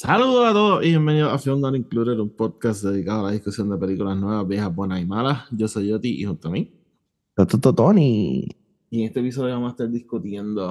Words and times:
Saludos 0.00 0.46
a 0.48 0.52
todos 0.52 0.84
y 0.84 0.90
bienvenidos 0.90 1.32
a 1.32 1.38
Film 1.38 1.58
Not 1.58 1.74
Included, 1.74 2.20
un 2.20 2.30
podcast 2.30 2.84
dedicado 2.84 3.22
a 3.22 3.30
la 3.30 3.32
discusión 3.32 3.68
de 3.68 3.76
películas 3.76 4.16
nuevas, 4.16 4.46
viejas, 4.46 4.72
buenas 4.72 5.00
y 5.00 5.04
malas. 5.04 5.46
Yo 5.50 5.66
soy 5.66 5.88
Yoti 5.88 6.20
y 6.20 6.24
junto 6.24 6.46
a 6.46 6.50
mí. 6.52 6.72
Tony. 7.34 8.48
Y 8.90 9.00
en 9.00 9.06
este 9.08 9.18
episodio 9.18 9.54
vamos 9.54 9.70
a 9.70 9.72
estar 9.72 9.90
discutiendo. 9.90 10.68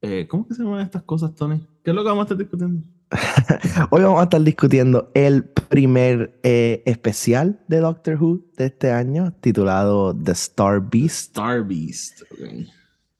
eh, 0.00 0.26
¿Cómo 0.26 0.48
que 0.48 0.54
se 0.54 0.62
llaman 0.62 0.80
estas 0.80 1.02
cosas, 1.02 1.34
Tony? 1.34 1.60
¿Qué 1.84 1.90
es 1.90 1.94
lo 1.94 2.02
que 2.02 2.08
vamos 2.08 2.22
a 2.22 2.24
estar 2.24 2.38
discutiendo? 2.38 2.82
Hoy 3.90 4.02
vamos 4.02 4.20
a 4.20 4.22
estar 4.22 4.40
discutiendo 4.40 5.10
el 5.12 5.44
primer 5.44 6.40
eh, 6.42 6.82
especial 6.86 7.60
de 7.68 7.80
Doctor 7.80 8.16
Who 8.18 8.40
de 8.56 8.64
este 8.64 8.90
año, 8.90 9.34
titulado 9.42 10.16
The 10.16 10.32
Star 10.32 10.80
Beast. 10.80 11.36
Star 11.36 11.62
Beast. 11.62 12.22
ok. 12.32 12.40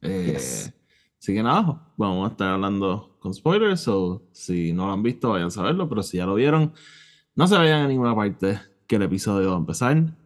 Eh, 0.00 0.32
Yes. 0.32 0.72
Así 1.20 1.34
que 1.34 1.42
nada, 1.42 1.92
vamos 1.98 2.26
a 2.26 2.30
estar 2.30 2.54
hablando 2.54 3.17
con 3.28 3.34
spoilers, 3.34 3.86
o 3.88 4.22
si 4.32 4.72
no 4.72 4.86
lo 4.86 4.92
han 4.92 5.02
visto, 5.02 5.30
vayan 5.30 5.48
a 5.48 5.50
saberlo, 5.50 5.86
pero 5.88 6.02
si 6.02 6.16
ya 6.16 6.24
lo 6.24 6.34
vieron, 6.34 6.72
no 7.34 7.46
se 7.46 7.56
vayan 7.56 7.82
a 7.82 7.88
ninguna 7.88 8.14
parte, 8.14 8.58
que 8.86 8.96
el 8.96 9.02
episodio 9.02 9.50
va 9.50 9.56
a 9.56 9.58
empezar 9.58 10.16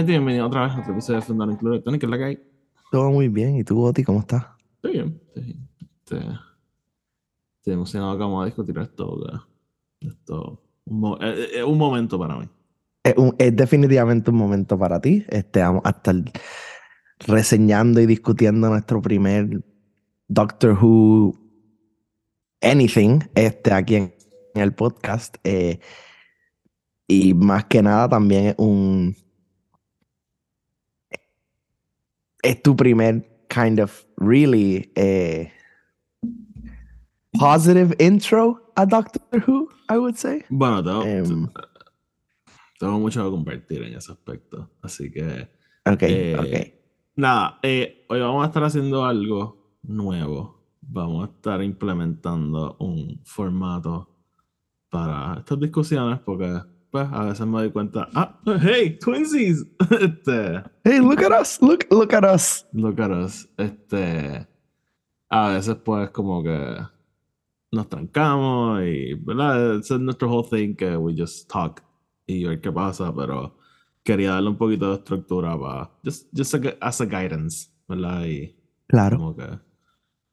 Bienvenidos 0.00 0.46
otra 0.46 0.62
vez 0.62 0.72
a 0.74 0.80
otro 0.80 0.92
episodio 0.94 1.20
de 1.20 1.26
Fundar 1.26 1.50
Included. 1.50 1.82
Tony, 1.82 1.98
¿qué 1.98 2.06
es 2.06 2.10
la 2.10 2.16
que 2.16 2.24
hay? 2.24 2.38
Todo 2.90 3.10
muy 3.10 3.28
bien. 3.28 3.56
¿Y 3.56 3.62
tú, 3.64 3.84
Oti, 3.84 4.02
cómo 4.02 4.20
estás? 4.20 4.46
Estoy 4.76 4.92
bien. 4.92 5.20
Estoy, 5.26 5.42
bien. 5.44 5.68
Este, 5.80 6.16
estoy 7.58 7.74
emocionado 7.74 8.14
que 8.16 8.22
vamos 8.24 8.42
a 8.42 8.46
discutir 8.46 8.78
esto. 8.78 9.20
Esto 10.00 10.62
un, 10.86 10.98
mo- 11.00 11.18
eh, 11.20 11.34
eh, 11.36 11.48
es 11.58 11.64
un 11.64 11.76
momento 11.76 12.18
para 12.18 12.36
mí. 12.36 12.48
Es, 13.04 13.14
un- 13.18 13.34
es 13.38 13.54
definitivamente 13.54 14.30
un 14.30 14.38
momento 14.38 14.78
para 14.78 14.98
ti. 14.98 15.26
Este, 15.28 15.60
vamos 15.60 15.82
a 15.84 15.90
estar 15.90 16.14
reseñando 17.26 18.00
y 18.00 18.06
discutiendo 18.06 18.70
nuestro 18.70 19.02
primer 19.02 19.62
Doctor 20.26 20.72
Who 20.82 21.34
Anything 22.62 23.18
este, 23.34 23.74
aquí 23.74 23.96
en, 23.96 24.14
en 24.54 24.62
el 24.62 24.72
podcast. 24.72 25.36
eh, 25.44 25.80
y 27.06 27.34
más 27.34 27.66
que 27.66 27.82
nada 27.82 28.08
también 28.08 28.46
es 28.46 28.54
un... 28.56 29.14
Es 32.42 32.62
tu 32.62 32.74
primer 32.76 33.22
kind 33.48 33.78
of 33.80 34.04
really 34.16 34.90
eh, 34.96 35.50
positive 37.38 37.94
intro 37.98 38.60
a 38.76 38.84
Doctor 38.86 39.22
Who, 39.46 39.68
I 39.88 39.98
would 39.98 40.16
say. 40.16 40.44
Bueno, 40.50 40.82
tengo, 40.82 41.02
Em. 41.04 41.48
tengo 42.78 42.98
mucho 42.98 43.24
que 43.24 43.30
compartir 43.30 43.82
en 43.84 43.94
ese 43.94 44.12
aspecto. 44.12 44.70
Así 44.82 45.10
que, 45.10 45.48
Ok, 45.84 46.02
Eh, 46.02 46.36
ok. 46.38 46.74
nada, 47.16 47.58
eh, 47.62 48.06
hoy 48.08 48.20
vamos 48.20 48.44
a 48.44 48.46
estar 48.46 48.62
haciendo 48.64 49.04
algo 49.04 49.78
nuevo. 49.82 50.60
Vamos 50.80 51.28
a 51.28 51.32
estar 51.32 51.62
implementando 51.62 52.76
un 52.80 53.20
formato 53.24 54.08
para 54.90 55.38
estas 55.38 55.58
discusiones 55.60 56.20
porque, 56.20 56.60
pues, 56.92 57.08
a 57.10 57.24
veces 57.24 57.46
me 57.46 57.58
doy 57.58 57.70
cuenta, 57.72 58.08
ah, 58.14 58.38
hey, 58.60 58.98
Twinsies. 59.00 59.66
este, 60.00 60.62
Hey, 60.84 61.00
look 61.00 61.22
at 61.24 61.40
us, 61.40 61.60
look, 61.60 61.84
look 61.90 62.12
at 62.14 62.22
us. 62.24 62.66
Look 62.72 63.00
at 63.00 63.10
us. 63.10 63.48
Este, 63.56 64.46
a 65.30 65.48
veces 65.48 65.76
pues 65.82 66.10
como 66.10 66.42
que 66.42 66.76
nos 67.72 67.88
trancamos 67.88 68.82
y, 68.82 69.14
¿verdad? 69.14 69.76
Ese 69.78 69.94
es 69.94 70.00
nuestro 70.00 70.30
whole 70.30 70.46
thing 70.48 70.74
que 70.76 70.94
we 70.96 71.14
just 71.16 71.50
talk 71.50 71.82
y 72.26 72.44
ver 72.44 72.60
qué 72.60 72.70
pasa, 72.70 73.12
pero 73.14 73.56
quería 74.04 74.32
darle 74.32 74.50
un 74.50 74.58
poquito 74.58 74.90
de 74.90 74.96
estructura 74.96 75.58
para, 75.58 75.90
just, 76.04 76.28
just 76.36 76.54
as 76.80 77.00
a 77.00 77.06
guidance, 77.06 77.70
¿verdad? 77.88 78.24
Y 78.26 78.54
Claro. 78.88 79.16
como 79.16 79.34
que, 79.36 79.48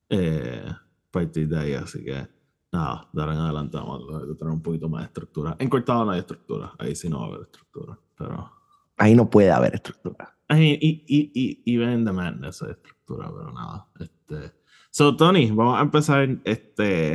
eh, 0.10 0.66
partir 1.12 1.48
de 1.48 1.58
ahí, 1.60 1.74
así 1.74 2.04
que, 2.04 2.28
nada, 2.72 3.08
de 3.14 3.22
ahora 3.22 3.34
en 3.34 3.40
adelante 3.40 3.78
vamos 3.78 4.02
a 4.14 4.38
tener 4.38 4.54
un 4.54 4.62
poquito 4.62 4.90
más 4.90 5.02
de 5.02 5.08
estructura. 5.08 5.56
En 5.60 5.70
cortado 5.70 6.06
no 6.06 6.12
hay 6.12 6.20
estructura, 6.20 6.74
ahí 6.80 6.96
sí 6.96 7.10
no 7.10 7.20
va 7.20 7.26
a 7.26 7.28
haber 7.30 7.42
estructura, 7.42 8.00
pero... 8.18 8.52
Ahí 8.98 9.16
no 9.16 9.30
puede 9.30 9.50
haber 9.52 9.76
estructura. 9.76 10.38
Ay, 10.50 10.78
Y, 10.82 11.04
y, 11.08 11.32
y, 11.34 11.62
y 11.66 11.78
ven 11.78 12.04
the 12.04 12.12
madness 12.12 12.60
de 12.60 12.72
estructura, 12.72 13.32
pero 13.32 13.52
nada. 13.54 13.88
Este. 14.00 14.52
So, 14.92 15.16
Tony, 15.16 15.50
vamos 15.52 15.78
a 15.80 15.82
empezar. 15.84 16.28
Este. 16.44 17.14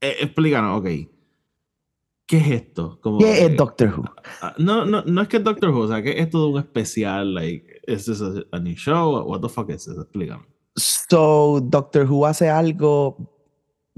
eh, 0.00 0.16
explícanos, 0.20 0.78
ok. 0.78 0.86
¿Qué 2.26 2.36
es 2.36 2.46
esto? 2.50 3.00
Como 3.00 3.18
¿Qué 3.18 3.24
que- 3.24 3.44
es 3.46 3.56
Doctor 3.56 3.94
Who? 3.98 4.04
Ah, 4.42 4.54
no, 4.58 4.84
no, 4.84 5.02
no 5.02 5.22
es 5.22 5.28
que 5.28 5.38
es 5.38 5.44
Doctor 5.44 5.70
Who, 5.70 5.80
o 5.80 5.88
sea, 5.88 6.02
¿qué 6.02 6.10
es 6.10 6.26
esto 6.26 6.42
de 6.42 6.52
un 6.52 6.58
especial? 6.60 7.34
Like, 7.34 7.80
¿Es 7.86 8.04
this 8.04 8.20
a, 8.20 8.34
a 8.52 8.60
new 8.60 8.74
show? 8.74 9.20
What 9.24 9.40
the 9.40 9.48
fuck 9.48 9.70
is 9.70 9.86
this? 9.86 9.96
Explícame. 9.98 10.44
So, 10.76 11.60
Doctor 11.60 12.06
Who 12.08 12.26
hace 12.26 12.48
algo 12.50 13.16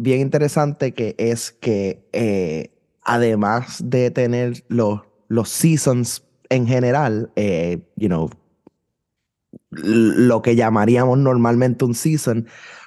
bien 0.00 0.20
interesante 0.20 0.92
que 0.92 1.14
es 1.18 1.52
que 1.52 2.08
eh, 2.12 2.70
además 3.02 3.82
de 3.84 4.10
tener 4.10 4.64
los, 4.68 5.00
los 5.28 5.48
seasons 5.48 6.24
en 6.48 6.66
general, 6.66 7.30
eh, 7.36 7.78
you 7.96 8.08
know, 8.08 8.30
lo 9.70 10.42
que 10.42 10.56
llamaríamos 10.56 11.18
normalmente 11.18 11.84
un 11.84 11.94
season, 11.94 12.46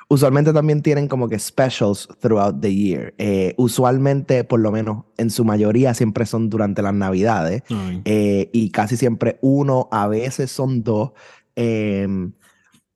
usualmente 0.09 0.51
también 0.51 0.81
tienen 0.81 1.07
como 1.07 1.29
que 1.29 1.39
specials 1.39 2.07
throughout 2.19 2.59
the 2.59 2.73
year. 2.73 3.13
Eh, 3.17 3.53
usualmente, 3.57 4.43
por 4.43 4.59
lo 4.59 4.71
menos 4.71 5.05
en 5.17 5.29
su 5.29 5.45
mayoría, 5.45 5.93
siempre 5.93 6.25
son 6.25 6.49
durante 6.49 6.81
las 6.81 6.93
navidades. 6.93 7.63
Eh, 8.03 8.49
y 8.51 8.69
casi 8.69 8.97
siempre 8.97 9.39
uno, 9.41 9.87
a 9.91 10.07
veces 10.07 10.51
son 10.51 10.83
dos. 10.83 11.11
Em, 11.55 12.33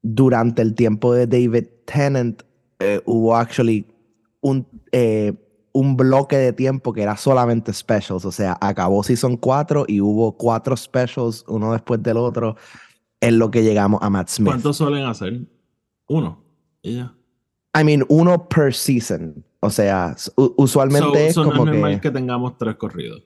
durante 0.01 0.61
el 0.61 0.75
tiempo 0.75 1.13
de 1.13 1.27
David 1.27 1.67
Tennant 1.85 2.43
hubo 3.05 3.35
actually 3.35 3.87
un, 4.47 4.67
eh, 4.91 5.33
un 5.73 5.97
bloque 5.97 6.37
de 6.37 6.53
tiempo 6.53 6.93
que 6.93 7.03
era 7.03 7.17
solamente 7.17 7.73
specials, 7.73 8.25
o 8.25 8.31
sea, 8.31 8.57
acabó 8.61 9.03
Season 9.03 9.37
4 9.37 9.85
y 9.87 10.01
hubo 10.01 10.37
cuatro 10.37 10.75
specials, 10.77 11.43
uno 11.47 11.73
después 11.73 12.01
del 12.01 12.17
otro, 12.17 12.55
en 13.19 13.39
lo 13.39 13.51
que 13.51 13.63
llegamos 13.63 14.01
a 14.01 14.09
Matt 14.09 14.29
Smith. 14.29 14.47
¿Cuántos 14.47 14.77
suelen 14.77 15.05
hacer? 15.05 15.41
Uno. 16.07 16.43
Y 16.81 16.95
ya. 16.97 17.13
I 17.79 17.83
mean, 17.83 18.05
uno 18.07 18.47
per 18.47 18.73
season, 18.73 19.43
o 19.59 19.69
sea, 19.69 20.15
usualmente 20.55 21.07
So, 21.07 21.17
es 21.17 21.33
so 21.35 21.43
no 21.43 21.51
como 21.51 21.63
es 21.65 21.71
normal 21.71 21.95
que... 21.95 22.01
que 22.01 22.11
tengamos 22.11 22.57
tres 22.57 22.75
corridos. 22.75 23.23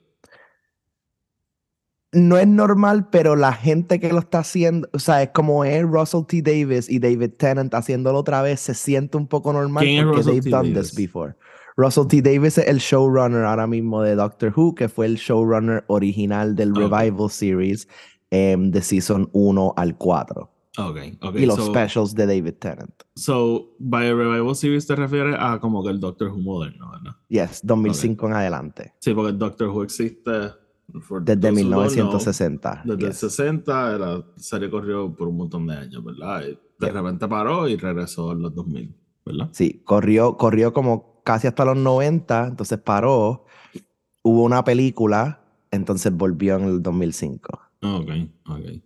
No 2.14 2.38
es 2.38 2.48
normal, 2.48 3.08
pero 3.10 3.36
la 3.36 3.54
gente 3.54 4.00
que 4.00 4.12
lo 4.12 4.20
está 4.20 4.40
haciendo, 4.40 4.90
o 4.92 5.00
sea, 5.00 5.24
es 5.24 5.30
como 5.30 5.64
es 5.64 5.84
Russell 5.84 6.26
T. 6.28 6.42
Davis 6.42 6.90
y 6.90 7.00
David 7.00 7.32
Tennant 7.38 7.74
haciéndolo 7.74 8.20
otra 8.20 8.42
vez, 8.42 8.60
se 8.60 8.74
siente 8.74 9.18
un 9.18 9.28
poco 9.28 9.54
normal 9.54 9.84
¿Quién 9.84 10.00
es 10.00 10.06
porque 10.06 10.24
they've 10.24 10.44
T. 10.44 10.50
done 10.50 10.74
Davis? 10.74 10.90
this 10.92 10.98
before. 10.98 11.36
Russell 11.78 12.08
T. 12.08 12.22
Davis 12.22 12.58
es 12.58 12.68
el 12.68 12.80
showrunner 12.80 13.46
ahora 13.46 13.66
mismo 13.66 14.02
de 14.02 14.16
Doctor 14.16 14.54
Who, 14.56 14.76
que 14.76 14.90
fue 14.90 15.06
el 15.06 15.16
showrunner 15.16 15.86
original 15.88 16.56
del. 16.56 16.76
Revival 16.76 17.30
Series 17.30 17.88
em, 18.30 18.72
de 18.72 18.82
Season 18.82 19.30
1 19.32 19.74
al 19.78 19.98
4. 19.98 20.50
Ok, 20.78 20.98
ok. 21.22 21.36
y 21.36 21.46
los 21.46 21.58
so, 21.58 21.66
specials 21.68 22.14
de 22.16 22.26
David 22.26 22.54
Tennant. 22.60 22.94
So, 23.16 23.76
by 23.80 24.08
a 24.08 24.14
revival 24.14 24.56
series 24.56 24.88
te 24.88 24.96
refieres 24.96 25.36
a 25.38 25.60
como 25.60 25.84
que 25.84 25.90
el 25.90 26.00
Doctor 26.00 26.30
Who 26.30 26.40
moderno, 26.40 26.92
¿verdad? 26.92 27.18
Yes, 27.28 27.62
2005 27.64 28.28
en 28.28 28.34
adelante. 28.34 28.94
Sí, 29.00 29.14
porque 29.14 29.32
el 29.32 29.38
Doctor 29.38 29.68
Who 29.70 29.84
existe 29.84 30.32
for 31.00 31.24
Desde 31.24 31.40
those 31.40 31.64
who 31.64 31.70
don't 31.70 31.72
know, 31.72 31.82
1960. 31.82 32.82
Desde 32.86 33.06
el 33.06 33.12
yes. 33.12 33.18
60, 33.20 33.98
la 33.98 34.26
serie 34.36 34.70
corrió 34.70 35.16
por 35.16 35.28
un 35.28 35.38
montón 35.38 35.68
de 35.68 35.76
años, 35.76 36.04
¿verdad? 36.04 36.44
Y 36.48 36.60
de 36.80 36.92
repente 36.92 37.28
paró 37.28 37.68
y 37.68 37.78
regresó 37.78 38.32
en 38.32 38.42
los 38.42 38.54
2000, 38.54 38.96
¿verdad? 39.26 39.50
Sí, 39.52 39.82
corrió, 39.86 40.36
corrió 40.38 40.74
como 40.74 41.22
casi 41.24 41.48
hasta 41.48 41.66
los 41.66 41.78
90, 41.78 42.48
entonces 42.48 42.80
paró. 42.80 43.46
Hubo 44.24 44.44
una 44.44 44.64
película, 44.64 45.42
entonces 45.72 46.16
volvió 46.16 46.58
en 46.58 46.64
el 46.66 46.82
2005. 46.82 47.60
Ok, 47.84 48.10
ok. 48.48 48.82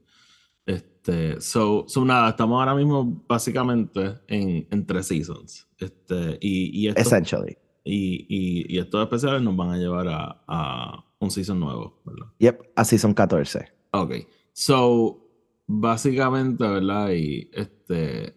Este, 0.65 1.39
so, 1.39 1.85
so 1.87 2.03
nada, 2.03 2.29
estamos 2.29 2.59
ahora 2.59 2.73
mismo 2.73 3.23
básicamente 3.27 4.19
en, 4.27 4.67
en 4.71 4.85
tres 4.85 5.07
seasons. 5.07 5.67
Este, 5.77 6.37
y, 6.41 6.81
y, 6.81 6.87
estos, 6.87 7.05
Essentially. 7.05 7.57
y, 7.83 8.25
y, 8.27 8.75
y 8.75 8.79
estos 8.79 9.03
especiales 9.03 9.41
nos 9.41 9.55
van 9.55 9.71
a 9.71 9.77
llevar 9.77 10.07
a, 10.07 10.43
a 10.47 11.04
un 11.19 11.31
season 11.31 11.59
nuevo, 11.59 12.01
¿verdad? 12.05 12.27
Yep, 12.39 12.71
así 12.75 12.97
son 12.97 13.13
14. 13.13 13.71
Ok. 13.91 14.13
So, 14.53 15.25
básicamente, 15.67 16.67
¿verdad? 16.67 17.11
Y 17.11 17.49
este. 17.53 18.35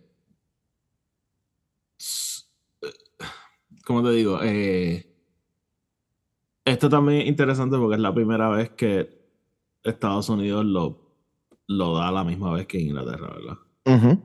¿Cómo 3.84 4.02
te 4.02 4.10
digo? 4.10 4.40
Eh, 4.42 5.08
esto 6.64 6.88
también 6.88 7.22
es 7.22 7.28
interesante 7.28 7.78
porque 7.78 7.94
es 7.94 8.00
la 8.00 8.14
primera 8.14 8.50
vez 8.50 8.70
que 8.70 9.18
Estados 9.82 10.28
Unidos 10.28 10.64
lo, 10.64 11.08
lo 11.66 11.96
da 11.96 12.08
a 12.08 12.12
la 12.12 12.24
misma 12.24 12.52
vez 12.52 12.66
que 12.66 12.80
Inglaterra, 12.80 13.34
¿verdad? 13.34 13.58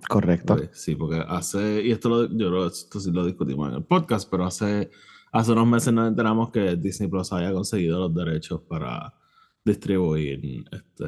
correcto. 0.09 0.57
Sí, 0.73 0.95
porque 0.95 1.23
hace, 1.25 1.81
y 1.83 1.91
esto 1.91 2.09
lo, 2.09 2.29
yo 2.29 2.65
esto 2.65 3.00
sí 3.00 3.11
lo 3.11 3.25
discutimos 3.25 3.69
en 3.69 3.75
el 3.75 3.83
podcast, 3.83 4.29
pero 4.29 4.45
hace, 4.45 4.91
hace 5.33 5.51
unos 5.51 5.68
meses 5.68 5.91
nos 5.91 6.07
enteramos 6.07 6.51
que 6.51 6.75
Disney 6.75 7.09
Plus 7.09 7.33
había 7.33 7.51
conseguido 7.51 8.00
los 8.00 8.13
derechos 8.13 8.62
para 8.62 9.13
distribuir 9.65 10.63
este, 10.71 11.06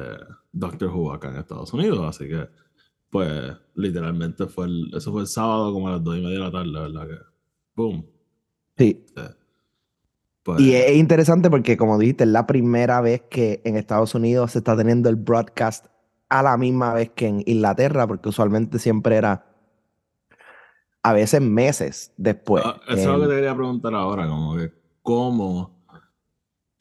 Doctor 0.52 0.88
Who 0.88 1.12
acá 1.12 1.30
en 1.30 1.36
Estados 1.36 1.72
Unidos, 1.72 2.04
así 2.06 2.28
que 2.28 2.48
pues 3.08 3.52
literalmente 3.76 4.46
fue 4.46 4.66
el, 4.66 4.90
eso 4.94 5.12
fue 5.12 5.22
el 5.22 5.28
sábado 5.28 5.72
como 5.72 5.88
a 5.88 5.92
las 5.92 6.04
dos 6.04 6.18
y 6.18 6.20
media 6.20 6.38
de 6.38 6.44
la 6.44 6.50
tarde, 6.50 6.72
¿verdad? 6.72 7.06
Que, 7.06 7.18
boom. 7.76 8.06
Sí. 8.76 9.04
Pues 10.42 10.60
y 10.60 10.74
es 10.74 10.96
interesante 10.96 11.48
porque, 11.48 11.76
como 11.76 11.98
dijiste, 11.98 12.24
es 12.24 12.30
la 12.30 12.46
primera 12.46 13.00
vez 13.00 13.22
que 13.30 13.62
en 13.64 13.76
Estados 13.76 14.14
Unidos 14.14 14.52
se 14.52 14.58
está 14.58 14.76
teniendo 14.76 15.08
el 15.08 15.16
broadcast 15.16 15.86
a 16.28 16.42
la 16.42 16.56
misma 16.56 16.92
vez 16.94 17.10
que 17.10 17.28
en 17.28 17.42
Inglaterra, 17.46 18.06
porque 18.06 18.28
usualmente 18.28 18.78
siempre 18.78 19.16
era 19.16 19.45
a 21.06 21.12
veces 21.12 21.40
meses 21.40 22.12
después. 22.16 22.64
Ah, 22.66 22.80
eso 22.88 23.00
es 23.00 23.06
lo 23.06 23.20
que 23.20 23.28
te 23.28 23.34
quería 23.36 23.54
preguntar 23.54 23.94
ahora, 23.94 24.26
como 24.26 24.56
que 24.56 24.72
cómo... 25.02 25.86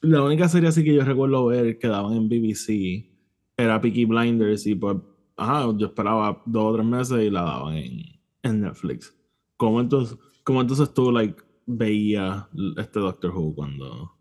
La 0.02 0.24
única 0.24 0.50
serie 0.50 0.70
así 0.70 0.84
que 0.84 0.96
yo 0.96 1.04
recuerdo 1.04 1.46
ver 1.46 1.78
que 1.78 1.88
daban 1.88 2.14
en 2.14 2.28
BBC 2.28 3.08
era 3.56 3.80
Peaky 3.80 4.06
Blinders 4.06 4.66
y 4.66 4.74
pues, 4.74 4.98
ajá, 5.38 5.68
yo 5.78 5.86
esperaba 5.86 6.42
dos 6.48 6.64
o 6.64 6.74
tres 6.74 6.88
meses 6.88 7.20
y 7.20 7.30
la 7.30 7.44
daban 7.44 7.76
en, 7.76 8.02
en 8.42 8.62
Netflix. 8.62 9.16
¿Cómo 9.58 9.80
entonces, 9.80 10.18
cómo 10.44 10.62
entonces 10.62 10.92
tú, 10.92 11.12
like, 11.12 11.44
veía 11.68 12.50
este 12.78 13.00
Doctor 13.00 13.30
Who 13.30 13.54
cuando... 13.54 14.12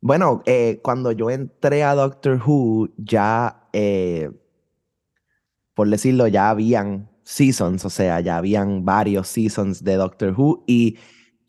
Bueno, 0.00 0.42
eh, 0.46 0.80
cuando 0.82 1.12
yo 1.12 1.30
entré 1.30 1.84
a 1.84 1.94
Doctor 1.94 2.42
Who, 2.44 2.88
ya, 2.96 3.68
eh, 3.72 4.28
por 5.74 5.88
decirlo, 5.88 6.26
ya 6.26 6.50
habían 6.50 7.10
seasons, 7.26 7.84
o 7.84 7.90
sea, 7.90 8.20
ya 8.20 8.36
habían 8.36 8.84
varios 8.84 9.26
seasons 9.26 9.82
de 9.82 9.96
Doctor 9.96 10.32
Who 10.38 10.62
y 10.68 10.96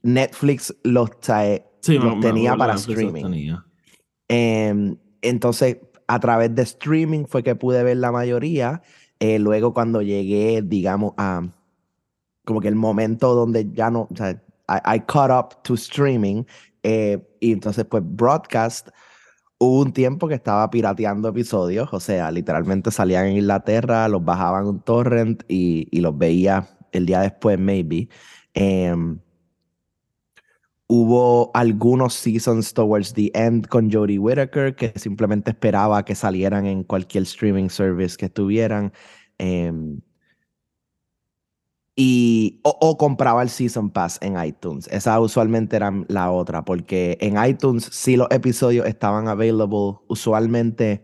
Netflix 0.02 0.76
los, 0.84 1.12
tenía 1.22 2.56
para 2.58 2.74
streaming. 2.74 3.56
Em, 4.28 4.98
entonces, 5.22 5.78
a 6.08 6.20
través 6.20 6.56
de 6.56 6.64
streaming 6.64 7.26
fue 7.26 7.44
que 7.44 7.56
pude 7.56 7.84
ver 7.84 7.98
la 7.98 8.12
mayoría. 8.12 8.82
Eh, 9.20 9.38
luego, 9.38 9.74
cuando 9.74 10.02
llegué, 10.02 10.64
digamos, 10.64 11.14
a 11.18 11.48
como 12.44 12.60
que 12.60 12.70
el 12.70 12.76
momento 12.76 13.36
donde 13.36 13.70
ya 13.72 13.92
no, 13.92 14.08
o 14.12 14.16
sea, 14.16 14.42
I, 14.68 15.00
caught 15.02 15.32
up 15.32 15.62
to 15.62 15.76
streaming. 15.76 16.44
Eh, 16.82 17.20
y 17.40 17.52
entonces, 17.52 17.86
pues, 17.86 18.02
broadcast, 18.04 18.90
hubo 19.60 19.82
un 19.82 19.94
tiempo 19.94 20.28
que 20.28 20.36
estaba 20.36 20.70
pirateando 20.70 21.30
episodios, 21.30 21.90
o 21.92 22.00
sea, 22.00 22.32
literalmente 22.32 22.92
salían 22.92 23.28
en 23.28 23.38
Inglaterra, 23.38 24.08
los 24.08 24.24
bajaban 24.24 24.68
un 24.68 24.80
torrent 24.82 25.44
y, 25.48 25.88
los 26.00 26.18
veía 26.18 26.68
el 26.92 27.06
día 27.06 27.22
después, 27.22 27.60
maybe. 27.60 28.10
Em, 28.54 29.20
hubo 30.88 31.52
algunos 31.54 32.14
seasons 32.14 32.74
towards 32.74 33.14
the 33.14 33.32
end 33.34 33.68
con 33.68 33.92
Jodie 33.92 34.20
Whittaker 34.20 34.76
que 34.76 34.94
simplemente 34.98 35.52
esperaba 35.52 36.04
que 36.06 36.16
salieran 36.16 36.66
en 36.66 36.84
cualquier 36.84 37.24
streaming 37.24 37.70
service 37.70 38.16
que 38.18 38.26
estuvieran. 38.28 38.94
Um, 39.40 40.02
y, 42.00 42.60
o, 42.62 42.96
compraba 42.96 43.42
el 43.42 43.50
Season 43.50 43.90
Pass 43.90 44.20
en 44.22 44.40
iTunes. 44.42 44.88
Esa 44.92 45.20
usualmente 45.20 45.76
era 45.76 45.92
la 46.08 46.30
otra, 46.30 46.64
porque 46.64 47.18
en 47.20 47.44
iTunes 47.44 47.90
sí 47.92 48.16
los 48.16 48.28
episodios 48.30 48.86
estaban 48.86 49.28
available 49.28 49.98
usualmente 50.08 51.04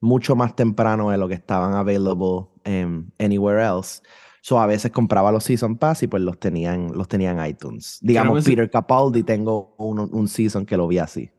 mucho 0.00 0.36
más 0.36 0.56
temprano 0.56 1.10
de 1.10 1.18
lo 1.18 1.28
que 1.28 1.34
estaban 1.34 1.74
available 1.74 2.48
en 2.64 3.12
anywhere 3.18 3.62
else. 3.62 4.00
So 4.40 4.58
a 4.58 4.66
veces 4.66 4.90
compraba 4.92 5.30
los 5.30 5.44
Season 5.44 5.76
Pass 5.76 6.04
y 6.04 6.06
pues 6.06 6.22
los 6.22 6.40
tenían, 6.40 6.90
los 6.94 7.06
tenían 7.06 7.38
en 7.38 7.44
iTunes. 7.44 7.98
Digamos, 8.00 8.42
Peter 8.42 8.70
Capaldi 8.70 9.22
tengo 9.22 9.74
un, 9.76 10.00
un 10.00 10.26
season 10.26 10.64
que 10.64 10.78
lo 10.78 10.88
vi 10.88 11.00
así. 11.00 11.30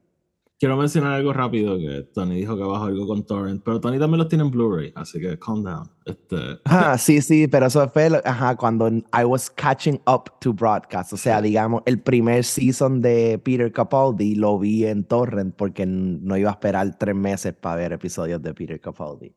Quiero 0.61 0.77
mencionar 0.77 1.13
algo 1.13 1.33
rápido 1.33 1.75
que 1.79 2.03
Tony 2.13 2.35
dijo 2.35 2.55
que 2.55 2.61
bajó 2.61 2.85
algo 2.85 3.07
con 3.07 3.25
Torrent, 3.25 3.63
pero 3.65 3.81
Tony 3.81 3.97
también 3.97 4.19
los 4.19 4.27
tiene 4.27 4.43
en 4.43 4.51
Blu-ray, 4.51 4.93
así 4.93 5.19
que 5.19 5.39
calm 5.39 5.63
down. 5.63 5.89
Este... 6.05 6.35
Ah, 6.65 6.99
sí, 6.99 7.19
sí, 7.23 7.47
pero 7.47 7.65
eso 7.65 7.89
fue 7.89 8.21
ajá, 8.23 8.55
cuando 8.55 8.87
I 8.87 9.25
was 9.25 9.49
catching 9.49 9.99
up 10.05 10.29
to 10.39 10.53
broadcast. 10.53 11.13
O 11.13 11.17
sea, 11.17 11.41
digamos, 11.41 11.81
el 11.87 11.99
primer 11.99 12.43
season 12.43 13.01
de 13.01 13.41
Peter 13.43 13.71
Capaldi 13.71 14.35
lo 14.35 14.59
vi 14.59 14.85
en 14.85 15.03
Torrent 15.03 15.55
porque 15.55 15.87
no 15.87 16.37
iba 16.37 16.51
a 16.51 16.53
esperar 16.53 16.95
tres 16.95 17.15
meses 17.15 17.55
para 17.55 17.77
ver 17.77 17.93
episodios 17.93 18.39
de 18.39 18.53
Peter 18.53 18.79
Capaldi. 18.79 19.35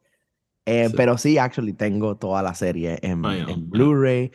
Eh, 0.67 0.91
pero 0.95 1.17
sí, 1.17 1.39
actually, 1.39 1.73
tengo 1.73 2.19
toda 2.19 2.43
la 2.43 2.55
serie 2.55 2.99
en, 3.01 3.25
en 3.25 3.71
Blu-ray. 3.71 4.31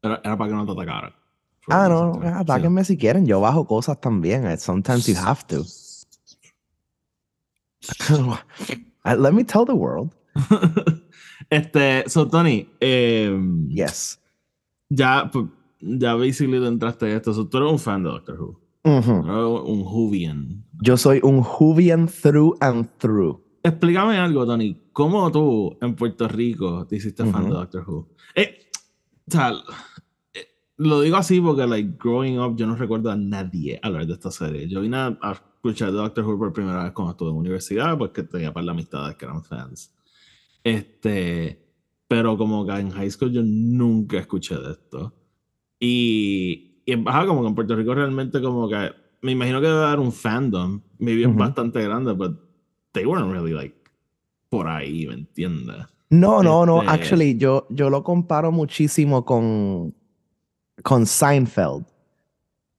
Era, 0.00 0.20
era, 0.22 0.38
para 0.38 0.48
que 0.48 0.54
no 0.54 0.64
te 0.64 0.80
atacaran. 0.80 1.21
Ah, 1.68 1.88
no, 1.88 2.20
atáquenme 2.22 2.84
si 2.84 2.96
quieren. 2.96 3.26
Yo 3.26 3.40
bajo 3.40 3.66
cosas 3.66 4.00
también. 4.00 4.46
Eh, 4.46 4.56
sometimes 4.56 5.06
you 5.06 5.16
have 5.16 5.44
to. 5.46 5.64
Let 9.04 9.32
me 9.32 9.44
tell 9.44 9.64
the 9.64 9.74
world. 9.74 10.12
este, 11.50 12.08
so 12.08 12.26
Tony, 12.28 12.68
eh, 12.80 13.30
yes. 13.68 14.18
Ya, 14.88 15.30
pues, 15.32 15.46
ya 15.80 16.14
basically 16.14 16.60
te 16.60 16.66
entraste 16.66 17.06
a 17.06 17.16
esto. 17.16 17.32
So, 17.32 17.48
tú 17.48 17.58
eres 17.58 17.72
un 17.72 17.78
fan 17.78 18.02
de 18.02 18.10
Doctor 18.10 18.40
Who. 18.40 18.60
Un 18.84 19.82
Whovian. 19.84 20.64
Yo 20.82 20.96
soy 20.96 21.20
un 21.22 21.40
Whovian 21.40 22.08
through 22.08 22.56
and 22.60 22.88
through. 22.98 23.40
Explícame 23.62 24.18
algo, 24.18 24.44
Tony. 24.44 24.76
¿Cómo 24.92 25.30
tú 25.30 25.76
en 25.80 25.94
Puerto 25.94 26.26
Rico 26.26 26.84
te 26.86 26.96
hiciste 26.96 27.24
fan 27.24 27.44
de 27.44 27.50
Doctor 27.50 27.84
Who? 27.88 28.08
Eh, 28.34 28.58
o 29.28 29.30
sea, 29.30 29.52
lo 30.76 31.00
digo 31.00 31.16
así 31.16 31.40
porque, 31.40 31.66
like, 31.66 31.96
growing 31.98 32.38
up, 32.38 32.56
yo 32.56 32.66
no 32.66 32.76
recuerdo 32.76 33.10
a 33.10 33.16
nadie 33.16 33.78
hablar 33.82 34.06
de 34.06 34.14
esta 34.14 34.30
serie. 34.30 34.68
Yo 34.68 34.80
vine 34.80 34.96
a, 34.96 35.18
escuchar 35.54 35.92
Doctor 35.92 36.24
Who 36.24 36.38
por 36.38 36.52
primera 36.52 36.82
vez 36.82 36.92
cuando 36.92 37.12
estuve 37.12 37.30
en 37.30 37.36
universidad, 37.36 37.96
porque 37.96 38.24
tenía 38.24 38.52
para 38.52 38.66
la 38.66 38.72
amistades 38.72 39.16
que 39.16 39.24
eran 39.24 39.44
fans. 39.44 39.94
Este, 40.64 41.64
pero 42.08 42.36
como 42.36 42.66
que 42.66 42.72
en 42.72 42.90
high 42.90 43.10
school 43.10 43.30
yo 43.30 43.42
nunca 43.44 44.18
escuché 44.18 44.56
de 44.56 44.72
esto. 44.72 45.14
Y, 45.78 46.82
y 46.84 46.94
baja 46.96 47.26
como 47.26 47.42
que 47.42 47.48
en 47.48 47.54
Puerto 47.54 47.76
Rico 47.76 47.94
realmente 47.94 48.42
como 48.42 48.68
que, 48.68 48.90
me 49.20 49.32
imagino 49.32 49.60
que 49.60 49.68
debe 49.68 49.84
haber 49.84 50.00
un 50.00 50.12
fandom, 50.12 50.80
me 50.98 51.14
vi 51.14 51.24
bastante 51.26 51.80
grande, 51.82 52.14
pero 52.14 52.36
they 52.90 53.06
weren't 53.06 53.30
really 53.30 53.52
like 53.52 53.76
por 54.48 54.66
ahí, 54.66 55.06
¿me 55.06 55.14
entiendes? 55.14 55.76
No, 56.10 56.42
no, 56.42 56.66
no, 56.66 56.82
este 56.82 56.92
actually, 56.92 57.38
yo, 57.38 57.66
yo 57.70 57.88
lo 57.88 58.02
comparo 58.02 58.52
muchísimo 58.52 59.24
con 59.24 59.94
con 60.82 61.06
Seinfeld. 61.06 61.84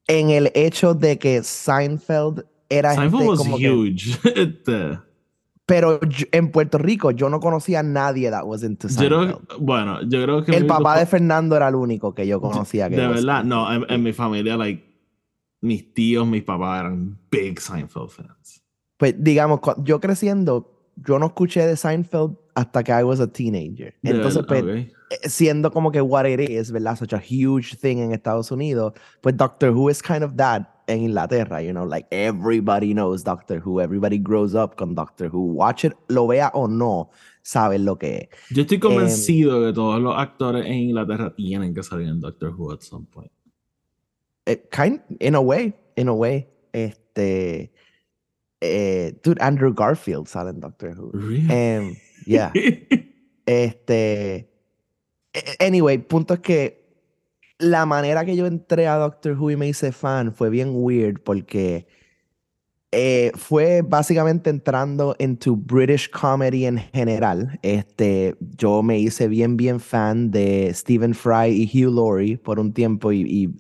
En 0.08 0.30
el 0.30 0.52
hecho 0.54 0.94
de 0.94 1.18
que 1.18 1.42
Seinfeld 1.44 2.46
era 2.70 2.94
Seinfeld 2.94 3.28
was 3.28 3.40
como 3.40 3.58
huge. 3.58 4.18
Este. 4.36 5.00
pero 5.66 6.00
en 6.32 6.52
Puerto 6.52 6.78
Rico 6.78 7.12
yo 7.12 7.30
no 7.30 7.40
conocía 7.40 7.80
a 7.80 7.84
nadie 7.84 8.30
that 8.30 8.44
was 8.46 8.64
into 8.64 8.90
Seinfeld. 8.90 9.40
bueno, 9.60 10.02
yo 10.04 10.24
creo 10.24 10.44
que 10.44 10.56
el 10.56 10.66
papá 10.66 11.00
de 11.00 11.06
Fernando 11.06 11.56
era 11.56 11.70
el 11.70 11.76
único 11.76 12.14
que 12.14 12.28
yo 12.28 12.42
conocía. 12.42 12.90
Que 12.90 12.98
de 12.98 13.08
verdad, 13.08 13.44
no, 13.44 13.68
en, 13.72 14.04
mi 14.04 14.12
familia, 14.12 14.58
like, 14.58 14.84
mis 15.62 15.94
tíos, 15.94 16.28
mis 16.28 16.44
papás 16.44 16.82
eran 16.82 17.18
big 17.32 17.60
Seinfeld 17.60 18.10
fans. 18.10 18.62
Pues 18.98 19.16
digamos, 19.18 19.62
yo 19.84 20.00
creciendo, 20.02 20.92
yo 20.98 21.18
no 21.20 21.28
escuché 21.28 21.66
de 21.66 21.78
Seinfeld 21.78 22.36
hasta 22.56 22.84
que 22.84 22.92
I 22.92 23.04
was 23.04 23.20
a 23.20 23.28
teenager. 23.28 23.94
Entonces, 24.04 24.44
pues, 24.48 24.64
eh, 24.64 25.30
siendo 25.30 25.72
como 25.72 25.92
que 25.92 26.02
what 26.02 26.26
it 26.26 26.40
is, 26.40 26.72
¿verdad? 26.72 26.98
Such 26.98 27.14
a 27.14 27.20
huge 27.20 27.76
thing 27.76 27.98
en 28.00 28.12
Estados 28.12 28.52
Unidos, 28.52 28.94
pues 29.22 29.36
Doctor 29.36 29.72
Who 29.72 29.90
is 29.90 30.02
kind 30.02 30.24
of 30.24 30.36
that 30.38 30.70
en 30.88 31.04
Inglaterra, 31.04 31.62
you 31.62 31.72
know, 31.72 31.86
like 31.86 32.08
everybody 32.12 32.94
knows 32.94 33.24
Doctor 33.24 33.60
Who, 33.60 33.80
everybody 33.80 34.18
grows 34.18 34.54
up 34.54 34.76
con 34.76 34.96
Doctor 34.96 35.30
Who, 35.30 35.54
watch 35.54 35.86
it, 35.86 35.94
lo 36.10 36.28
vea 36.28 36.52
o 36.54 36.68
no, 36.68 37.10
saben 37.42 37.86
lo 37.86 37.98
que 37.98 38.30
es. 38.30 38.56
Yo 38.56 38.64
estoy 38.64 38.80
convencido 38.80 39.62
de 39.62 39.68
que 39.68 39.74
todos 39.76 40.02
los 40.02 40.18
actores 40.18 40.66
en 40.66 40.74
Inglaterra 40.74 41.34
tienen 41.36 41.74
que 41.74 41.84
salir 41.84 42.08
en 42.08 42.20
Doctor 42.20 42.54
Who 42.58 42.74
at 42.74 42.82
some 42.82 43.06
point. 43.06 43.32
It 44.46 44.60
eh, 44.60 44.70
kind, 44.72 45.00
in 45.20 45.36
a 45.36 45.42
way, 45.42 45.74
in 45.96 46.10
a 46.10 46.14
way, 46.14 46.50
este, 46.74 47.72
eh, 48.60 49.14
dude, 49.24 49.42
Andrew 49.42 49.74
Garfield 49.74 50.28
sale 50.28 50.50
en 50.50 50.60
Doctor 50.60 50.96
Who. 50.98 51.12
Really? 51.14 51.50
Um, 51.50 51.96
yeah. 52.26 52.52
este, 53.46 54.50
Anyway, 55.60 55.98
punto 55.98 56.36
es 56.36 56.40
que 56.42 56.84
la 57.58 57.86
manera 57.86 58.26
que 58.26 58.36
yo 58.36 58.46
entré 58.46 58.88
a 58.88 58.96
Doctor 58.98 59.38
Who 59.38 59.52
y 59.52 59.56
me 59.56 59.68
hice 59.68 59.92
fan 59.92 60.34
fue 60.34 60.50
bien 60.50 60.72
weird 60.74 61.22
porque 61.24 61.88
eh, 62.92 63.32
fue 63.36 63.82
básicamente 63.82 64.52
entrando 64.52 65.16
into 65.18 65.56
British 65.56 66.10
comedy 66.10 66.66
en 66.66 66.78
general. 66.78 67.58
Este, 67.64 68.36
yo 68.58 68.84
me 68.84 69.00
hice 69.00 69.28
bien, 69.28 69.58
bien 69.58 69.80
fan 69.80 70.30
de 70.30 70.72
Stephen 70.74 71.16
Fry 71.16 71.50
y 71.50 71.66
Hugh 71.66 71.92
Laurie 71.92 72.38
por 72.38 72.60
un 72.60 72.72
tiempo 72.72 73.12
y, 73.12 73.22
y 73.22 73.56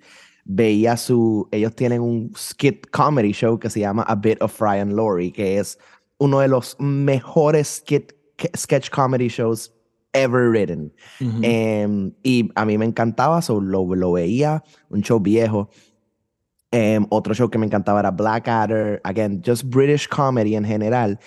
veía 0.45 0.95
su. 0.97 1.47
Ellos 1.51 1.73
tienen 1.75 2.01
un 2.01 2.31
skit 2.37 2.85
comedy 2.91 3.31
show 3.31 3.57
que 3.57 3.71
se 3.71 3.79
llama 3.79 4.03
A 4.03 4.15
Bit 4.15 4.43
of 4.43 4.53
Fry 4.53 4.79
and 4.79 4.93
Laurie, 4.93 5.31
que 5.31 5.57
es 5.57 5.79
uno 6.19 6.39
de 6.39 6.49
los 6.49 6.75
mejores 6.79 7.79
skit, 7.79 8.13
sketch 8.55 8.91
comedy 8.91 9.27
shows 9.27 9.71
ever 10.13 10.49
written. 10.49 10.91
Ujú. 11.19 11.41
Em, 11.43 12.11
y 12.23 12.49
a 12.55 12.65
mí 12.65 12.77
me 12.77 12.85
encantaba, 12.85 13.41
so 13.41 13.59
lo, 13.59 13.83
lo 13.95 14.11
veía, 14.13 14.63
un 14.89 15.01
show 15.01 15.19
viejo. 15.19 15.69
Em, 16.71 17.05
otro 17.09 17.33
show 17.33 17.49
que 17.49 17.57
me 17.57 17.65
encantaba 17.65 17.99
era 17.99 18.11
Blackadder, 18.11 18.99
again, 19.03 19.41
just 19.45 19.63
British 19.65 20.07
comedy 20.07 20.55
en 20.55 20.63
general. 20.65 21.19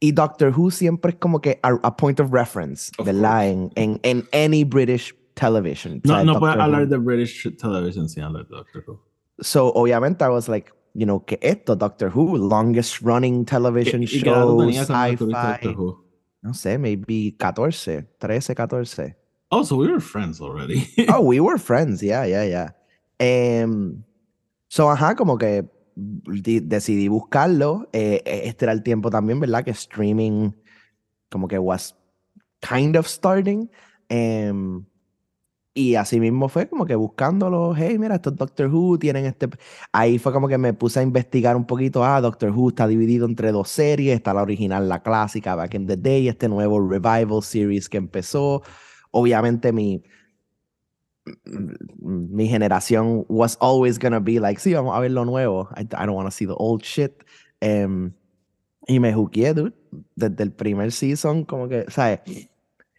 Y 0.00 0.12
Doctor 0.12 0.52
Who 0.56 0.70
siempre 0.70 1.12
es 1.12 1.18
como 1.18 1.40
que 1.40 1.58
a, 1.62 1.78
a 1.82 1.96
point 1.96 2.20
of 2.20 2.32
reference, 2.32 2.92
Of 2.98 3.06
¿verdad? 3.06 3.48
En, 3.48 3.70
en, 3.74 3.98
en 4.02 4.24
any 4.32 4.64
British 4.64 5.14
television. 5.34 6.00
No, 6.04 6.22
no 6.24 6.38
puedes 6.38 6.56
Who. 6.56 6.62
hablar 6.62 6.88
de 6.88 6.98
British 6.98 7.48
television 7.56 8.08
sin 8.08 8.22
hablar 8.22 8.46
de 8.46 8.56
Doctor 8.56 8.84
Who. 8.86 9.00
So, 9.40 9.72
obviamente, 9.74 10.22
I 10.22 10.28
was 10.28 10.48
like, 10.48 10.70
you 10.94 11.06
know, 11.06 11.24
que 11.24 11.38
esto, 11.40 11.74
Doctor 11.74 12.10
Who, 12.10 12.36
longest 12.36 13.00
running 13.00 13.44
television 13.44 14.02
¿Y, 14.02 14.06
y 14.06 14.22
qué 14.22 14.30
edad 14.30 14.42
tú 14.42 14.48
show, 14.50 14.60
tenías 14.60 14.86
cuando 14.86 15.10
descubriste 15.10 15.68
sci-fi. 15.68 16.03
No 16.44 16.52
sé, 16.52 16.78
maybe 16.78 17.34
14, 17.38 18.06
13, 18.18 18.54
14. 18.54 19.16
Oh, 19.50 19.64
so 19.64 19.76
we 19.76 19.88
were 19.88 19.98
friends 19.98 20.42
already. 20.42 20.86
Oh, 21.08 21.22
we 21.22 21.40
were 21.40 21.58
friends, 21.58 22.02
yeah, 22.02 22.26
yeah, 22.26 22.44
yeah. 22.44 22.70
Em, 23.18 24.04
so, 24.68 24.90
ajá, 24.90 25.16
como 25.16 25.38
que 25.38 25.64
decidí 25.96 27.08
buscarlo. 27.08 27.88
Eh, 27.94 28.20
eh, 28.26 28.42
este 28.44 28.66
era 28.66 28.72
el 28.72 28.82
tiempo 28.82 29.08
también, 29.08 29.40
¿verdad? 29.40 29.64
Que 29.64 29.70
streaming 29.70 30.52
como 31.30 31.48
que 31.48 31.58
was 31.58 31.94
kind 32.60 32.94
of 32.96 33.06
starting. 33.06 33.70
Em, 34.10 34.84
y 35.74 35.96
así 35.96 36.20
mismo 36.20 36.48
fue 36.48 36.68
como 36.68 36.86
que 36.86 36.94
buscándolo, 36.94 37.74
hey, 37.76 37.98
mira, 37.98 38.14
estos 38.14 38.36
Doctor 38.36 38.68
Who 38.72 38.96
tienen 38.96 39.26
este... 39.26 39.48
Ahí 39.92 40.20
fue 40.20 40.32
como 40.32 40.46
que 40.46 40.56
me 40.56 40.72
puse 40.72 41.00
a 41.00 41.02
investigar 41.02 41.56
un 41.56 41.66
poquito, 41.66 42.04
ah, 42.04 42.20
Doctor 42.20 42.50
Who 42.50 42.68
está 42.68 42.86
dividido 42.86 43.26
entre 43.26 43.50
dos 43.50 43.70
series, 43.70 44.14
está 44.14 44.32
la 44.32 44.42
original, 44.42 44.88
la 44.88 45.02
clásica, 45.02 45.56
Back 45.56 45.74
in 45.74 45.88
the 45.88 45.96
Day, 45.96 46.28
este 46.28 46.48
nuevo 46.48 46.78
revival 46.80 47.42
series 47.42 47.88
que 47.88 47.96
empezó. 47.96 48.62
Obviamente 49.10 49.72
mi, 49.72 50.04
mi 51.98 52.46
generación 52.46 53.24
was 53.28 53.58
always 53.60 53.98
gonna 53.98 54.20
be 54.20 54.38
like, 54.38 54.60
sí, 54.60 54.74
vamos 54.74 54.96
a 54.96 55.00
ver 55.00 55.10
lo 55.10 55.24
nuevo. 55.24 55.68
I, 55.76 55.82
don't 55.84 56.14
want 56.14 56.28
to 56.28 56.30
see 56.30 56.46
the 56.46 56.54
old 56.56 56.82
shit. 56.82 57.24
Em, 57.60 58.12
y 58.86 59.00
me 59.00 59.12
juqué, 59.12 59.52
dude, 59.54 59.72
desde 60.14 60.44
el 60.44 60.52
primer 60.52 60.92
season, 60.92 61.44
como 61.44 61.68
que, 61.68 61.86
¿sabes? 61.88 62.20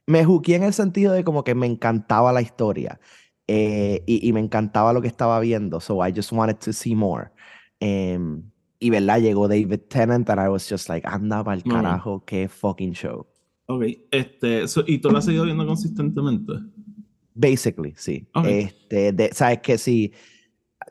Me 0.07 0.23
juqué 0.23 0.55
en 0.55 0.63
el 0.63 0.73
sentido 0.73 1.13
de 1.13 1.23
como 1.23 1.43
que 1.43 1.55
me 1.55 1.65
encantaba 1.65 2.31
la 2.31 2.41
historia 2.41 2.99
eh, 3.47 4.03
y, 4.05 4.27
y 4.27 4.33
me 4.33 4.39
encantaba 4.39 4.93
lo 4.93 5.01
que 5.01 5.07
estaba 5.07 5.39
viendo, 5.39 5.79
so 5.79 6.05
I 6.05 6.11
just 6.15 6.31
wanted 6.31 6.57
to 6.57 6.71
see 6.73 6.95
more. 6.95 7.29
Em, 7.79 8.43
y 8.79 8.89
verdad, 8.89 9.19
llegó 9.19 9.47
David 9.47 9.81
Tennant 9.87 10.29
and 10.29 10.39
I 10.45 10.47
was 10.49 10.67
just 10.69 10.89
like, 10.89 11.07
anda 11.07 11.43
para 11.43 11.57
el 11.57 11.63
carajo, 11.63 12.23
qué 12.25 12.47
fucking 12.47 12.93
show. 12.93 13.25
ok, 13.67 13.83
este, 14.11 14.67
so- 14.67 14.83
¿y 14.85 14.99
tú 14.99 15.09
lo 15.09 15.17
has 15.17 15.25
seguido 15.25 15.43
viendo 15.45 15.65
consistentemente? 15.65 16.53
Basically, 17.33 17.93
sí. 17.97 18.27
Ok. 18.35 18.45
Este, 18.45 19.11
de, 19.11 19.29
sabes 19.33 19.59
que 19.59 19.77
si, 19.79 20.13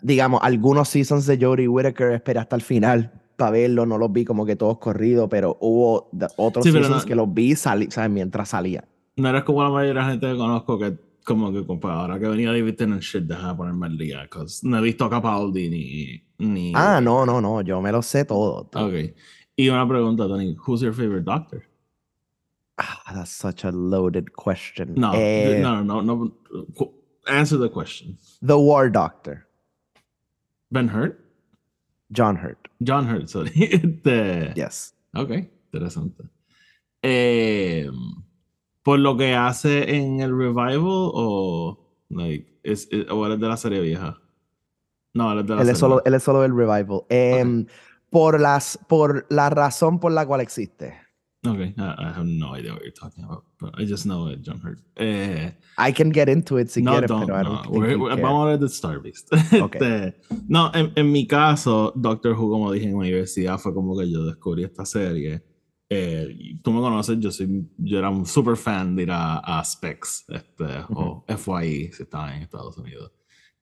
digamos, 0.02 0.40
algunos 0.42 0.88
seasons 0.88 1.26
de 1.26 1.38
Jodie 1.38 1.68
Whittaker 1.68 2.10
esperé 2.12 2.40
hasta 2.40 2.56
el 2.56 2.62
final 2.62 3.12
para 3.36 3.52
verlo, 3.52 3.86
no 3.86 3.96
los 3.96 4.12
vi 4.12 4.24
como 4.24 4.44
que 4.44 4.56
todos 4.56 4.78
corridos, 4.78 5.28
pero 5.30 5.56
hubo 5.60 6.10
otros 6.36 6.64
Sí, 6.64 6.72
seasons 6.72 7.02
no- 7.02 7.06
que 7.06 7.14
los 7.14 7.32
vi 7.32 7.54
sali- 7.54 7.90
¿sabes? 7.90 8.10
mientras 8.10 8.48
salía. 8.48 8.84
No 9.16 9.28
eres 9.28 9.44
como 9.44 9.62
la 9.62 9.70
mayoría 9.70 10.00
de 10.02 10.06
la 10.06 10.10
gente 10.12 10.26
que 10.30 10.36
conozco 10.36 10.78
que 10.78 10.96
como 11.24 11.52
que 11.52 11.64
compa, 11.66 11.94
ahora 11.94 12.18
que 12.18 12.26
venía 12.28 12.52
David 12.52 12.74
Tennant 12.76 13.00
shit, 13.02 13.22
deja 13.24 13.48
de 13.48 13.54
ponerme 13.54 13.86
al 13.86 13.96
día, 13.96 14.28
no 14.64 14.78
he 14.78 14.82
visto 14.82 15.04
a 15.06 15.10
Capaldi 15.10 15.70
ni... 15.70 16.46
ni 16.46 16.72
Ah, 16.74 17.00
no, 17.00 17.24
no, 17.24 17.40
no, 17.40 17.62
yo 17.62 17.80
me 17.80 17.90
lo 17.90 18.02
sé 18.02 18.24
todo. 18.26 18.66
tú. 18.66 18.78
Ok. 18.78 19.14
Y 19.56 19.68
una 19.70 19.88
pregunta, 19.88 20.26
Tony, 20.28 20.54
who's 20.66 20.82
your 20.82 20.92
favorite 20.92 21.24
doctor? 21.24 21.62
Ah, 22.76 23.12
that's 23.14 23.30
such 23.30 23.64
a 23.64 23.70
loaded 23.70 24.32
question. 24.34 24.94
No, 24.96 25.12
Eh, 25.14 25.60
no, 25.62 25.82
no, 25.82 26.02
no, 26.02 26.16
no. 26.16 26.92
Answer 27.26 27.56
the 27.58 27.70
question. 27.70 28.18
The 28.42 28.58
War 28.58 28.90
Doctor, 28.90 29.46
Ben 30.70 30.88
Hurt? 30.88 31.18
John 32.12 32.36
Hurt. 32.36 32.68
John 32.82 33.06
Hurt, 33.06 33.30
sorry. 33.30 33.50
Este, 33.54 34.52
Yes. 34.56 34.92
Ok, 35.14 35.30
interesante. 35.72 36.24
Eh, 37.02 37.88
¿Por 38.84 39.00
lo 39.00 39.16
que 39.16 39.34
hace 39.34 39.96
en 39.96 40.20
el 40.20 40.36
revival 40.36 40.78
o 40.84 41.90
like, 42.10 42.60
es, 42.62 42.86
es- 42.92 43.10
o 43.10 43.26
eres 43.26 43.40
de 43.40 43.48
la 43.48 43.56
serie 43.56 43.80
vieja? 43.80 44.20
No, 45.14 45.32
eres 45.32 45.46
de 45.46 45.54
la 45.54 45.60
Él 45.62 45.66
serie 45.66 45.72
es, 45.72 45.78
solo, 45.78 46.02
él 46.04 46.14
es 46.14 46.22
solo 46.22 46.42
del 46.42 46.54
revival. 46.54 47.02
Em, 47.08 47.66
por, 48.10 48.38
las, 48.40 48.78
por 48.88 49.26
la 49.30 49.50
razón 49.50 49.98
por 49.98 50.12
la 50.12 50.26
cual 50.26 50.40
existe. 50.42 50.94
Ok, 51.46 51.58
I, 51.58 51.74
I 51.76 52.06
have 52.14 52.24
no 52.24 52.56
idea 52.56 52.72
what 52.72 52.80
you're 52.82 52.90
talking 52.92 53.22
about, 53.24 53.44
but 53.60 53.78
I 53.78 53.84
just 53.86 54.04
know 54.04 54.28
it, 54.30 54.40
John 54.42 54.60
Hurt. 54.64 54.78
Eh, 54.96 55.52
I 55.78 55.92
can 55.92 56.10
get 56.10 56.28
into 56.30 56.58
it 56.58 56.68
si 56.68 56.80
no, 56.80 56.92
quieres, 56.92 57.08
don't, 57.08 57.26
pero 57.26 57.38
I 57.38 57.42
no. 57.44 57.50
don't 57.50 57.62
think 57.64 57.76
we're- 57.76 58.08
care. 58.14 58.22
vamos 58.22 58.38
a 58.38 58.42
hablar 58.44 58.58
de 58.60 58.66
Star 58.66 59.00
Beast. 59.02 59.30
Ok. 59.62 59.74
Este, 59.74 60.14
no, 60.48 60.70
en, 60.74 60.92
en 60.94 61.12
mi 61.12 61.26
caso, 61.26 61.92
Doctor 61.96 62.32
Who, 62.32 62.48
como 62.50 62.72
dije 62.72 62.86
en 62.86 62.92
la 62.92 62.98
universidad, 62.98 63.58
fue 63.58 63.74
como 63.74 63.96
que 63.98 64.10
yo 64.10 64.24
descubrí 64.24 64.64
esta 64.64 64.86
serie. 64.86 65.42
Eh, 65.96 66.56
tú 66.60 66.72
me 66.72 66.80
conoces, 66.80 67.20
yo, 67.20 67.30
soy, 67.30 67.68
yo 67.78 67.98
era 68.00 68.10
un 68.10 68.26
super 68.26 68.56
fan 68.56 68.96
de 68.96 69.04
ir 69.04 69.10
a, 69.12 69.38
a 69.38 69.64
Specs 69.64 70.24
este, 70.28 70.64
o 70.88 71.24
FYI 71.28 71.92
si 71.92 72.02
estaba 72.02 72.34
en 72.34 72.42
Estados 72.42 72.76
Unidos. 72.78 73.12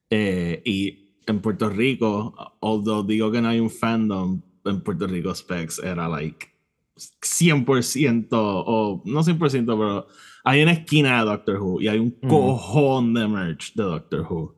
Eh, 0.08 0.62
y 0.64 1.10
en 1.26 1.40
Puerto 1.40 1.68
Rico, 1.68 2.34
although 2.60 3.06
digo 3.06 3.30
que 3.30 3.42
no 3.42 3.48
hay 3.48 3.60
un 3.60 3.68
fandom, 3.68 4.40
en 4.64 4.80
Puerto 4.80 5.06
Rico 5.06 5.34
Specs 5.34 5.80
era 5.80 6.08
like 6.08 6.46
100% 6.96 8.28
o 8.32 9.02
no 9.04 9.22
100%, 9.22 9.66
pero 9.66 10.06
hay 10.44 10.62
una 10.62 10.72
esquina 10.72 11.18
de 11.18 11.26
Doctor 11.26 11.60
Who 11.60 11.82
y 11.82 11.88
hay 11.88 11.98
un 11.98 12.16
Ujú. 12.22 12.28
cojón 12.28 13.12
de 13.12 13.28
merch 13.28 13.74
de 13.74 13.82
Doctor 13.82 14.20
Who. 14.20 14.56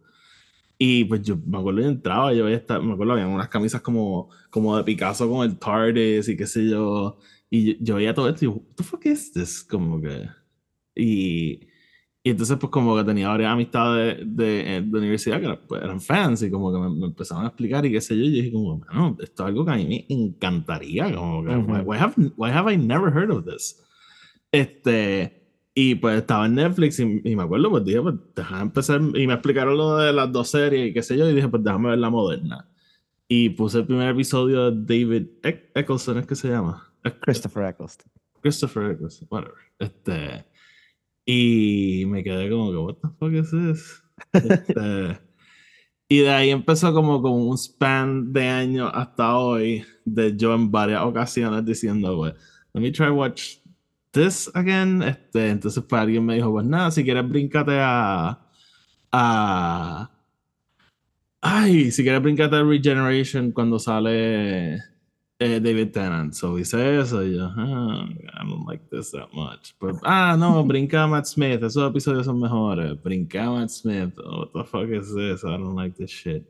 Y 0.79 1.05
pues 1.05 1.23
yo 1.23 1.37
me 1.45 1.59
acuerdo 1.59 1.81
yo 1.81 1.89
entraba, 1.89 2.33
yo 2.33 2.45
veía 2.45 2.59
esta, 2.59 2.79
me 2.79 2.93
acuerdo 2.93 3.15
había 3.15 3.27
unas 3.27 3.49
camisas 3.49 3.81
como, 3.81 4.29
como 4.51 4.77
de 4.77 4.85
Picasso 4.85 5.29
con 5.29 5.45
el 5.49 5.59
TARDIS 5.59 6.29
y 6.29 6.37
qué 6.37 6.47
sé 6.47 6.69
yo. 6.69 7.19
Y 7.51 7.65
yo, 7.65 7.75
yo 7.81 7.95
veía 7.97 8.15
todo 8.15 8.29
esto 8.29 8.45
y 8.45 8.49
what 8.49 8.63
the 8.77 8.85
fuck 8.85 9.05
is 9.07 9.33
this? 9.33 9.65
Como 9.65 10.01
que. 10.01 10.29
Y, 10.95 11.69
y 12.27 12.31
entonces, 12.31 12.57
pues, 12.59 12.71
como 12.71 12.97
que 12.97 13.05
tenía 13.05 13.29
varias 13.29 13.53
amistades 13.53 14.19
de, 14.25 14.83
de, 14.83 14.99
universidad 14.99 15.41
que 15.41 15.47
eran, 15.47 15.61
pues, 15.69 15.83
eran 15.83 16.01
fans 16.01 16.43
y 16.43 16.51
como 16.51 16.73
que 16.73 16.79
me, 16.79 16.89
me 16.89 17.07
empezaron 17.07 17.45
a 17.45 17.49
explicar 17.49 17.85
y 17.85 17.93
qué 17.93 18.01
sé 18.01 18.17
yo. 18.17 18.23
Y 18.25 18.31
yo 18.31 18.37
dije, 18.37 18.53
como, 18.53 18.79
bueno, 18.79 19.17
esto 19.21 19.43
es 19.43 19.49
algo 19.49 19.65
que 19.65 19.73
a 19.73 19.77
mí 19.77 19.87
me 19.87 20.07
encantaría. 20.09 21.15
Como 21.15 21.45
que, 21.45 21.55
Ujú. 21.55 21.73
why, 21.73 21.81
why 21.81 21.99
have, 21.99 22.15
why 22.37 22.51
have 22.51 22.73
I 22.73 22.79
never 22.79 23.13
heard 23.13 23.31
of 23.31 23.45
this? 23.45 23.79
Este. 24.51 25.43
Y 25.77 25.97
pues 25.97 26.19
estaba 26.19 26.47
en 26.47 26.55
Netflix 26.55 27.01
y, 27.01 27.21
y 27.25 27.35
me 27.35 27.43
acuerdo, 27.43 27.69
pues 27.69 27.85
dije, 27.85 28.01
pues 28.01 28.15
déjame 28.35 28.63
empezar. 28.63 29.01
Y 29.01 29.27
me 29.27 29.35
explicaron 29.35 29.77
lo 29.77 29.97
de 29.97 30.13
las 30.13 30.33
dos 30.33 30.49
series 30.49 30.91
y 30.91 30.95
qué 30.95 31.03
sé 31.03 31.19
yo. 31.19 31.29
Y 31.29 31.35
dije, 31.35 31.49
pues 31.49 31.63
déjame 31.63 31.91
ver 31.91 31.99
la 31.99 32.11
moderna. 32.11 32.69
Y 33.29 33.51
puse 33.51 33.79
el 33.79 33.87
primer 33.87 34.11
episodio 34.11 34.71
de 34.71 35.03
David 35.03 35.27
Eccleston, 35.75 36.19
¿es 36.19 36.27
que 36.27 36.37
se 36.37 36.49
llama? 36.49 36.84
Christopher 37.21 37.65
Eccleston. 37.65 38.11
Christopher 38.41 38.93
Eccleston, 38.93 39.29
whatever. 39.31 39.57
Este, 39.79 40.45
y 41.27 42.05
me 42.07 42.23
quedé 42.23 42.51
como 42.51 42.71
que, 42.71 42.77
what 42.77 42.97
the 42.97 43.09
fuck 43.19 43.33
is 43.33 43.51
this? 43.51 44.03
Este, 44.33 45.19
y 46.09 46.19
de 46.21 46.31
ahí 46.31 46.51
empezó 46.51 46.93
como 46.93 47.23
con 47.23 47.33
un 47.33 47.57
span 47.57 48.33
de 48.33 48.47
años 48.47 48.91
hasta 48.95 49.37
hoy, 49.37 49.85
de 50.05 50.37
yo 50.37 50.55
en 50.55 50.71
varias 50.71 51.03
ocasiones 51.03 51.65
diciendo, 51.65 52.17
pues, 52.17 52.35
let 52.75 52.81
me 52.81 52.91
try 52.91 53.09
watch 53.09 53.59
this 54.11 54.51
again. 54.55 55.03
Este, 55.03 55.51
entonces, 55.51 55.83
pues 55.89 56.01
alguien 56.01 56.25
me 56.25 56.37
dijo, 56.37 56.51
pues 56.53 56.67
nada, 56.67 56.91
si 56.91 57.05
quieres, 57.05 57.29
bríncate 57.29 57.79
a. 57.81 58.39
a 59.13 60.11
Ay, 61.47 61.91
si 61.91 62.03
quieres 62.03 62.23
brincarte 62.23 62.57
a 62.57 62.63
Regeneration 62.63 63.53
cuando 63.53 63.79
sale 63.79 64.79
eh, 65.39 65.61
David 65.61 65.93
Tennant. 65.93 66.35
So 66.35 66.57
hice 66.59 66.99
eso 67.01 67.23
y 67.25 67.37
yo, 67.37 67.51
ah, 67.57 68.07
I 68.09 68.49
don't 68.49 68.67
like 68.67 68.89
this 68.91 69.11
that 69.13 69.33
much. 69.33 69.75
But, 69.81 69.97
ah, 70.05 70.37
no, 70.39 70.65
brinca 70.65 71.05
a 71.05 71.07
Matt 71.07 71.27
Smith. 71.27 71.63
Esos 71.63 71.89
episodios 71.89 72.27
son 72.27 72.41
mejores. 72.41 73.01
Brinca 73.03 73.47
a 73.47 73.51
Matt 73.51 73.71
Smith. 73.71 74.15
Oh, 74.19 74.41
what 74.41 74.53
the 74.53 74.65
fuck 74.65 74.89
is 74.91 75.15
this? 75.15 75.45
I 75.45 75.57
don't 75.57 75.75
like 75.75 75.97
this 75.97 76.11
shit. 76.11 76.45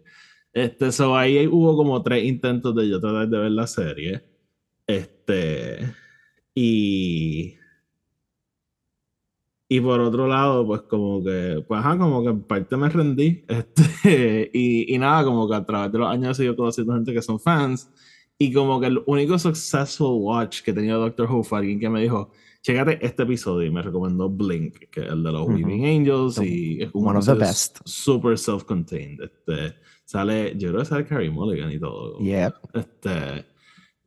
Este, 0.53 0.93
so 0.93 1.17
ahí 1.17 1.47
hubo 1.49 1.77
como 1.77 2.03
tres 2.03 2.25
intentos 2.25 2.75
de 2.77 2.89
yo 2.89 3.01
tratar 3.01 3.29
de 3.29 3.39
ver 3.39 3.51
la 3.51 3.67
serie. 3.67 4.23
Este, 4.87 5.95
y 6.55 7.57
y 9.69 9.81
por 9.81 9.99
otro 10.01 10.29
lado, 10.29 10.65
pues 10.67 10.83
como 10.83 11.25
que, 11.25 11.65
pues 11.67 11.81
ajá, 11.81 11.99
como 11.99 12.23
que 12.23 12.29
en 12.29 12.43
parte 12.43 12.77
me 12.77 12.89
rendí. 12.89 13.45
Este, 13.49 14.51
y, 14.53 14.95
y 14.95 14.99
nada, 14.99 15.25
como 15.25 15.49
que 15.49 15.57
a 15.57 15.65
través 15.65 15.91
de 15.91 15.99
los 15.99 16.09
años 16.09 16.31
he 16.33 16.35
seguido 16.35 16.57
conociendo 16.57 16.95
gente 16.95 17.13
que 17.13 17.23
son 17.23 17.41
fans. 17.41 17.91
Y 18.39 18.53
como 18.53 18.81
que 18.81 18.89
el 18.89 19.03
único 19.07 19.39
successful 19.39 20.19
watch 20.21 20.63
que 20.63 20.73
tenía 20.73 20.95
Doctor 20.95 21.31
Who 21.31 21.45
fue 21.45 21.59
alguien 21.61 21.79
que 21.79 21.89
me 21.89 22.03
dijo, 22.03 22.31
chécate 22.63 22.99
este 23.05 23.23
episodio 23.23 23.67
y 23.69 23.71
me 23.71 23.83
recomendó 23.83 24.29
Blink, 24.29 24.89
que 24.91 25.03
es 25.03 25.09
el 25.09 25.23
de 25.23 25.33
los 25.33 25.47
Weaving 25.47 25.85
Angels 25.85 26.41
y 26.43 26.83
es 26.83 26.91
One 26.93 27.19
of 27.19 27.27
the 27.27 27.35
best. 27.35 27.79
super 27.85 28.37
self-contained. 28.37 29.21
Este, 29.23 29.75
sale, 30.05 30.55
yo 30.57 30.71
creo 30.71 30.81
que 30.81 30.87
sale 30.87 31.05
Carrie 31.07 31.31
Mulligan 31.31 31.71
y 31.71 31.79
todo. 31.79 32.19
Yep. 32.19 32.55
Este, 32.73 33.45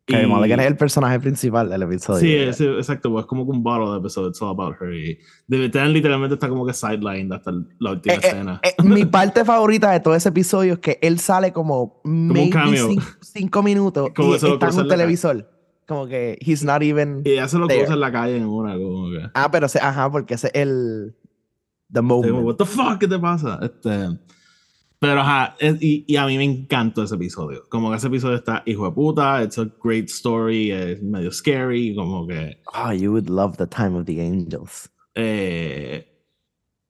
Carey 0.07 0.25
y- 0.25 0.27
Mulligan 0.27 0.59
es 0.61 0.67
el 0.67 0.77
personaje 0.77 1.19
principal 1.19 1.69
del 1.69 1.83
episodio. 1.83 2.19
Sí, 2.21 2.33
es- 2.33 2.61
exacto, 2.61 3.11
pues 3.11 3.23
es 3.23 3.27
como 3.27 3.45
que 3.45 3.51
un 3.51 3.61
bottle 3.61 3.91
de 3.91 3.97
episodio, 3.97 4.29
it's 4.29 4.41
all 4.41 4.49
about 4.49 4.75
her. 4.81 4.93
Y 4.93 5.19
David 5.47 5.71
Tennant 5.71 5.93
literalmente 5.93 6.35
está 6.35 6.47
como 6.49 6.65
que 6.65 6.73
sidelined 6.73 7.31
hasta 7.33 7.51
la 7.79 7.91
última 7.91 8.15
Eh, 8.15 8.19
eh, 8.23 8.27
escena. 8.27 8.61
eh, 8.63 8.83
mi 8.83 9.05
parte 9.05 9.43
favorita 9.45 9.91
de 9.91 9.99
todo 9.99 10.15
ese 10.15 10.29
episodio 10.29 10.73
es 10.73 10.79
que 10.79 10.97
él 11.01 11.19
sale 11.19 11.51
como 11.51 11.99
maybe 12.05 12.49
cameo. 12.49 12.89
cin- 12.89 13.03
cinco 13.21 13.61
minutos 13.61 14.09
Como 14.15 14.31
y 14.31 14.35
está 14.35 14.47
en 14.47 14.53
un 14.53 14.59
calle. 14.59 14.87
televisor. 14.87 15.51
Como 15.87 16.05
que 16.07 16.37
he's 16.41 16.63
not 16.65 16.81
even 16.83 17.21
y 17.23 17.37
se 17.47 17.57
lo 17.57 17.65
there. 17.67 17.79
cruza 17.81 17.93
en 17.93 17.99
la 18.01 18.11
calle 18.11 18.37
en 18.37 18.45
una, 18.45 18.73
como 18.77 19.09
que. 19.09 19.19
Ah, 19.33 19.49
pero 19.51 19.67
se, 19.69 19.79
ajá, 19.79 20.11
porque 20.11 20.33
ese 20.33 20.47
es 20.47 20.53
el 20.55 21.15
the 21.91 21.99
Estoy 21.99 22.07
como, 22.09 22.23
moment. 22.23 22.45
what 22.45 22.55
the 22.55 22.65
fuck, 22.65 22.97
¿qué 22.99 23.07
te 23.07 23.17
pasa? 23.17 23.57
Este, 23.61 23.89
pero 24.99 25.21
ajá, 25.21 25.55
es- 25.59 25.81
y, 25.81 26.05
y 26.07 26.15
a 26.15 26.25
mí 26.25 26.37
me 26.37 26.43
encantó 26.43 27.03
ese 27.03 27.15
episodio. 27.15 27.63
Como 27.69 27.89
que 27.91 27.97
ese 27.97 28.07
episodio 28.07 28.35
está 28.37 28.63
hijo 28.65 28.85
de 28.85 28.91
puta, 28.91 29.43
it's 29.43 29.57
a 29.57 29.67
great 29.83 30.05
story, 30.09 30.71
es 30.71 31.01
medio 31.03 31.31
scary, 31.31 31.95
como 31.95 32.25
que. 32.27 32.57
Oh, 32.73 32.91
you 32.91 33.11
would 33.11 33.29
love 33.29 33.57
the 33.57 33.67
time 33.67 33.95
of 33.97 34.05
the 34.05 34.19
angels. 34.21 34.89
eh, 35.15 36.05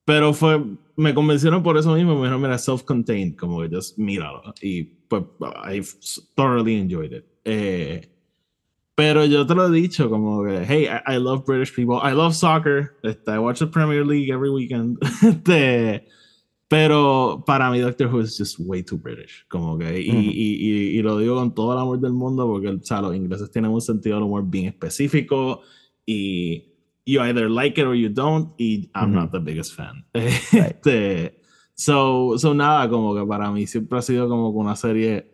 pero 0.06 0.34
fue, 0.34 0.64
me 0.96 1.14
convencieron 1.14 1.62
por 1.64 1.78
eso 1.78 1.94
mismo, 1.94 2.14
me 2.16 2.22
dijeron, 2.22 2.42
mira, 2.42 2.58
self-contained, 2.58 3.36
como 3.36 3.60
que 3.62 3.70
just 3.76 3.98
míralo. 3.98 4.42
Y 4.62 4.84
pues, 5.10 5.24
I 5.66 5.82
thoroughly 6.36 6.76
enjoyed 6.80 7.12
it. 7.12 7.26
Eh, 7.44 8.10
pero 8.96 9.26
yo 9.26 9.46
te 9.46 9.54
lo 9.54 9.68
he 9.68 9.72
dicho, 9.72 10.10
como 10.10 10.44
que, 10.46 10.64
hey, 10.66 10.86
I, 10.88 11.16
I 11.16 11.18
love 11.20 11.46
British 11.46 11.76
people, 11.76 11.98
I 12.02 12.14
love 12.14 12.34
soccer, 12.34 12.96
este, 13.04 13.30
I 13.34 13.38
watch 13.38 13.60
the 13.60 13.68
Premier 13.68 14.06
League 14.06 14.30
every 14.32 14.50
weekend. 14.50 14.98
Este, 15.22 16.08
pero 16.68 17.44
para 17.46 17.70
mí 17.72 17.80
Doctor 17.80 18.08
Who 18.14 18.22
is 18.22 18.38
just 18.38 18.56
way 18.60 18.84
too 18.84 18.98
British, 18.98 19.46
como 19.48 19.78
que, 19.78 20.02
y, 20.02 20.10
Ujú. 20.10 20.20
y, 20.20 20.32
y, 20.34 20.98
y 20.98 21.02
lo 21.02 21.18
digo 21.18 21.36
con 21.36 21.54
todo 21.54 21.74
el 21.74 21.80
amor 21.80 22.00
del 22.00 22.14
mundo 22.14 22.46
porque 22.48 22.68
o 22.70 22.80
sea, 22.82 23.02
los 23.02 23.16
ingleses 23.16 23.50
tienen 23.52 23.72
un 23.72 23.82
sentido 23.82 24.16
del 24.18 24.26
humor 24.26 24.44
bien 24.46 24.66
específico 24.68 25.62
y 26.06 26.66
you 27.06 27.22
either 27.22 27.50
like 27.50 27.80
it 27.80 27.88
or 27.88 27.96
you 27.96 28.10
don't 28.10 28.54
y 28.58 28.90
I'm 28.94 29.12
Ujú. 29.12 29.20
not 29.22 29.32
the 29.32 29.40
biggest 29.40 29.74
fan. 29.76 30.06
Este, 30.14 31.38
so, 31.74 32.38
so 32.38 32.54
nada, 32.54 32.90
como 32.90 33.16
que 33.16 33.26
para 33.26 33.50
mí 33.52 33.66
siempre 33.68 34.00
ha 34.00 34.02
sido 34.02 34.28
como 34.28 34.50
una 34.50 34.76
serie 34.76 35.32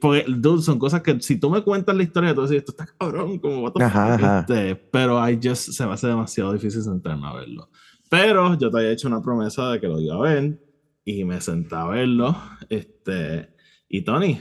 porque 0.00 0.24
dude, 0.26 0.62
son 0.62 0.80
cosas 0.80 1.00
que 1.00 1.20
si 1.20 1.38
tú 1.38 1.48
me 1.48 1.62
cuentas 1.62 1.94
la 1.94 2.02
historia 2.02 2.34
tú 2.34 2.42
dices 2.42 2.56
esto 2.58 2.72
está 2.72 2.86
cabrón 2.98 3.38
como 3.38 3.60
what 3.62 3.72
the 3.72 3.84
Ajá, 3.84 4.14
fuck", 4.16 4.24
ajá. 4.24 4.40
este, 4.40 4.74
pero 4.90 5.28
I 5.30 5.38
just 5.40 5.70
se 5.70 5.86
me 5.86 5.92
hace 5.92 6.08
demasiado 6.08 6.52
difícil 6.52 6.82
sentarme 6.82 7.28
a 7.28 7.34
verlo 7.34 7.68
pero 8.22 8.56
yo 8.58 8.70
te 8.70 8.78
había 8.78 8.90
hecho 8.92 9.08
una 9.08 9.20
promesa 9.22 9.70
de 9.72 9.80
que 9.80 9.88
lo 9.88 10.00
iba 10.00 10.14
a 10.14 10.20
ver 10.20 10.58
y 11.04 11.24
me 11.24 11.40
senté 11.40 11.74
a 11.74 11.86
verlo 11.86 12.36
este 12.68 13.48
y 13.88 14.02
Tony 14.02 14.38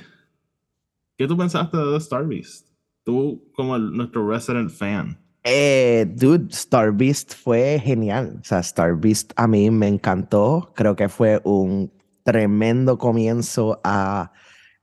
¿qué 1.18 1.27
tú 1.27 1.36
pensaste 1.38 1.77
de 1.77 1.84
The 1.92 1.98
Star 1.98 2.25
Beast? 2.27 2.68
tú 3.03 3.50
como 3.56 3.75
el- 3.75 3.92
nuestro 3.92 4.27
resident 4.30 4.70
fan 4.70 5.20
Eh, 5.46 6.06
dude, 6.15 6.48
Star 6.53 6.94
Beast 6.94 7.34
fue 7.36 7.77
genial. 7.84 8.38
O 8.39 8.44
sea, 8.46 8.60
Star 8.60 8.96
Beast 8.96 9.34
a 9.36 9.46
mí 9.46 9.70
me 9.70 9.89
encantó. 9.89 10.72
Creo 10.74 10.96
que 10.96 11.10
fue 11.10 11.42
un 11.44 11.92
tremendo 12.24 12.98
comienzo 12.98 13.82
a 13.84 14.32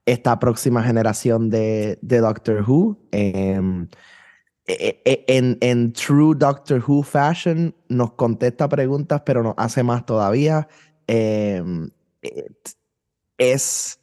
esta 0.04 0.38
próxima 0.38 0.82
generación 0.82 1.48
de, 1.48 1.98
de 2.02 2.18
Doctor 2.18 2.62
Who. 2.68 2.98
Em, 3.10 3.84
e- 3.84 3.86
e- 3.86 3.88
en, 5.26 5.58
en 5.60 5.92
true 5.92 6.34
Doctor 6.36 6.82
Who 6.86 7.02
fashion, 7.02 7.74
nos 7.88 8.12
contesta 8.12 8.68
preguntas, 8.68 9.22
pero 9.24 9.42
nos 9.42 9.54
hace 9.56 9.82
más 9.82 10.04
todavía. 10.06 10.68
Em, 11.06 11.90
it- 12.22 12.70
es 13.38 13.98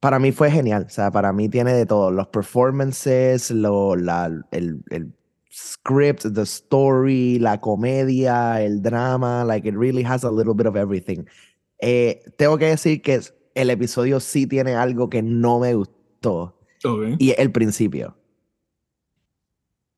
para 0.00 0.18
mí 0.18 0.32
fue 0.32 0.50
genial. 0.50 0.84
O 0.86 0.90
sea, 0.90 1.10
para 1.10 1.32
mí 1.32 1.48
tiene 1.48 1.72
de 1.74 1.84
todo. 1.86 2.10
Los 2.10 2.28
performances, 2.28 3.50
lo, 3.50 3.96
la, 3.96 4.30
el, 4.50 4.82
el 4.90 5.12
script, 5.52 6.22
the 6.34 6.42
story, 6.42 7.38
la 7.38 7.60
comedia, 7.60 8.62
el 8.62 8.82
drama. 8.82 9.44
Like, 9.44 9.68
it 9.68 9.74
really 9.74 10.02
has 10.04 10.24
a 10.24 10.30
little 10.30 10.54
bit 10.54 10.66
of 10.66 10.76
everything. 10.76 11.24
Eh, 11.80 12.22
tengo 12.38 12.56
que 12.58 12.66
decir 12.66 13.02
que 13.02 13.20
el 13.54 13.70
episodio 13.70 14.20
sí 14.20 14.46
tiene 14.46 14.74
algo 14.74 15.08
que 15.10 15.22
no 15.22 15.58
me 15.60 15.74
gustó. 15.74 16.58
okay. 16.84 17.16
Y 17.18 17.34
el 17.38 17.50
principio. 17.52 18.16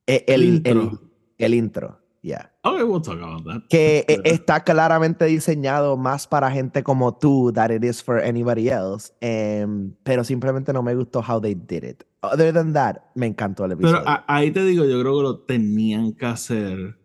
Eh, 0.09 0.25
El, 0.27 0.43
El 0.43 0.49
intro. 0.55 0.81
el- 0.83 0.99
el 1.47 1.55
intro, 1.55 1.99
yeah. 2.23 2.51
okay 2.65 2.83
we'll 2.83 3.01
talk 3.01 3.21
about 3.23 3.45
that 3.45 3.63
Que 3.69 3.99
e- 4.01 4.05
Pero- 4.07 4.23
está 4.25 4.65
claramente 4.65 5.25
diseñado 5.27 5.97
más 5.97 6.27
para 6.27 6.51
gente 6.51 6.83
como 6.83 7.17
tú 7.17 7.53
that 7.53 7.71
it 7.71 7.85
is 7.85 8.03
for 8.03 8.19
anybody 8.19 8.69
else. 8.71 9.13
em, 9.21 9.93
pero 10.03 10.25
simplemente 10.25 10.73
no 10.73 10.83
me 10.83 10.95
gustó 10.97 11.21
how 11.21 11.41
they 11.41 11.55
did 11.55 11.85
it. 11.85 12.03
Other 12.23 12.53
than 12.53 12.73
that, 12.73 12.97
me 13.15 13.27
encantó 13.27 13.65
el 13.67 13.73
episodio. 13.73 14.03
Pero 14.05 14.25
ahí 14.27 14.51
te 14.51 14.65
digo, 14.65 14.85
yo 14.85 15.01
creo 15.01 15.17
que 15.19 15.23
lo 15.23 15.39
tenían 15.43 16.13
que 16.15 16.27
hacer 16.27 16.99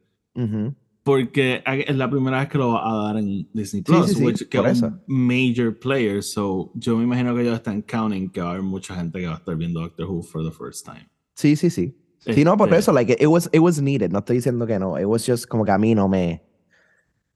porque 1.03 1.61
es 1.65 1.95
la 1.97 2.09
primera 2.09 2.39
vez 2.39 2.49
que 2.49 2.57
lo 2.57 2.69
va 2.73 2.89
a 2.89 3.03
dar 3.07 3.17
en 3.17 3.47
Disney 3.53 3.81
Sí, 3.81 3.81
Plus, 3.83 4.07
sí, 4.07 4.15
sí, 4.15 4.23
which- 4.23 4.47
que 4.49 4.57
es 4.57 4.81
un 4.81 5.01
major 5.05 5.77
player. 5.77 6.23
So 6.23 6.71
yo 6.75 6.95
me 6.97 7.03
imagino 7.03 7.35
que 7.35 7.41
ellos 7.41 7.55
están 7.55 7.81
counting 7.81 8.29
que 8.31 8.39
va 8.41 8.47
a 8.47 8.51
haber 8.51 8.63
mucha 8.63 8.95
gente 8.95 9.19
que 9.19 9.27
va 9.27 9.33
a 9.33 9.37
estar 9.37 9.55
viendo 9.55 9.81
Doctor 9.81 10.05
Who 10.07 10.23
for 10.23 10.43
the 10.43 10.51
first 10.51 10.85
time. 10.85 11.09
Sí, 11.35 11.55
sí, 11.55 11.69
sí. 11.69 11.95
Sí, 12.25 12.43
no, 12.43 12.55
por 12.57 12.67
Este, 12.69 12.79
eso, 12.79 12.93
like, 12.93 13.11
it 13.19 13.27
was, 13.27 13.49
it 13.51 13.59
was 13.59 13.81
needed. 13.81 14.11
No 14.11 14.19
estoy 14.19 14.37
diciendo 14.37 14.65
que 14.65 14.79
no. 14.79 14.97
It 14.97 15.05
was 15.05 15.25
just 15.25 15.47
como 15.47 15.65
que 15.65 15.71
a 15.71 15.77
mí 15.77 15.93
no 15.95 16.07
me... 16.07 16.41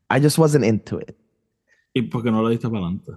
I 0.10 0.20
just 0.22 0.38
wasn't 0.38 0.64
into 0.66 1.00
it. 1.00 1.16
¿Y 1.94 2.04
por 2.04 2.24
qué 2.24 2.32
no 2.32 2.42
lo 2.42 2.50
diste 2.50 2.68
para 2.70 2.80
adelante? 2.84 3.12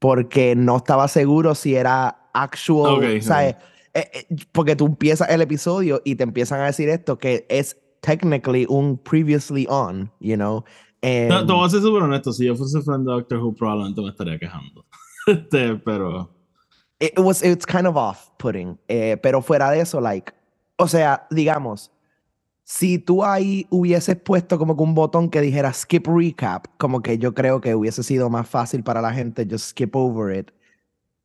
porque 0.00 0.54
no 0.54 0.76
estaba 0.76 1.08
seguro 1.08 1.56
si 1.56 1.74
era 1.74 2.30
actual, 2.32 2.94
Ok, 2.98 3.04
o 3.18 3.20
sea, 3.22 3.48
ok. 3.50 3.56
eh, 3.94 4.10
eh, 4.30 4.36
porque 4.52 4.76
tú 4.76 4.86
empiezas 4.86 5.28
el 5.28 5.40
episodio 5.42 6.00
y 6.04 6.14
te 6.14 6.22
empiezan 6.22 6.60
a 6.60 6.66
decir 6.66 6.88
esto 6.88 7.18
que 7.18 7.46
es 7.48 7.76
technically 8.00 8.64
un 8.68 8.96
previously 8.96 9.66
on, 9.68 10.08
you 10.20 10.36
know. 10.36 10.62
And- 11.02 11.48
te 11.48 11.52
voy 11.52 11.66
a 11.66 11.68
ser 11.68 11.80
súper 11.80 12.02
honesto, 12.04 12.32
si 12.32 12.46
yo 12.46 12.54
fuese 12.54 12.80
fan 12.82 13.04
de 13.04 13.10
Doctor 13.10 13.38
Who 13.38 13.54
probablemente 13.56 14.00
me 14.00 14.10
estaría 14.10 14.38
quejando. 14.38 14.84
Este, 15.26 15.74
pero... 15.84 16.30
it 17.00 17.18
was 17.18 17.42
it's 17.42 17.66
kind 17.66 17.86
of 17.88 17.96
off-putting, 17.96 18.78
eh, 18.88 19.16
pero 19.20 19.42
fuera 19.42 19.70
de 19.72 19.80
eso, 19.80 20.00
like, 20.00 20.32
o 20.78 20.88
sea, 20.88 21.26
digamos, 21.30 21.92
si 22.62 22.98
tú 22.98 23.24
ahí 23.24 23.66
hubieses 23.70 24.16
puesto 24.16 24.58
como 24.58 24.76
que 24.76 24.82
un 24.82 24.94
botón 24.94 25.28
que 25.28 25.40
dijera 25.40 25.72
skip 25.72 26.06
recap, 26.06 26.66
como 26.76 27.02
que 27.02 27.18
yo 27.18 27.34
creo 27.34 27.60
que 27.60 27.74
hubiese 27.74 28.02
sido 28.02 28.30
más 28.30 28.48
fácil 28.48 28.84
para 28.84 29.02
la 29.02 29.12
gente 29.12 29.46
just 29.50 29.70
skip 29.70 29.94
over 29.96 30.36
it. 30.36 30.50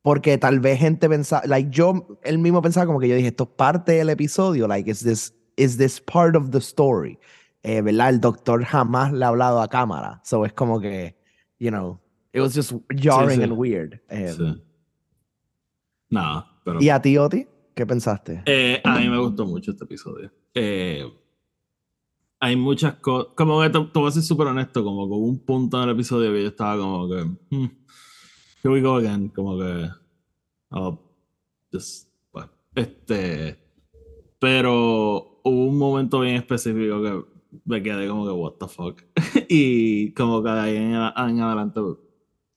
Porque 0.02 0.38
tal 0.38 0.60
vez 0.60 0.80
gente 0.80 1.08
pensaba, 1.08 1.44
like 1.46 1.70
yo, 1.70 2.18
él 2.24 2.40
mismo 2.40 2.62
pensaba 2.62 2.86
como 2.86 3.00
que 3.00 3.08
yo 3.08 3.16
dije, 3.16 3.30
esto 3.30 3.44
es 3.44 3.50
parte 3.56 3.94
del 3.94 4.10
episodio, 4.10 4.68
like, 4.68 4.90
is 4.90 5.02
this, 5.04 5.34
is 5.56 5.78
this 5.78 6.02
part 6.02 6.36
of 6.36 6.50
the 6.50 6.58
story? 6.58 7.20
Eh, 7.62 7.82
¿Verdad? 7.82 8.10
El 8.10 8.20
doctor 8.20 8.64
jamás 8.64 9.14
le 9.14 9.24
ha 9.24 9.30
hablado 9.30 9.62
a 9.62 9.68
cámara. 9.70 10.20
So 10.24 10.46
es 10.46 10.54
como 10.54 10.80
que, 10.80 11.16
you 11.60 11.70
know, 11.70 12.00
it 12.34 12.42
was 12.42 12.54
just 12.54 12.74
jarring 12.90 13.40
sí. 13.40 13.44
and 13.44 13.54
weird. 13.54 14.02
Eh, 14.10 14.34
Sí. 14.36 14.64
Nada, 16.10 16.46
pero... 16.64 16.82
¿Y 16.82 16.90
a 16.90 17.02
ti, 17.02 17.18
Oti? 17.18 17.48
¿Qué 17.76 17.86
pensaste? 17.86 18.44
Eh, 18.46 18.82
a 18.84 19.00
mí 19.00 19.10
me 19.10 19.18
gustó 19.18 19.46
mucho 19.46 19.72
este 19.72 19.86
episodio. 19.86 20.32
Eh, 20.54 21.06
hay 22.40 22.56
muchas 22.56 22.96
cosas. 22.96 23.34
Como 23.36 23.62
que 23.62 23.70
te, 23.70 23.80
te 23.80 24.00
voy 24.00 24.10
a 24.10 24.12
ser 24.12 24.22
súper 24.22 24.48
honesto, 24.48 24.84
como 24.84 25.08
que 25.08 25.14
hubo 25.14 25.26
un 25.26 25.40
punto 25.40 25.78
en 25.78 25.90
el 25.90 25.96
episodio 25.96 26.32
que 26.32 26.44
yo 26.44 26.50
estaba 26.50 26.78
como 26.78 27.10
que. 27.10 27.24
hmm, 27.50 27.70
here 28.64 28.74
we 28.74 28.82
go 28.82 28.96
again. 28.96 29.30
Como 29.30 29.58
que. 29.58 29.90
Oh, 30.70 31.00
just. 31.72 32.10
bueno, 32.32 32.52
este. 32.76 33.60
Pero 34.40 35.40
hubo 35.44 35.66
un 35.66 35.78
momento 35.78 36.20
bien 36.20 36.36
específico 36.36 37.02
que 37.02 37.24
me 37.66 37.82
quedé 37.82 38.08
como 38.08 38.26
que, 38.26 38.32
what 38.32 38.54
the 38.60 38.68
fuck. 38.68 39.02
y 39.50 40.14
como 40.14 40.44
que 40.44 40.50
de 40.50 40.60
ahí 40.60 40.76
en, 40.76 40.94
en 40.94 41.40
adelante 41.42 41.80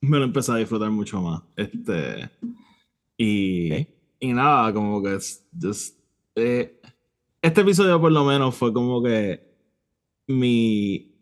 me 0.03 0.19
lo 0.19 0.25
empecé 0.25 0.53
a 0.53 0.57
disfrutar 0.57 0.91
mucho 0.91 1.23
más. 1.23 1.43
Este. 1.57 2.31
Y. 3.17 3.96
Y 4.19 4.33
nada, 4.33 4.73
como 4.73 5.03
que 5.03 5.15
es 5.15 5.47
just, 5.61 5.99
eh, 6.35 6.81
este 7.43 7.61
episodio 7.61 8.01
por 8.01 8.13
lo 8.13 8.25
menos 8.25 8.55
fue 8.55 8.73
como 8.73 9.03
que 9.03 9.47
mi 10.27 11.13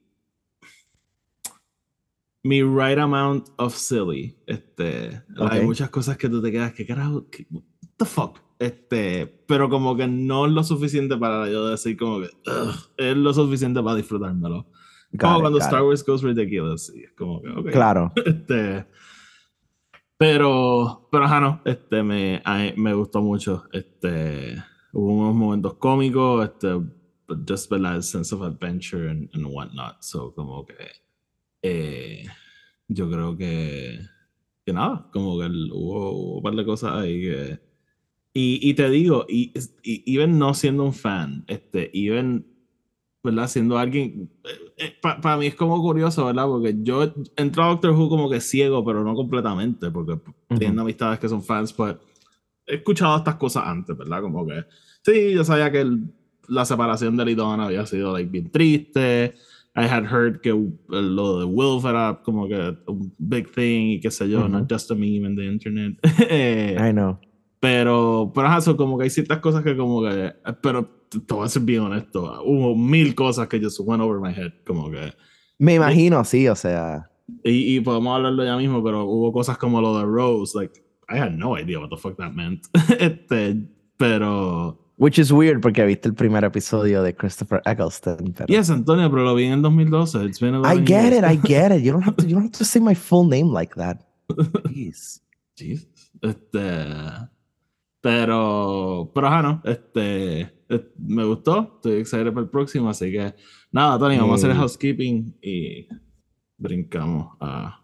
mi 2.42 2.62
right 2.62 2.98
amount 2.98 3.48
of 3.56 3.74
silly. 3.74 4.36
Este, 4.46 5.22
hay 5.38 5.60
Ok. 5.60 5.64
muchas 5.64 5.88
cosas 5.90 6.16
que 6.18 6.28
tú 6.28 6.42
te 6.42 6.52
quedas 6.52 6.72
que 6.74 6.86
carajo, 6.86 7.28
que- 7.30 7.46
what 7.50 7.62
the 7.96 8.04
fuck. 8.04 8.38
Este, 8.58 9.26
pero 9.46 9.68
como 9.68 9.96
que 9.96 10.06
no 10.06 10.46
es 10.46 10.52
lo 10.52 10.62
suficiente 10.62 11.16
para 11.16 11.48
yo 11.50 11.66
decir 11.68 11.96
como 11.96 12.20
que 12.20 12.26
"Ugh", 12.46 12.74
es 12.98 13.16
lo 13.16 13.32
suficiente 13.34 13.82
para 13.82 13.96
disfrutármelo. 13.96 14.66
Got 15.12 15.20
Como 15.20 15.36
it, 15.36 15.40
cuando 15.42 15.58
Star 15.58 15.80
it. 15.80 15.86
Wars 15.86 16.04
goes 16.04 16.22
ridiculous, 16.22 16.92
y 16.94 17.04
es 17.04 17.12
como 17.12 17.40
que 17.42 17.48
okay. 17.50 17.72
Claro. 17.72 18.12
Este, 18.26 18.86
Pero, 20.16 21.08
pero 21.10 21.24
ajá, 21.24 21.40
no, 21.40 21.60
este, 21.64 22.02
me, 22.02 22.42
me 22.76 22.94
gustó 22.94 23.20
mucho. 23.20 23.64
Este, 23.72 24.56
hubo 24.92 25.12
unos 25.12 25.34
momentos 25.34 25.74
cómicos, 25.74 26.44
este, 26.44 26.68
just 27.46 27.70
the 27.70 28.02
sense 28.02 28.32
of 28.32 28.42
adventure 28.42 29.08
and, 29.08 29.28
and 29.34 29.46
whatnot. 29.46 30.02
So, 30.04 30.32
como 30.34 30.64
que, 30.64 30.74
eh, 31.62 32.26
yo 32.88 33.10
creo 33.10 33.36
que, 33.36 33.98
que 34.64 34.72
nada, 34.72 35.08
como 35.12 35.38
que 35.38 35.46
hubo, 35.72 36.36
un 36.36 36.42
par 36.42 36.54
de 36.54 36.64
cosas 36.64 36.92
ahí 36.94 37.22
que, 37.22 37.60
y, 38.32 38.68
y 38.68 38.74
te 38.74 38.90
digo, 38.90 39.26
y, 39.28 39.52
y, 39.82 40.14
even 40.14 40.38
no 40.38 40.54
siendo 40.54 40.84
un 40.84 40.92
fan, 40.92 41.44
este, 41.48 41.90
even 41.92 42.53
¿verdad? 43.24 43.48
Siendo 43.48 43.78
alguien, 43.78 44.30
eh, 44.44 44.74
eh, 44.76 44.94
para 45.00 45.38
mí 45.38 45.46
es 45.46 45.54
como 45.54 45.80
curioso, 45.80 46.26
¿verdad? 46.26 46.46
Porque 46.46 46.76
yo 46.82 47.12
entro 47.36 47.64
a 47.64 47.68
Doctor 47.68 47.92
Who 47.92 48.10
como 48.10 48.28
que 48.28 48.40
ciego, 48.40 48.84
pero 48.84 49.02
no 49.02 49.14
completamente, 49.14 49.90
porque 49.90 50.20
teniendo 50.48 50.82
amistades 50.82 51.18
que 51.18 51.28
son 51.28 51.42
fans, 51.42 51.72
pues 51.72 51.96
he 52.66 52.76
escuchado 52.76 53.16
estas 53.16 53.36
cosas 53.36 53.64
antes, 53.66 53.96
¿verdad? 53.96 54.20
Como 54.20 54.46
que, 54.46 54.64
sí, 55.02 55.32
yo 55.32 55.42
sabía 55.42 55.72
que 55.72 55.86
la 56.48 56.66
separación 56.66 57.16
de 57.16 57.24
Lidon 57.24 57.60
había 57.60 57.86
sido 57.86 58.12
like, 58.12 58.30
bien 58.30 58.50
triste. 58.50 59.34
I 59.74 59.86
had 59.86 60.04
heard 60.04 60.40
que 60.40 60.50
lo 60.88 61.38
de 61.40 61.44
Wilf 61.46 61.84
era 61.86 62.20
como 62.22 62.46
que 62.46 62.76
un 62.86 63.12
big 63.18 63.50
thing 63.50 63.92
y 63.92 64.00
qué 64.00 64.10
sé 64.10 64.28
yo, 64.28 64.46
not 64.48 64.70
just 64.70 64.90
a 64.90 64.94
meme 64.94 65.26
in 65.26 65.34
the 65.34 65.46
internet. 65.46 65.94
I 66.30 66.92
know. 66.92 67.18
Pero, 67.64 68.30
pero 68.34 68.58
eso, 68.58 68.76
como 68.76 68.98
que 68.98 69.04
hay 69.04 69.10
ciertas 69.10 69.38
cosas 69.38 69.64
que 69.64 69.74
como 69.74 70.02
que, 70.02 70.34
pero 70.60 70.86
te 71.08 71.32
voy 71.32 71.46
a 71.46 71.48
ser 71.48 71.62
bien 71.62 71.80
honesto, 71.80 72.42
hubo 72.44 72.76
mil 72.76 73.14
cosas 73.14 73.48
que 73.48 73.58
just 73.58 73.80
went 73.80 74.02
over 74.02 74.20
my 74.20 74.38
head, 74.38 74.52
como 74.66 74.90
que... 74.90 75.14
Me 75.58 75.76
imagino, 75.76 76.22
sí, 76.24 76.46
o 76.46 76.54
sea... 76.54 77.08
Y, 77.42 77.76
y 77.76 77.80
podemos 77.80 78.16
hablarlo 78.16 78.44
ya 78.44 78.58
mismo, 78.58 78.84
pero 78.84 79.06
hubo 79.06 79.32
cosas 79.32 79.56
como 79.56 79.80
lo 79.80 79.98
de 79.98 80.04
Rose, 80.04 80.52
like, 80.54 80.78
I 81.08 81.16
had 81.16 81.30
no 81.30 81.56
idea 81.58 81.80
what 81.80 81.88
the 81.88 81.96
fuck 81.96 82.18
that 82.18 82.32
meant. 82.32 82.66
este, 83.00 83.66
pero... 83.96 84.78
Which 84.98 85.18
is 85.18 85.32
weird 85.32 85.62
porque 85.62 85.86
viste 85.86 86.08
el 86.08 86.14
primer 86.14 86.44
episodio 86.44 87.02
de 87.02 87.16
Christopher 87.16 87.62
Eccleston. 87.64 88.34
Pero... 88.36 88.46
Yes, 88.46 88.68
Antonio, 88.68 89.10
pero 89.10 89.24
lo 89.24 89.34
vi 89.34 89.44
en 89.44 89.62
2012. 89.62 90.22
It's 90.26 90.38
been 90.38 90.56
I 90.56 90.84
get 90.84 91.14
it, 91.14 91.24
I 91.24 91.38
get 91.42 91.72
it. 91.72 91.82
You 91.82 91.92
don't 91.92 92.04
have 92.04 92.16
to, 92.16 92.26
you 92.26 92.34
don't 92.34 92.44
have 92.44 92.58
to 92.58 92.64
say 92.66 92.78
my 92.78 92.94
full 92.94 93.26
name 93.26 93.54
like 93.54 93.74
that. 93.76 94.06
Jeez. 94.68 95.22
Jesus. 95.56 95.88
Este, 96.20 96.60
pero, 98.04 99.10
pero 99.14 99.28
ajá, 99.28 99.40
no. 99.40 99.62
Este, 99.64 100.40
eh, 100.68 100.92
me 100.98 101.24
gustó, 101.24 101.76
estoy 101.76 101.92
excited 101.94 102.34
para 102.34 102.42
el 102.42 102.50
próximo, 102.50 102.90
así 102.90 103.10
que 103.10 103.34
nada, 103.72 103.98
Tony, 103.98 104.18
vamos 104.18 104.32
a 104.32 104.34
hacer 104.34 104.50
el 104.50 104.58
housekeeping 104.58 105.38
y 105.40 105.88
brincamos 106.58 107.34
a... 107.40 107.80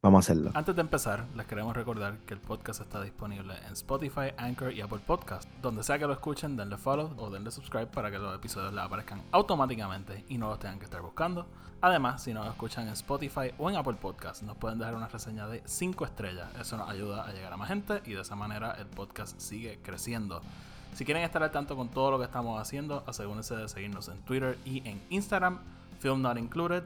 Vamos 0.00 0.18
a 0.18 0.30
hacerlo. 0.30 0.52
Antes 0.54 0.76
de 0.76 0.82
empezar, 0.82 1.26
les 1.34 1.46
queremos 1.46 1.74
recordar 1.74 2.18
que 2.26 2.34
el 2.34 2.40
podcast 2.40 2.80
está 2.80 3.02
disponible 3.02 3.54
en 3.66 3.72
Spotify, 3.72 4.30
Anchor 4.36 4.72
y 4.72 4.80
Apple 4.82 5.00
Podcast. 5.04 5.50
Donde 5.60 5.82
sea 5.82 5.98
que 5.98 6.06
lo 6.06 6.12
escuchen, 6.12 6.56
denle 6.56 6.76
follow 6.76 7.12
o 7.16 7.28
denle 7.28 7.50
subscribe 7.50 7.88
para 7.88 8.12
que 8.12 8.18
los 8.18 8.36
episodios 8.36 8.72
les 8.72 8.84
aparezcan 8.84 9.20
automáticamente 9.32 10.24
y 10.28 10.38
no 10.38 10.50
los 10.50 10.60
tengan 10.60 10.78
que 10.78 10.84
estar 10.84 11.02
buscando. 11.02 11.48
Además, 11.82 12.22
si 12.22 12.32
nos 12.32 12.46
escuchan 12.46 12.86
en 12.86 12.94
Spotify 12.94 13.52
o 13.58 13.68
en 13.68 13.76
Apple 13.76 13.96
Podcast, 14.00 14.42
nos 14.42 14.56
pueden 14.56 14.78
dejar 14.78 14.94
una 14.94 15.08
reseña 15.08 15.46
de 15.46 15.62
5 15.66 16.06
estrellas. 16.06 16.48
Eso 16.58 16.76
nos 16.78 16.88
ayuda 16.88 17.26
a 17.26 17.32
llegar 17.32 17.52
a 17.52 17.56
más 17.58 17.68
gente 17.68 18.00
y 18.06 18.12
de 18.12 18.22
esa 18.22 18.34
manera 18.34 18.72
el 18.72 18.86
podcast 18.86 19.38
sigue 19.38 19.78
creciendo. 19.82 20.40
Si 20.94 21.04
quieren 21.04 21.22
estar 21.22 21.42
al 21.42 21.50
tanto 21.50 21.76
con 21.76 21.90
todo 21.90 22.10
lo 22.10 22.18
que 22.18 22.24
estamos 22.24 22.58
haciendo, 22.58 23.04
asegúrense 23.06 23.54
de 23.54 23.68
seguirnos 23.68 24.08
en 24.08 24.22
Twitter 24.22 24.58
y 24.64 24.88
en 24.88 25.02
Instagram, 25.10 25.58
Film 26.00 26.22
Not 26.22 26.38
Included. 26.38 26.84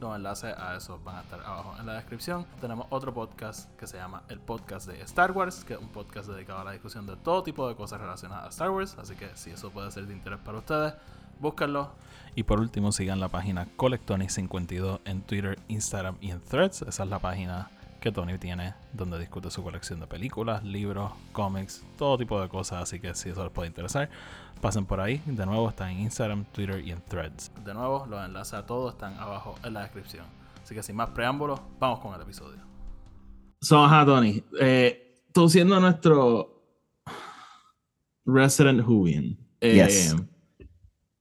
Los 0.00 0.16
enlaces 0.16 0.58
a 0.58 0.74
eso 0.74 0.98
van 1.04 1.16
a 1.16 1.20
estar 1.20 1.38
abajo 1.40 1.76
en 1.78 1.86
la 1.86 1.94
descripción. 1.94 2.44
Tenemos 2.60 2.86
otro 2.90 3.14
podcast 3.14 3.70
que 3.76 3.86
se 3.86 3.98
llama 3.98 4.24
El 4.28 4.40
Podcast 4.40 4.88
de 4.88 5.00
Star 5.02 5.30
Wars, 5.30 5.64
que 5.64 5.74
es 5.74 5.78
un 5.78 5.90
podcast 5.90 6.28
dedicado 6.28 6.58
a 6.58 6.64
la 6.64 6.72
discusión 6.72 7.06
de 7.06 7.14
todo 7.14 7.44
tipo 7.44 7.68
de 7.68 7.76
cosas 7.76 8.00
relacionadas 8.00 8.46
a 8.46 8.48
Star 8.48 8.70
Wars. 8.70 8.96
Así 8.98 9.14
que 9.14 9.30
si 9.36 9.52
eso 9.52 9.70
puede 9.70 9.92
ser 9.92 10.08
de 10.08 10.14
interés 10.14 10.40
para 10.40 10.58
ustedes, 10.58 10.94
búsquenlo. 11.40 11.92
Y 12.34 12.44
por 12.44 12.60
último, 12.60 12.92
sigan 12.92 13.20
la 13.20 13.28
página 13.28 13.68
Colectonic52 13.76 15.00
en 15.04 15.22
Twitter, 15.22 15.58
Instagram 15.68 16.16
y 16.20 16.30
en 16.30 16.40
Threads. 16.40 16.82
Esa 16.82 17.02
es 17.02 17.08
la 17.08 17.18
página 17.18 17.70
que 18.00 18.10
Tony 18.10 18.38
tiene, 18.38 18.74
donde 18.92 19.18
discute 19.18 19.50
su 19.50 19.62
colección 19.62 20.00
de 20.00 20.06
películas, 20.06 20.64
libros, 20.64 21.12
cómics, 21.32 21.84
todo 21.96 22.18
tipo 22.18 22.40
de 22.40 22.48
cosas. 22.48 22.82
Así 22.82 22.98
que 23.00 23.14
si 23.14 23.28
eso 23.28 23.44
les 23.44 23.52
puede 23.52 23.68
interesar, 23.68 24.10
pasen 24.60 24.86
por 24.86 25.00
ahí. 25.00 25.22
De 25.26 25.46
nuevo, 25.46 25.68
están 25.68 25.90
en 25.90 26.00
Instagram, 26.00 26.44
Twitter 26.46 26.84
y 26.84 26.90
en 26.90 27.02
Threads. 27.02 27.52
De 27.64 27.74
nuevo, 27.74 28.06
los 28.06 28.24
enlaces 28.24 28.54
a 28.54 28.66
todos 28.66 28.94
están 28.94 29.14
abajo 29.18 29.54
en 29.62 29.74
la 29.74 29.82
descripción. 29.82 30.24
Así 30.62 30.74
que 30.74 30.82
sin 30.82 30.96
más 30.96 31.10
preámbulos, 31.10 31.60
vamos 31.78 32.00
con 32.00 32.14
el 32.14 32.20
episodio. 32.20 32.60
So, 33.60 33.84
ajá, 33.84 34.04
Tony. 34.04 34.42
Eh, 34.58 35.22
tú 35.32 35.48
siendo 35.48 35.78
nuestro 35.78 36.62
resident 38.24 38.86
Whovian. 38.86 39.38
Eh, 39.60 40.12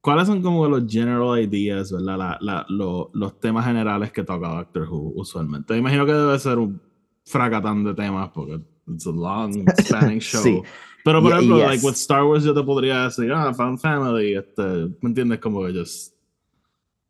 ¿Cuáles 0.02 0.28
son 0.28 0.42
como 0.42 0.68
los 0.68 0.88
general 0.88 1.40
ideas, 1.40 1.92
¿verdad? 1.92 2.38
La, 2.42 2.66
los 2.68 3.40
temas 3.40 3.66
generales 3.66 4.12
que 4.12 4.24
toca 4.24 4.50
Doctor 4.50 4.90
Who 4.90 5.14
usualmente? 5.16 5.78
Imagino 5.78 6.06
que 6.06 6.14
debe 6.14 6.40
ser 6.40 6.58
un 6.58 6.82
fracatán 7.24 7.84
de 7.84 7.94
temas 7.94 8.30
porque 8.34 8.60
it's 8.88 9.06
a 9.06 9.12
long 9.12 9.64
spanning 9.80 10.20
show. 10.20 10.42
sí. 10.42 10.62
Pero 11.04 11.22
por 11.22 11.34
ejemplo, 11.34 11.58
like 11.58 11.86
with 11.86 11.96
Star 11.96 12.24
Wars 12.24 12.44
yo 12.44 12.54
te 12.54 12.64
podría 12.64 13.06
decir, 13.06 13.32
ah, 13.32 13.54
fan 13.54 13.78
family, 13.78 14.36
este, 14.36 14.62
¿me 15.02 15.10
entiendes? 15.10 15.40
Como 15.40 15.68
ellos. 15.68 16.14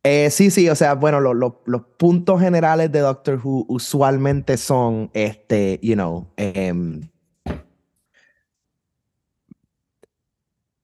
Eh, 0.02 0.30
sí, 0.30 0.50
sí, 0.50 0.68
o 0.68 0.74
sea, 0.74 0.94
bueno, 0.94 1.20
los 1.20 1.82
puntos 1.98 2.40
generales 2.40 2.90
de 2.90 3.00
Doctor 3.00 3.40
Who 3.42 3.66
usualmente 3.68 4.56
son, 4.56 5.10
este, 5.12 5.78
you 5.82 5.94
know, 5.94 6.26
um, 6.38 7.00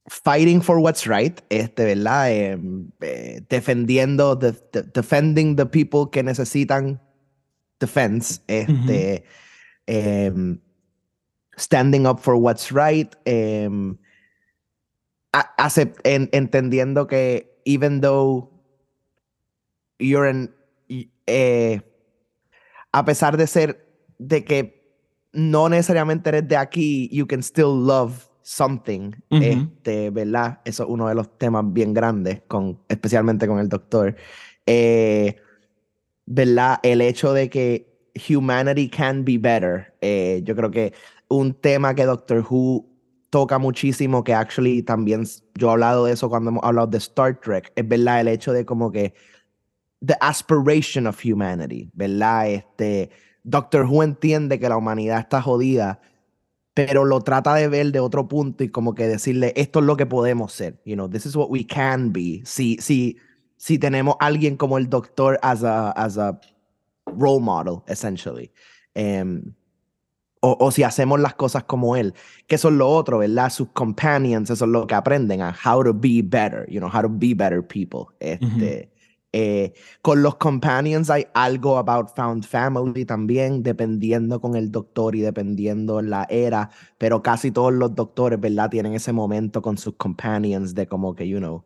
fighting 0.09 0.61
for 0.61 0.81
what's 0.81 1.07
right, 1.07 1.41
este, 1.51 1.85
¿verdad? 1.85 2.31
Em, 2.33 2.91
eh, 3.01 3.41
defendiendo, 3.49 4.37
defending 4.37 5.57
the 5.57 5.67
people 5.67 6.11
que 6.11 6.23
necesitan 6.23 7.01
defense, 7.79 8.41
este, 8.49 9.25
em, 9.87 10.61
standing 11.57 12.07
up 12.07 12.21
for 12.21 12.37
what's 12.37 12.73
right, 12.73 13.15
em, 13.25 13.99
entendiendo 16.05 17.07
que 17.07 17.51
even 17.65 18.01
though 18.01 18.51
you're 19.99 20.27
in, 20.27 20.53
eh, 21.27 21.81
a 22.93 23.05
pesar 23.05 23.37
de 23.37 23.47
ser 23.47 23.85
de 24.19 24.45
que 24.45 24.79
no 25.33 25.69
necesariamente 25.69 26.31
eres 26.31 26.49
de 26.49 26.57
aquí, 26.57 27.09
you 27.13 27.27
can 27.27 27.43
still 27.43 27.75
love 27.75 28.28
something, 28.49 29.13
este, 29.29 30.09
¿verdad? 30.09 30.61
Eso 30.65 30.85
es 30.85 30.89
uno 30.89 31.07
de 31.07 31.15
los 31.15 31.37
temas 31.37 31.71
bien 31.71 31.93
grandes, 31.93 32.41
con, 32.49 32.81
especialmente 32.89 33.47
con 33.47 33.59
el 33.59 33.69
doctor. 33.69 34.17
Eh, 34.65 35.37
¿Verdad? 36.25 36.81
El 36.83 37.03
hecho 37.03 37.35
de 37.35 37.51
que 37.51 38.11
humanity 38.27 38.89
can 38.89 39.23
be 39.23 39.37
better. 39.37 39.95
Eh, 40.01 40.41
yo 40.45 40.57
creo 40.57 40.71
que 40.71 40.95
un 41.29 41.53
tema 41.53 41.95
que 41.95 42.07
Doctor 42.07 42.43
Who 42.49 42.87
toca 43.29 43.59
muchísimo, 43.59 44.25
que 44.25 44.33
actually 44.33 44.83
también 44.83 45.27
yo 45.55 45.69
he 45.69 45.73
hablado 45.73 46.07
de 46.07 46.15
eso 46.15 46.31
cuando 46.31 46.49
hemos 46.49 46.65
hablado 46.65 46.87
de 46.87 46.97
Star 46.97 47.39
Trek, 47.39 47.71
es 47.77 47.87
verdad 47.87 48.23
el 48.23 48.29
hecho 48.29 48.55
de 48.55 48.65
como 48.65 48.91
que 48.91 49.13
the 50.03 50.15
aspiration 50.23 51.07
of 51.07 51.21
humanity, 51.23 51.91
¿verdad? 51.93 52.49
Este, 52.49 53.11
Doctor 53.43 53.85
Who 53.85 54.03
entiende 54.03 54.59
que 54.59 54.71
la 54.71 54.79
humanidad 54.79 55.21
está 55.21 55.43
jodida, 55.43 56.01
pero 56.87 57.05
lo 57.05 57.21
trata 57.23 57.57
de 57.57 57.67
ver 57.67 57.91
de 57.91 57.99
otro 57.99 58.29
punto 58.29 58.63
y 58.63 58.69
como 58.69 58.95
que 58.95 59.09
decirle, 59.09 59.53
esto 59.57 59.81
es 59.81 59.85
lo 59.85 59.97
que 59.97 60.07
podemos 60.07 60.53
ser, 60.53 60.81
you 60.85 60.95
know, 60.95 61.11
this 61.11 61.27
is 61.27 61.35
what 61.35 61.49
we 61.51 61.67
can 61.67 62.13
be. 62.13 62.41
Si, 62.45 62.77
si, 62.81 63.17
si 63.57 63.81
tenemos 63.81 64.15
alguien 64.21 64.57
como 64.57 64.79
el 64.79 64.89
doctor 64.89 65.41
as 65.43 65.65
a, 65.65 65.91
as 65.91 66.19
a 66.19 66.39
role 67.05 67.41
model, 67.41 67.83
essentially. 67.89 68.53
Em, 68.95 69.53
o, 70.41 70.57
o, 70.61 70.71
si 70.71 70.85
hacemos 70.85 71.19
las 71.19 71.35
cosas 71.35 71.65
como 71.65 71.97
él, 71.97 72.15
que 72.47 72.55
eso 72.55 72.69
es 72.69 72.75
lo 72.75 72.89
otro, 72.89 73.19
¿verdad? 73.19 73.51
Sus 73.51 73.71
companions, 73.71 74.49
eso 74.49 74.65
es 74.65 74.71
lo 74.71 74.87
que 74.87 74.95
aprenden 74.95 75.43
a 75.43 75.53
how 75.53 75.83
to 75.83 75.93
be 75.93 76.23
better, 76.23 76.65
you 76.71 76.79
know, 76.79 76.89
how 76.89 77.03
to 77.03 77.09
be 77.09 77.35
better 77.35 77.61
people. 77.61 78.07
Este, 78.21 78.93
eh, 79.33 79.75
con 80.01 80.23
los 80.23 80.37
companions 80.37 81.11
hay 81.11 81.27
algo 81.35 81.77
about 81.77 82.09
found 82.15 82.45
family 82.45 83.05
también, 83.05 83.63
dependiendo 83.63 84.41
con 84.41 84.57
el 84.57 84.73
doctor 84.73 85.15
y 85.15 85.21
dependiendo 85.21 86.01
la 86.01 86.27
era, 86.31 86.71
pero 86.97 87.23
casi 87.23 87.51
todos 87.51 87.73
los 87.73 87.95
doctores, 87.95 88.41
¿verdad? 88.41 88.71
Tienen 88.71 88.95
ese 88.95 89.13
momento 89.13 89.61
con 89.61 89.77
sus 89.77 89.97
companions 89.97 90.75
de 90.75 90.87
como 90.87 91.15
que, 91.15 91.29
you 91.29 91.39
know, 91.39 91.65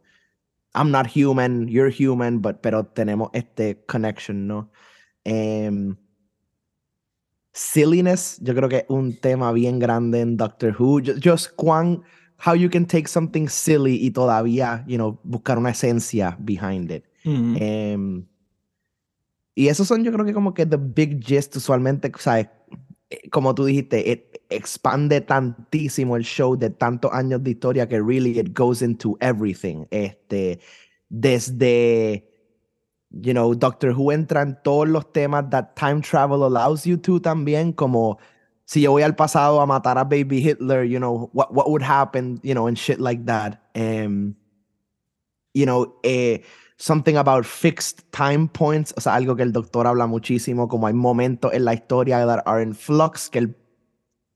I'm 0.75 0.91
not 0.91 1.07
human, 1.15 1.69
you're 1.69 1.93
human, 1.93 2.41
but, 2.41 2.57
pero 2.63 2.85
tenemos 2.87 3.31
este 3.33 3.85
connection, 3.87 4.47
¿no? 4.47 4.71
Em, 5.25 5.97
silliness, 7.53 8.39
yo 8.43 8.55
creo 8.55 8.69
que 8.69 8.79
es 8.79 8.85
un 8.89 9.17
tema 9.21 9.53
bien 9.53 9.79
grande 9.79 10.21
en 10.21 10.37
Doctor 10.37 10.75
Who. 10.79 11.01
Just, 11.23 11.55
cuán, 11.57 12.03
how 12.45 12.55
you 12.55 12.71
can 12.71 12.87
take 12.87 13.07
something 13.09 13.49
silly 13.49 13.97
y 14.05 14.11
todavía, 14.11 14.85
you 14.89 14.97
know, 14.97 15.21
buscar 15.25 15.59
una 15.59 15.71
esencia 15.71 16.37
behind 16.41 16.91
it. 16.91 17.12
Em, 17.25 18.27
Y 19.55 19.69
esos 19.69 19.87
son 19.87 20.03
yo 20.03 20.13
creo 20.13 20.25
que 20.25 20.33
como 20.33 20.55
que 20.55 20.65
the 20.65 20.79
big 20.79 21.23
gist 21.23 21.55
usualmente, 21.57 22.11
¿sabes? 22.19 22.49
Eh, 23.11 23.29
Como 23.31 23.55
tú 23.55 23.65
dijiste, 23.67 24.11
it 24.11 24.41
expande 24.49 25.21
tantísimo 25.21 26.17
el 26.17 26.25
show 26.25 26.57
de 26.57 26.71
tantos 26.71 27.13
años 27.13 27.43
de 27.43 27.51
historia 27.51 27.89
que 27.89 28.01
really 28.01 28.39
it 28.39 28.57
goes 28.59 28.83
into 28.83 29.17
everything. 29.21 29.87
Este, 29.91 30.61
desde, 31.09 32.29
you 33.11 33.33
know, 33.33 33.55
Doctor 33.55 33.93
Who 33.93 34.13
entra 34.13 34.43
en 34.43 34.59
todos 34.63 34.89
los 34.89 35.11
temas 35.13 35.49
that 35.51 35.75
time 35.75 36.01
travel 36.03 36.43
allows 36.43 36.85
you 36.85 36.97
to 36.99 37.21
también, 37.21 37.73
como 37.73 38.19
si 38.65 38.83
yo 38.83 38.93
voy 38.93 39.03
al 39.03 39.17
pasado 39.17 39.61
a 39.61 39.67
matar 39.67 39.99
a 39.99 40.05
baby 40.05 40.41
Hitler, 40.41 40.85
you 40.85 40.99
know, 40.99 41.31
what, 41.33 41.53
what 41.53 41.69
would 41.69 41.83
happen, 41.83 42.41
you 42.43 42.55
know, 42.55 42.67
and 42.67 42.77
shit 42.79 42.99
like 43.01 43.25
that. 43.27 43.61
Um, 43.75 44.35
you 45.55 45.67
know, 45.67 45.95
eh, 46.05 46.41
something 46.83 47.17
about 47.17 47.45
fixed 47.47 48.01
time 48.11 48.49
points, 48.49 48.93
o 48.97 49.01
sea, 49.01 49.15
algo 49.15 49.37
que 49.37 49.45
el 49.45 49.53
doctor 49.53 49.87
habla 49.87 50.09
muchísimo, 50.09 50.67
como 50.67 50.89
hay 50.89 50.95
momentos 50.95 51.53
en 51.55 51.65
la 51.65 51.75
historia 51.75 52.27
that 52.27 52.43
are 52.45 52.61
in 52.61 52.75
flux, 52.75 53.31
que 53.31 53.39
el 53.39 53.57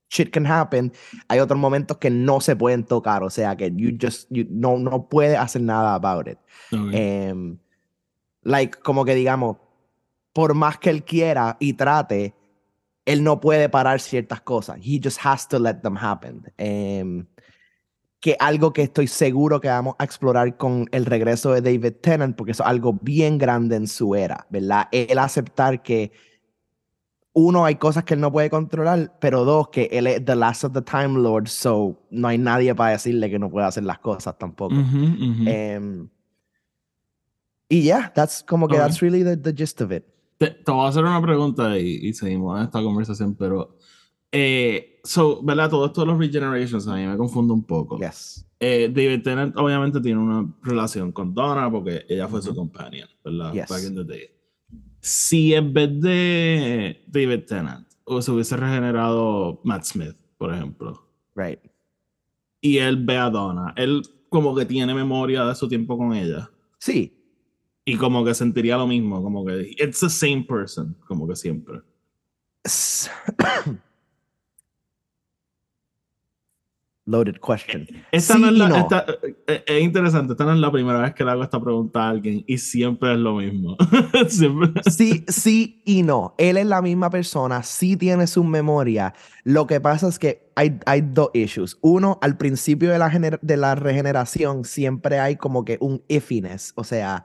shit 0.09 0.31
can 0.31 0.47
happen, 0.47 0.93
hay 1.27 1.41
otros 1.41 1.59
momentos 1.59 1.97
que 1.99 2.09
no 2.09 2.41
se 2.41 2.55
pueden 2.55 2.85
tocar, 2.85 3.25
o 3.25 3.31
sea, 3.31 3.57
que 3.57 3.73
you 3.75 3.99
just, 4.01 4.29
you, 4.31 4.47
no, 4.49 4.79
no 4.79 5.09
puedes 5.09 5.37
hacer 5.37 5.63
nada 5.63 5.95
about 5.95 6.29
it. 6.29 6.39
Ok. 6.71 6.91
Em, 6.93 7.59
like, 8.43 8.79
como 8.79 9.05
que 9.05 9.17
digamos, 9.17 9.57
por 10.33 10.55
más 10.55 10.79
que 10.79 10.91
él 10.91 11.03
quiera 11.03 11.57
y 11.59 11.73
trate, 11.73 12.33
él 13.07 13.25
no 13.25 13.41
puede 13.41 13.69
parar 13.69 13.99
ciertas 13.99 14.41
cosas. 14.43 14.79
He 14.81 15.01
just 15.03 15.19
has 15.25 15.49
to 15.49 15.59
let 15.59 15.81
them 15.83 15.97
happen. 15.97 16.45
Em, 16.59 17.27
que 18.27 18.37
algo 18.41 18.73
que 18.73 18.83
estoy 18.83 19.07
seguro 19.07 19.61
que 19.61 19.69
vamos 19.69 19.95
a 20.01 20.05
explorar 20.05 20.57
con 20.57 20.89
el 20.91 21.07
regreso 21.07 21.53
de 21.53 21.61
David 21.61 21.99
Tennant, 22.03 22.35
porque 22.35 22.51
eso 22.51 22.65
es 22.65 22.69
algo 22.69 22.99
bien 23.01 23.39
grande 23.39 23.77
en 23.77 23.87
su 23.87 24.17
era, 24.17 24.49
¿verdad? 24.51 24.89
Él 24.91 25.17
aceptar 25.21 25.81
que 25.81 26.11
uno, 27.35 27.65
hay 27.65 27.77
cosas 27.77 28.03
que 28.03 28.15
él 28.15 28.21
no 28.21 28.33
puede 28.33 28.51
controlar, 28.51 29.17
pero 29.21 29.45
dos, 29.45 29.69
que 29.69 29.89
él 29.93 30.09
es 30.09 30.25
the 30.25 30.35
last 30.35 30.65
of 30.65 30.73
the 30.73 30.83
Time 30.83 31.21
Lord, 31.21 31.47
so 31.47 32.03
no 32.11 32.27
hay 32.27 32.37
nadie 32.37 32.75
para 32.75 32.91
decirle 32.91 33.31
que 33.31 33.39
no 33.39 33.49
puede 33.49 33.69
hacer 33.69 33.85
las 33.85 34.01
cosas 34.01 34.37
tampoco. 34.37 34.75
Em, 34.75 36.09
y 37.69 37.83
yeah, 37.83 38.13
that's 38.13 38.43
como 38.43 38.67
que 38.67 38.75
Ok. 38.75 38.81
that's 38.81 39.01
really 39.01 39.23
the, 39.23 39.37
the 39.37 39.55
gist 39.57 39.81
of 39.81 39.93
it. 39.93 40.03
Te, 40.39 40.51
te 40.51 40.73
voy 40.73 40.85
a 40.85 40.89
hacer 40.89 41.05
una 41.05 41.23
pregunta 41.23 41.79
y, 41.79 42.09
y 42.09 42.13
seguimos 42.13 42.59
en 42.59 42.65
esta 42.65 42.83
conversación, 42.83 43.37
pero. 43.37 43.79
Eh, 44.33 44.96
so, 45.07 45.43
¿verdad? 45.43 45.71
Todo 45.71 45.87
esto 45.87 46.01
de 46.03 46.07
los 46.09 46.19
regenerations 46.19 46.87
a 46.89 46.95
mí 46.95 47.07
me 47.07 47.17
confunde 47.17 47.53
un 47.53 47.63
poco. 47.65 47.99
Yes. 47.99 48.47
Eh, 48.59 48.91
David 48.93 49.23
Tennant 49.23 49.57
obviamente 49.57 50.01
tiene 50.01 50.21
una 50.21 50.51
relación 50.63 51.13
con 51.13 51.35
Donna 51.35 51.71
porque 51.71 52.05
ella 52.09 52.27
fue 52.29 52.41
su 52.43 52.55
companion, 52.55 53.09
¿verdad? 53.25 53.53
Yes. 53.53 53.69
Back 53.69 53.83
in 53.85 53.95
the 53.95 54.05
day. 54.05 54.31
Si 55.01 55.55
en 55.55 55.73
vez 55.73 56.01
de 56.01 57.05
David 57.07 57.45
Tennant 57.47 57.87
o 58.05 58.21
se 58.23 58.31
hubiese 58.33 58.57
regenerado 58.57 59.61
Matt 59.65 59.85
Smith, 59.85 60.17
por 60.39 60.53
ejemplo, 60.53 61.03
Right. 61.35 61.61
y 62.61 62.79
él 62.79 63.05
ve 63.05 63.17
a 63.17 63.31
Donna, 63.31 63.73
él 63.77 64.03
como 64.29 64.55
que 64.55 64.65
tiene 64.65 64.95
memoria 64.95 65.45
de 65.45 65.55
su 65.55 65.69
tiempo 65.69 65.97
con 65.97 66.13
ella 66.15 66.51
Sí. 66.79 67.13
y 67.85 67.97
como 67.97 68.25
que 68.25 68.35
sentiría 68.35 68.77
lo 68.77 68.87
mismo, 68.87 69.23
como 69.23 69.45
que 69.45 69.71
it's 69.79 70.01
the 70.01 70.09
same 70.11 70.45
person, 70.49 70.97
como 71.07 71.29
que 71.29 71.37
siempre. 71.37 71.81
Loaded 77.09 77.37
question. 77.41 77.87
Esta 78.11 78.35
Sí 78.35 78.41
no 78.41 78.49
es, 78.49 78.55
la- 78.55 78.69
no. 78.69 78.77
esta- 78.79 79.07
eh, 79.47 79.63
es 79.65 79.83
interesante, 79.83 80.33
esta 80.33 80.45
no 80.45 80.53
es 80.55 80.59
la 80.59 80.73
primera 80.73 81.01
vez 81.01 81.15
que 81.15 81.25
le 81.25 81.31
hago 81.31 81.45
esta 81.45 81.61
pregunta 81.63 82.03
a 82.03 82.09
alguien 82.11 82.43
y 82.49 82.59
siempre 82.59 83.13
es 83.13 83.19
lo 83.19 83.37
mismo. 83.37 83.77
siempre. 84.29 84.83
Sí, 84.91 85.25
sí 85.29 85.83
y 85.85 86.03
no. 86.03 86.35
Él 86.37 86.57
es 86.57 86.67
la 86.67 86.83
misma 86.83 87.09
persona, 87.09 87.63
sí 87.63 87.97
tiene 87.97 88.27
su 88.27 88.43
memoria. 88.43 89.15
Lo 89.45 89.69
que 89.69 89.81
pasa 89.81 90.09
es 90.09 90.19
que 90.19 90.51
hay, 90.57 90.81
hay 90.85 91.03
dos 91.03 91.31
issues. 91.33 91.79
Uno, 91.81 92.19
al 92.23 92.37
principio 92.37 92.91
de 92.91 92.99
la, 92.99 93.09
de 93.41 93.57
la 93.57 93.75
regeneración 93.77 94.65
siempre 94.65 95.21
hay 95.21 95.37
como 95.37 95.65
que 95.65 95.79
un 95.81 96.03
iffiness, 96.09 96.73
o 96.75 96.83
sea, 96.83 97.25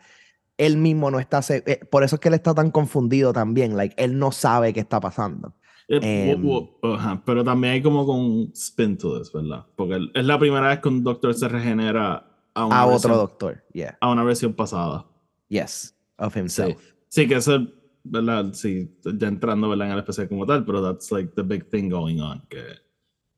él 0.59 0.77
mismo 0.77 1.09
no 1.09 1.19
está... 1.19 1.39
eh, 1.49 1.79
por 1.89 2.03
eso 2.03 2.17
es 2.17 2.19
que 2.19 2.27
él 2.27 2.35
está 2.35 2.53
tan 2.53 2.69
confundido 2.69 3.33
también, 3.33 3.75
like, 3.75 3.95
él 3.97 4.19
no 4.19 4.31
sabe 4.31 4.73
qué 4.73 4.79
está 4.81 4.99
pasando. 4.99 5.55
Eh, 5.93 6.31
Em, 6.31 6.41
wo- 6.43 6.77
wo- 6.81 6.93
ajá, 6.95 7.21
pero 7.25 7.43
también 7.43 7.73
hay 7.73 7.81
como 7.81 8.05
con 8.05 8.17
un 8.19 8.51
spin 8.55 8.97
to 8.97 9.19
this, 9.19 9.31
¿verdad? 9.33 9.65
Porque 9.75 9.99
es 10.13 10.25
la 10.25 10.39
primera 10.39 10.69
vez 10.69 10.79
que 10.79 10.87
un 10.89 11.03
doctor 11.03 11.33
se 11.33 11.47
regenera 11.49 12.25
a 12.53 12.65
una, 12.65 12.81
A 12.81 12.85
versión, 12.85 13.11
otro 13.11 13.21
doctor, 13.21 13.63
yeah. 13.73 13.97
a 13.99 14.09
una 14.11 14.23
versión 14.23 14.53
pasada. 14.53 15.05
Yes, 15.49 15.95
of 16.17 16.33
Sí. 16.33 16.39
himself. 16.39 16.93
Sí, 17.09 17.27
que 17.27 17.35
eso, 17.35 17.67
¿verdad? 18.03 18.53
Sí, 18.53 18.97
ya 19.03 19.27
entrando 19.27 19.67
¿verdad? 19.69 19.87
en 19.87 19.93
el 19.93 19.99
especial 19.99 20.29
como 20.29 20.45
tal, 20.45 20.63
pero 20.65 20.81
that's 20.81 21.11
like 21.11 21.33
the 21.35 21.41
big 21.43 21.67
thing 21.69 21.89
going 21.89 22.19
on. 22.19 22.41
Que 22.49 22.59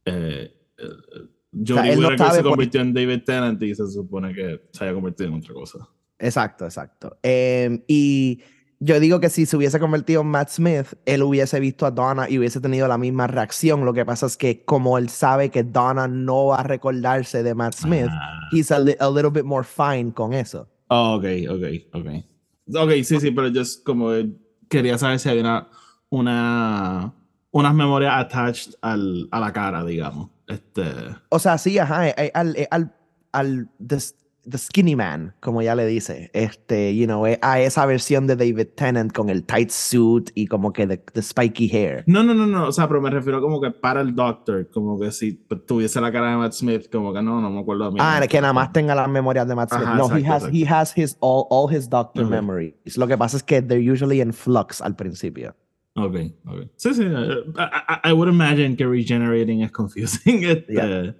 eh, 0.05 0.53
eh, 0.77 1.29
Jodie 1.51 1.93
él 1.93 1.99
no 2.01 2.07
Whittaker 2.09 2.17
sabe 2.17 2.37
se 2.37 2.41
por- 2.43 2.51
convirtió 2.51 2.81
en 2.81 2.93
David 2.93 3.23
Tennant 3.25 3.61
y 3.63 3.73
se 3.75 3.87
supone 3.87 4.33
que 4.33 4.69
se 4.71 4.83
haya 4.83 4.93
convertido 4.93 5.29
en 5.29 5.35
otra 5.37 5.53
cosa. 5.53 5.89
Exacto, 6.19 6.65
exacto. 6.65 7.17
Em, 7.23 7.81
y 7.87 8.41
yo 8.85 8.99
digo 8.99 9.19
que 9.19 9.29
si 9.29 9.45
se 9.45 9.55
hubiese 9.55 9.79
convertido 9.79 10.21
en 10.21 10.27
Matt 10.27 10.49
Smith, 10.49 10.87
él 11.05 11.23
hubiese 11.23 11.59
visto 11.59 11.85
a 11.85 11.91
Donna 11.91 12.29
y 12.29 12.37
hubiese 12.37 12.59
tenido 12.59 12.87
la 12.87 12.97
misma 12.97 13.27
reacción. 13.27 13.85
Lo 13.85 13.93
que 13.93 14.05
pasa 14.05 14.25
es 14.25 14.35
que 14.37 14.63
como 14.65 14.97
él 14.97 15.09
sabe 15.09 15.49
que 15.49 15.63
Donna 15.63 16.07
no 16.07 16.47
va 16.47 16.57
a 16.57 16.63
recordarse 16.63 17.43
de 17.43 17.53
Matt 17.55 17.73
Smith, 17.75 18.07
Ah. 18.09 18.49
he's 18.51 18.71
a, 18.71 18.79
li- 18.79 18.95
a 18.99 19.09
little 19.09 19.29
bit 19.31 19.45
more 19.45 19.63
fine 19.65 20.11
con 20.11 20.33
eso. 20.33 20.67
Oh, 20.89 21.15
ok, 21.17 21.25
ok, 21.49 21.63
ok. 21.93 22.07
Ok, 22.75 22.91
sí, 23.03 23.19
sí, 23.19 23.31
pero 23.31 23.47
yo 23.49 23.61
como 23.85 24.09
que 24.09 24.29
quería 24.69 24.97
saber 24.97 25.19
si 25.19 25.29
había 25.29 25.41
una, 25.43 25.67
una 26.09 27.13
unas 27.51 27.73
memorias 27.75 28.13
attached 28.15 28.73
al, 28.81 29.27
a 29.31 29.39
la 29.39 29.53
cara, 29.53 29.83
digamos. 29.85 30.29
Este, 30.47 30.83
O 31.29 31.39
sea, 31.39 31.57
sí, 31.57 31.77
ajá, 31.77 32.09
eh, 32.09 32.15
eh, 32.17 32.31
al, 32.33 32.55
eh, 32.55 32.67
al, 32.71 32.95
al 33.31 33.69
the, 33.85 33.97
the 34.49 34.57
skinny 34.57 34.95
man, 34.95 35.33
como 35.39 35.61
ya 35.61 35.73
le 35.73 35.85
dice, 35.85 36.29
este, 36.33 36.95
you 36.95 37.05
know, 37.05 37.25
eh, 37.25 37.39
a 37.41 37.61
esa 37.61 37.85
versión 37.85 38.27
de 38.27 38.35
David 38.35 38.67
Tennant 38.75 39.13
con 39.13 39.29
el 39.29 39.43
tight 39.45 39.69
suit 39.69 40.31
y 40.35 40.47
como 40.47 40.73
que 40.73 40.85
the, 40.85 40.97
the 41.13 41.21
spiky 41.21 41.67
hair. 41.71 42.03
no, 42.07 42.23
no, 42.23 42.33
no, 42.33 42.45
no, 42.45 42.67
o 42.67 42.71
sea, 42.71 42.87
pero 42.87 42.99
me 43.01 43.09
refiero 43.09 43.39
como 43.41 43.61
que 43.61 43.71
para 43.71 44.01
el 44.01 44.13
doctor, 44.13 44.69
como 44.69 44.99
que 44.99 45.11
si 45.11 45.33
tuviese 45.65 46.01
la 46.01 46.11
cara 46.11 46.31
de 46.31 46.37
Matt 46.37 46.51
Smith, 46.53 46.89
como 46.91 47.13
que 47.13 47.21
no, 47.21 47.39
no 47.39 47.49
me 47.49 47.61
acuerdo 47.61 47.85
de 47.85 47.91
mí. 47.91 47.97
Ah, 48.01 48.21
que 48.29 48.41
nada 48.41 48.53
más 48.53 48.73
tenga 48.73 48.93
las 48.95 49.07
memorias 49.09 49.47
de 49.47 49.55
Matt 49.55 49.69
Smith. 49.71 49.83
Ajá, 49.87 49.95
no, 49.97 50.13
he 50.15 50.19
exacto, 50.19 50.45
has, 50.47 50.53
he 50.53 50.65
has 50.67 50.97
his 50.97 51.17
all, 51.21 51.45
all 51.49 51.73
his 51.73 51.89
doctor 51.89 52.25
Ok. 52.25 52.29
memories. 52.29 52.97
Lo 52.97 53.07
que 53.07 53.17
pasa 53.17 53.37
es 53.37 53.43
que 53.43 53.61
they're 53.61 53.79
usually 53.91 54.19
in 54.19 54.33
flux 54.33 54.81
al 54.81 54.95
principio. 54.95 55.55
Ok, 55.95 56.15
ok. 56.47 56.67
Sí, 56.75 56.93
sí. 56.95 57.03
eh, 57.03 57.43
I, 57.55 58.07
I- 58.07 58.09
I 58.09 58.13
would 58.13 58.27
imagine 58.27 58.75
que 58.75 58.85
regenerating 58.87 59.61
es 59.61 59.71
confusing. 59.71 60.43
Este, 60.43 60.73
Yeah. 60.73 61.15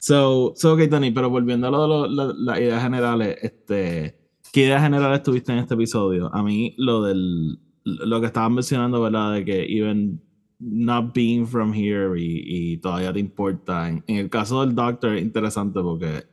So, 0.00 0.54
so, 0.56 0.72
ok, 0.74 0.88
Tony, 0.88 1.10
pero 1.10 1.28
volviendo 1.28 1.66
a 1.68 1.70
lo 1.70 1.86
lo- 1.86 2.06
la- 2.08 2.32
las 2.34 2.58
ideas 2.58 2.82
generales, 2.82 3.36
este, 3.42 4.18
¿qué 4.52 4.62
ideas 4.62 4.82
generales 4.82 5.22
tuviste 5.22 5.52
en 5.52 5.58
este 5.58 5.74
episodio? 5.74 6.34
A 6.34 6.42
mí, 6.42 6.74
lo 6.78 7.02
del, 7.02 7.58
lo 7.84 8.20
que 8.20 8.26
estaban 8.26 8.54
mencionando, 8.54 9.02
¿verdad? 9.02 9.34
De 9.34 9.44
que 9.44 9.62
even 9.68 10.22
not 10.58 11.14
being 11.14 11.46
from 11.46 11.72
here 11.74 12.18
y, 12.18 12.72
y 12.74 12.76
todavía 12.78 13.12
te 13.12 13.20
importa. 13.20 13.88
En, 13.90 14.02
el 14.06 14.30
caso 14.30 14.64
del 14.64 14.74
Doctor, 14.74 15.16
es 15.16 15.22
interesante 15.22 15.80
porque, 15.82 16.24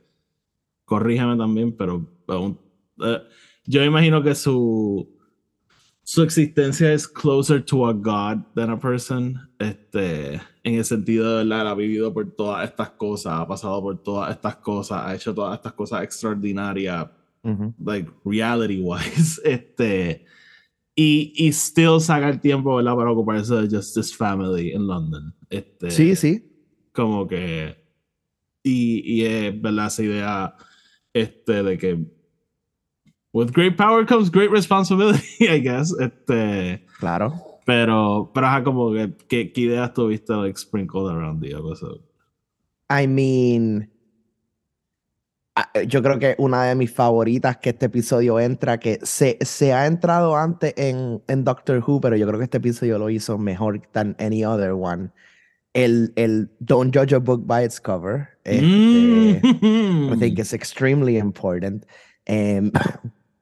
corrígeme 0.86 1.36
también, 1.38 1.76
pero 1.76 2.08
aún- 2.28 2.58
eh, 3.04 3.20
yo 3.66 3.84
imagino 3.84 4.24
que 4.24 4.34
su, 4.34 5.10
su 6.04 6.24
existencia 6.24 6.94
es 6.94 7.06
closer 7.08 7.64
to 7.66 7.86
a 7.88 7.94
god 7.94 8.38
than 8.56 8.70
a 8.70 8.80
person. 8.80 9.38
Este, 9.60 10.40
en 10.68 10.76
el 10.76 10.86
sentido 10.86 11.30
de 11.38 11.44
verdad, 11.46 11.68
ha 11.70 11.74
vivido 11.76 12.14
por 12.14 12.30
todas 12.36 12.68
estas 12.70 12.90
cosas, 12.92 13.34
ha 13.40 13.48
pasado 13.48 13.82
por 13.82 14.04
todas 14.04 14.32
estas 14.32 14.58
cosas, 14.58 15.02
ha 15.06 15.16
hecho 15.16 15.34
todas 15.34 15.56
estas 15.56 15.74
cosas 15.74 16.04
extraordinarias, 16.04 17.08
Ujú. 17.44 17.74
like 17.84 18.10
reality 18.26 18.82
wise. 18.82 19.40
Este, 19.46 20.26
y, 20.96 21.32
y 21.36 21.52
still 21.54 22.02
saca 22.02 22.28
el 22.30 22.42
tiempo, 22.42 22.76
¿verdad? 22.76 22.96
Para 22.96 23.12
ocuparse 23.12 23.54
de 23.56 23.76
Justice 23.78 24.14
Family 24.16 24.72
en 24.72 24.88
London. 24.88 25.34
Este, 25.50 25.90
Sí, 25.92 26.16
sí. 26.16 26.44
como 26.92 27.28
que 27.28 27.78
y, 28.64 29.02
y 29.06 29.24
es 29.26 29.62
verdad 29.62 29.88
esa 29.88 30.04
idea 30.04 30.56
este 31.14 31.64
de 31.64 31.78
que 31.78 32.06
with 33.32 33.52
great 33.54 33.78
power 33.78 34.06
comes 34.06 34.30
great 34.30 34.52
responsibility 34.52 35.24
I 35.40 35.60
guess 35.62 35.94
este 36.00 36.86
Claro. 37.00 37.34
Pero 37.68 38.32
pero 38.34 38.48
ajá, 38.48 38.64
como 38.64 38.94
que 38.94 39.14
¿qué, 39.28 39.52
qué 39.52 39.62
ideas 39.62 39.94
tuviste 39.94 40.34
like 40.34 40.58
sprinkled 40.58 41.12
around 41.12 41.42
the 41.42 41.52
episode 41.52 42.02
I 42.90 43.06
mean, 43.06 43.92
ah, 45.56 45.70
yo 45.86 46.02
creo 46.02 46.20
que 46.20 46.36
una 46.38 46.64
de 46.64 46.76
mis 46.76 46.92
favoritas 46.92 47.58
que 47.58 47.72
este 47.72 47.88
episodio 47.88 48.40
entra, 48.40 48.80
que 48.80 49.00
se, 49.04 49.38
se 49.42 49.74
ha 49.74 49.86
entrado 49.88 50.38
antes 50.38 50.74
en, 50.78 51.22
en 51.28 51.44
Doctor 51.44 51.84
Who, 51.86 52.00
pero 52.00 52.16
yo 52.16 52.26
creo 52.26 52.40
que 52.40 52.46
este 52.46 52.58
episodio 52.58 52.98
lo 52.98 53.10
hizo 53.10 53.38
mejor 53.38 53.82
than 53.92 54.16
any 54.20 54.46
other 54.46 54.72
one. 54.72 55.12
El, 55.74 56.14
el 56.16 56.50
Don't 56.60 56.96
Judge 56.96 57.14
a 57.14 57.20
Book 57.20 57.46
by 57.46 57.66
its 57.66 57.80
Cover. 57.80 58.30
Este, 58.46 58.64
Mm. 58.64 60.14
I 60.14 60.16
think 60.18 60.40
it's 60.40 60.54
extremely 60.54 61.18
important. 61.18 61.86
Em, 62.26 62.72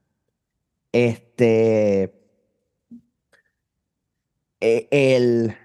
este, 0.91 2.13
eh, 4.61 4.87
el... 4.91 5.55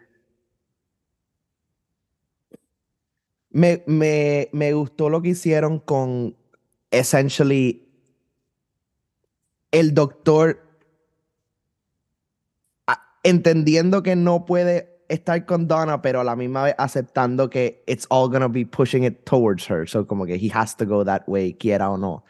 Me, 3.53 3.83
me, 3.87 4.49
me 4.53 4.73
gustó 4.75 5.09
lo 5.11 5.21
que 5.23 5.31
hicieron 5.31 5.81
con 5.81 6.37
essentially 6.91 7.89
el 9.73 9.93
doctor 9.95 10.61
entendiendo 13.23 14.03
que 14.03 14.17
no 14.17 14.47
puede 14.47 15.05
estar 15.09 15.45
con 15.45 15.67
Donna, 15.69 16.01
pero 16.01 16.21
a 16.21 16.25
la 16.25 16.37
misma 16.37 16.63
vez 16.65 16.75
aceptando 16.79 17.51
que 17.51 17.83
it's 17.87 18.07
all 18.09 18.31
gonna 18.31 18.49
be 18.49 18.65
pushing 18.65 19.05
it 19.05 19.25
towards 19.25 19.69
her. 19.69 19.87
So 19.89 20.07
como 20.07 20.25
que 20.25 20.37
he 20.37 20.51
has 20.55 20.77
to 20.77 20.87
go 20.87 21.05
that 21.05 21.23
way, 21.27 21.53
quiera 21.55 21.91
o 21.91 21.97
no. 21.99 22.25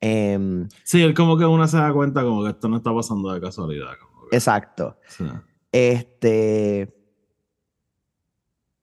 Em, 0.00 0.68
Sí, 0.84 1.02
él 1.02 1.12
como 1.14 1.36
que 1.36 1.44
uno 1.44 1.66
se 1.68 1.76
da 1.76 1.92
cuenta 1.92 2.22
como 2.22 2.44
que 2.44 2.50
esto 2.50 2.68
no 2.68 2.76
está 2.78 2.94
pasando 2.94 3.32
de 3.32 3.40
casualidad. 3.40 3.92
como 4.00 4.28
que- 4.28 4.36
exacto. 4.36 4.96
sí. 5.08 5.24
Este. 5.72 6.96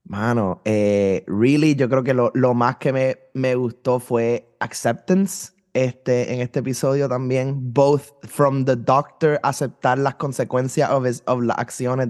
Mano, 0.03 0.61
eh, 0.63 1.25
really, 1.27 1.75
yo 1.75 1.89
creo 1.89 2.01
que 2.03 2.13
lo, 2.13 2.31
lo 2.33 2.53
más 2.53 2.77
que 2.77 2.93
me, 2.93 3.17
me 3.33 3.55
gustó 3.55 3.99
fue 3.99 4.55
acceptance 4.61 5.51
este, 5.73 6.33
en 6.33 6.39
este 6.39 6.59
episodio 6.59 7.09
también. 7.09 7.73
Both 7.73 8.25
from 8.25 8.63
the 8.63 8.77
doctor, 8.77 9.37
aceptar 9.43 9.97
las 9.97 10.15
consecuencias 10.15 10.89
of, 10.91 11.05
his- 11.05 11.23
of 11.25 11.41
las 11.43 11.57
acciones 11.57 12.09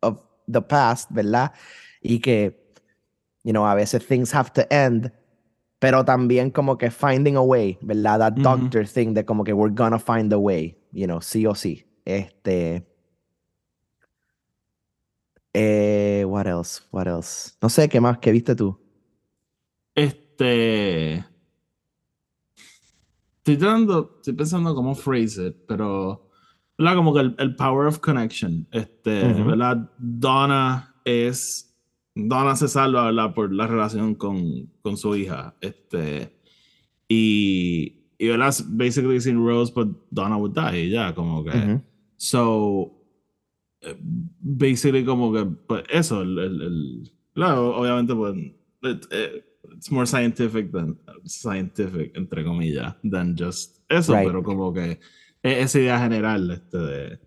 of 0.00 0.20
the 0.50 0.60
past, 0.60 1.10
¿verdad? 1.12 1.52
Y 2.02 2.18
que, 2.18 2.72
you 3.44 3.52
know, 3.52 3.64
a 3.66 3.74
veces 3.76 4.04
things 4.04 4.34
have 4.34 4.50
to 4.54 4.62
end, 4.68 5.12
pero 5.78 6.04
también 6.04 6.50
como 6.50 6.76
que 6.76 6.90
finding 6.90 7.36
a 7.36 7.40
way, 7.42 7.78
¿verdad? 7.82 8.18
That 8.18 8.32
doctor 8.34 8.84
thing 8.84 9.14
de 9.14 9.24
como 9.24 9.44
que 9.44 9.52
we're 9.52 9.72
gonna 9.72 10.00
find 10.00 10.32
a 10.32 10.38
way, 10.38 10.76
you 10.90 11.06
know, 11.06 11.20
sí 11.20 11.46
o 11.46 11.54
sí. 11.54 11.84
Este. 12.04 12.84
Eh, 15.52 16.24
what 16.26 16.46
else? 16.46 16.82
What 16.90 17.06
else? 17.06 17.52
No 17.62 17.68
sé 17.68 17.88
qué 17.88 18.00
más 18.00 18.18
que 18.18 18.32
viste 18.32 18.54
tú. 18.54 18.78
Este. 19.94 21.24
Estoy 23.44 24.34
pensando 24.36 24.74
cómo 24.74 24.94
phrase 24.94 25.48
it, 25.48 25.56
pero. 25.66 26.28
¿Verdad? 26.76 26.94
Como 26.94 27.14
que 27.14 27.20
el, 27.20 27.34
el 27.38 27.56
power 27.56 27.86
of 27.86 27.98
connection. 27.98 28.66
Este. 28.70 29.32
¿verdad? 29.32 29.90
Donna 29.98 30.94
es. 31.04 31.76
Donna 32.14 32.56
se 32.56 32.68
salva, 32.68 33.06
¿verdad? 33.06 33.32
Por 33.32 33.52
la 33.52 33.66
relación 33.66 34.14
con, 34.14 34.70
con 34.82 34.96
su 34.96 35.16
hija. 35.16 35.56
Este. 35.60 36.38
Y. 37.08 37.94
Y, 38.18 38.28
¿verdad? 38.28 38.54
Basically, 38.66 39.20
sin 39.20 39.44
Rose, 39.44 39.72
pues 39.72 39.86
Donna 40.10 40.36
would 40.36 40.52
die, 40.52 40.90
ya, 40.90 41.14
como 41.14 41.44
que. 41.44 41.56
Ujú. 41.56 41.82
So, 42.16 42.97
basically 44.40 45.04
como 45.04 45.32
que, 45.32 45.44
pues 45.44 45.84
eso, 45.88 46.22
el, 46.22 46.38
el, 46.38 46.62
el- 46.62 47.12
claro, 47.34 47.76
obviamente, 47.76 48.14
pues, 48.14 48.34
it- 48.82 49.06
eh, 49.10 49.44
it's 49.74 49.90
more 49.90 50.06
scientific 50.06 50.70
than, 50.72 50.98
scientific, 51.24 52.16
entre 52.16 52.44
comillas, 52.44 52.96
than 53.08 53.36
just 53.38 53.78
eso, 53.88 54.14
Right. 54.14 54.26
pero 54.26 54.42
como 54.42 54.72
que 54.72 54.98
e- 55.42 55.60
esa 55.60 55.78
idea 55.78 55.98
general, 56.00 56.50
este, 56.50 56.78
de, 56.78 57.18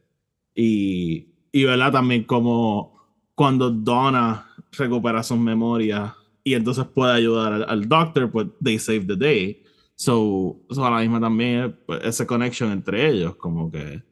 y, 0.55 1.27
y, 1.51 1.63
¿verdad? 1.63 1.91
También 1.93 2.23
como 2.25 2.99
cuando 3.35 3.69
Donna 3.71 4.47
recupera 4.73 5.23
sus 5.23 5.37
memorias 5.39 6.13
y 6.43 6.53
entonces 6.53 6.85
puede 6.85 7.13
ayudar 7.13 7.53
al, 7.53 7.65
al 7.69 7.87
doctor, 7.87 8.29
pues, 8.31 8.47
they 8.63 8.77
save 8.77 9.05
the 9.05 9.15
day. 9.15 9.63
So, 9.95 10.59
so 10.69 10.83
a 10.85 10.89
la 10.89 10.99
misma 10.99 11.19
también, 11.21 11.77
pues, 11.85 12.01
ese 12.03 12.25
connection 12.25 12.71
entre 12.71 13.07
ellos, 13.09 13.35
como 13.35 13.71
que, 13.71 14.03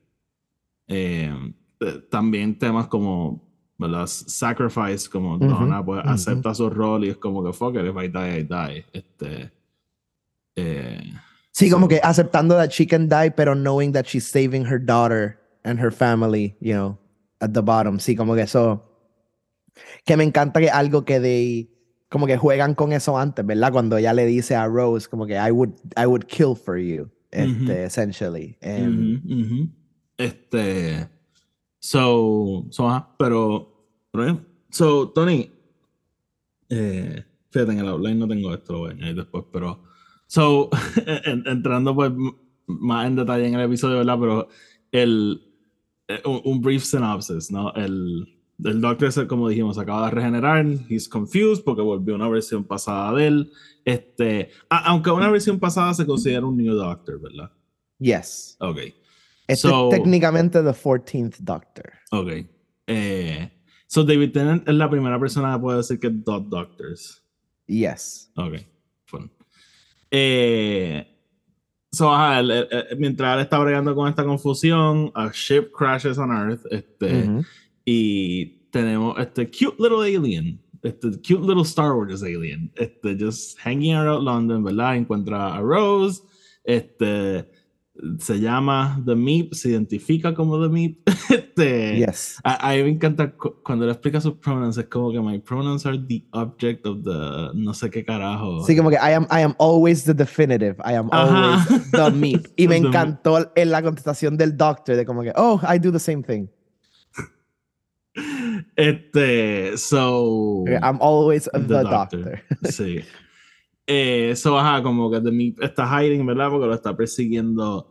eh, 0.87 1.53
eh, 1.81 2.01
también 2.09 2.57
temas 2.57 2.87
como 2.87 3.47
¿verdad? 3.77 4.07
sacrifice 4.07 5.09
como 5.09 5.35
Ujú, 5.37 5.47
Donna 5.47 5.83
pues 5.83 6.01
ujú. 6.03 6.09
acepta 6.09 6.53
su 6.53 6.69
rol 6.69 7.05
y 7.05 7.09
es 7.09 7.17
como 7.17 7.43
que 7.43 7.53
fuck 7.53 7.75
it, 7.75 7.85
if 7.85 7.95
I 7.95 8.07
die 8.09 8.39
I 8.39 8.43
die 8.43 8.85
este 8.93 9.51
eh, 10.55 11.13
Sí, 11.51 11.69
como 11.69 11.85
So- 11.85 11.89
que 11.89 11.99
aceptando 12.03 12.55
that 12.55 12.69
she 12.69 12.85
can 12.87 13.07
die, 13.09 13.31
pero 13.31 13.53
knowing 13.55 13.91
that 13.93 14.05
she's 14.05 14.25
saving 14.29 14.65
her 14.65 14.79
daughter 14.79 15.37
and 15.63 15.79
her 15.79 15.91
family, 15.91 16.55
you 16.61 16.73
know, 16.73 16.97
at 17.41 17.51
the 17.53 17.61
bottom. 17.61 17.99
Sí, 17.99 18.15
como 18.15 18.33
que 18.35 18.43
eso. 18.43 18.81
Que 20.05 20.15
me 20.15 20.23
encanta 20.23 20.59
que 20.61 20.69
algo 20.69 21.03
que 21.03 21.19
de. 21.19 21.69
Como 22.09 22.27
que 22.27 22.37
juegan 22.37 22.75
con 22.75 22.93
eso 22.93 23.17
antes, 23.17 23.45
¿verdad? 23.45 23.71
Cuando 23.73 23.97
ella 23.97 24.13
le 24.13 24.25
dice 24.25 24.55
a 24.55 24.67
Rose, 24.67 25.07
como 25.09 25.25
que 25.27 25.33
I 25.35 25.51
would, 25.51 25.71
I 25.97 26.05
would 26.05 26.25
kill 26.27 26.55
for 26.55 26.77
you, 26.77 27.09
este, 27.31 27.83
essentially. 27.83 28.57
Em, 28.61 29.21
este 30.17 31.07
so, 31.79 32.65
so 32.69 32.89
ajá, 32.89 33.15
pero, 33.17 33.87
pero 34.11 34.23
bien. 34.25 34.47
so 34.69 35.09
Tony 35.09 35.51
eh, 36.69 37.23
fíjate 37.49 37.71
en 37.71 37.79
el 37.79 37.87
outline 37.87 38.19
no 38.19 38.27
tengo 38.27 38.53
esto 38.53 38.73
lo 38.73 38.79
voy 38.79 38.89
a 38.89 38.93
añadir 38.93 39.15
después 39.15 39.45
pero 39.51 39.83
so 40.27 40.69
en- 41.25 41.43
entrando 41.47 41.95
pues 41.95 42.11
más 42.67 43.07
en 43.07 43.15
detalle 43.15 43.47
en 43.47 43.55
el 43.55 43.61
episodio 43.61 43.97
verdad 43.97 44.17
pero 44.19 44.47
el 44.91 45.41
eh, 46.07 46.21
un, 46.25 46.41
un 46.43 46.61
brief 46.61 46.83
synopsis 46.83 47.51
no 47.51 47.73
el 47.73 48.35
el 48.63 48.81
doctor 48.81 49.25
como 49.27 49.47
dijimos 49.47 49.77
acaba 49.77 50.05
de 50.05 50.11
regenerar 50.11 50.65
he's 50.89 51.07
confused 51.07 51.63
porque 51.63 51.81
volvió 51.81 52.13
una 52.15 52.27
versión 52.27 52.63
pasada 52.65 53.13
de 53.15 53.27
él 53.27 53.51
este 53.85 54.49
a- 54.69 54.85
aunque 54.89 55.09
una 55.11 55.29
versión 55.31 55.59
pasada 55.59 55.93
se 55.93 56.05
considera 56.05 56.45
un 56.45 56.57
new 56.57 56.73
doctor 56.75 57.19
verdad 57.21 57.51
Yes. 58.01 58.55
ok 58.59 58.77
Este 59.49 59.67
So- 59.67 59.89
es 59.91 59.97
técnicamente 59.97 60.61
the 60.63 60.73
14th 60.73 61.37
Doctor. 61.39 61.91
Ok. 62.11 62.45
Eh, 62.87 63.51
so 63.87 64.03
David 64.03 64.31
Tennant 64.31 64.67
es 64.67 64.75
la 64.75 64.89
primera 64.89 65.19
persona 65.19 65.53
que 65.55 65.59
puede 65.59 65.77
decir 65.77 65.99
que 65.99 66.07
es 66.07 66.23
Dot 66.23 66.47
Doctors. 66.47 67.23
Yes. 67.67 68.31
Ok. 68.35 68.55
Fun. 69.05 69.31
Eh, 70.11 71.05
so, 71.91 72.11
ajá, 72.13 72.39
él- 72.39 72.51
él- 72.51 72.67
él- 72.71 72.97
mientras 72.97 73.35
él 73.35 73.41
está 73.41 73.59
bregando 73.59 73.93
con 73.95 74.07
esta 74.09 74.23
confusión, 74.23 75.11
a 75.15 75.29
ship 75.33 75.71
crashes 75.71 76.17
on 76.17 76.31
Earth. 76.31 76.65
Este, 76.71 77.23
Ujú. 77.27 77.43
Y 77.85 78.67
tenemos 78.71 79.17
este 79.19 79.47
cute 79.49 79.77
little 79.79 80.03
alien. 80.03 80.61
Este 80.83 81.09
cute 81.09 81.41
little 81.45 81.63
Star 81.63 81.93
Wars 81.93 82.21
alien. 82.23 82.71
Este, 82.75 83.15
just 83.19 83.57
hanging 83.59 83.95
around 83.95 84.23
London, 84.23 84.63
¿verdad? 84.63 84.95
Encuentra 84.95 85.55
a 85.55 85.61
Rose. 85.61 86.21
Este. 86.63 87.49
Se 88.19 88.39
llama 88.39 89.01
The 89.05 89.13
Meep, 89.15 89.53
se 89.53 89.69
identifica 89.69 90.33
como 90.33 90.61
The 90.61 90.69
Meep. 90.69 90.97
Este, 91.29 91.97
Yes. 91.97 92.37
a, 92.43 92.69
a 92.69 92.73
mí 92.75 92.83
me 92.83 92.89
encanta 92.91 93.31
cu- 93.35 93.55
cuando 93.63 93.85
le 93.85 93.91
explica 93.91 94.21
sus 94.21 94.35
pronouns, 94.35 94.77
es 94.77 94.85
como 94.85 95.11
que 95.11 95.19
my 95.19 95.39
pronouns 95.39 95.85
are 95.85 95.97
the 96.07 96.23
object 96.31 96.85
of 96.85 97.03
the 97.03 97.49
no 97.53 97.73
sé 97.73 97.89
qué 97.89 98.05
carajo. 98.05 98.63
Sí, 98.65 98.75
como 98.77 98.89
que 98.89 98.95
I 98.95 99.13
am, 99.13 99.23
I 99.29 99.41
am 99.41 99.53
always 99.59 100.05
the 100.05 100.13
definitive. 100.13 100.75
I 100.85 100.93
am 100.95 101.09
Ajá. 101.11 101.55
always 101.65 101.91
the 101.91 102.11
meep. 102.15 102.47
Y 102.55 102.67
me 102.69 102.77
encantó 102.77 103.51
en 103.55 103.69
la 103.71 103.81
contestación 103.81 104.37
del 104.37 104.55
doctor 104.55 104.95
de 104.95 105.05
como 105.05 105.21
que, 105.21 105.33
oh, 105.35 105.59
I 105.63 105.77
do 105.79 105.91
the 105.91 105.99
same 105.99 106.23
thing. 106.23 106.47
Este, 108.75 109.77
so. 109.77 110.65
I'm 110.81 110.99
always 111.01 111.49
the, 111.53 111.59
The 111.59 111.83
doctor. 111.83 112.23
Doctor. 112.23 112.41
Sí. 112.71 113.01
Eh, 113.91 114.35
so, 114.35 114.55
ajá, 114.59 114.83
como 114.83 115.09
que 115.09 115.19
The 115.19 115.55
está 115.65 115.87
hiding, 115.87 116.23
¿verdad? 116.23 116.51
Porque 116.51 116.67
lo 116.67 116.75
está 116.75 116.95
persiguiendo 116.95 117.89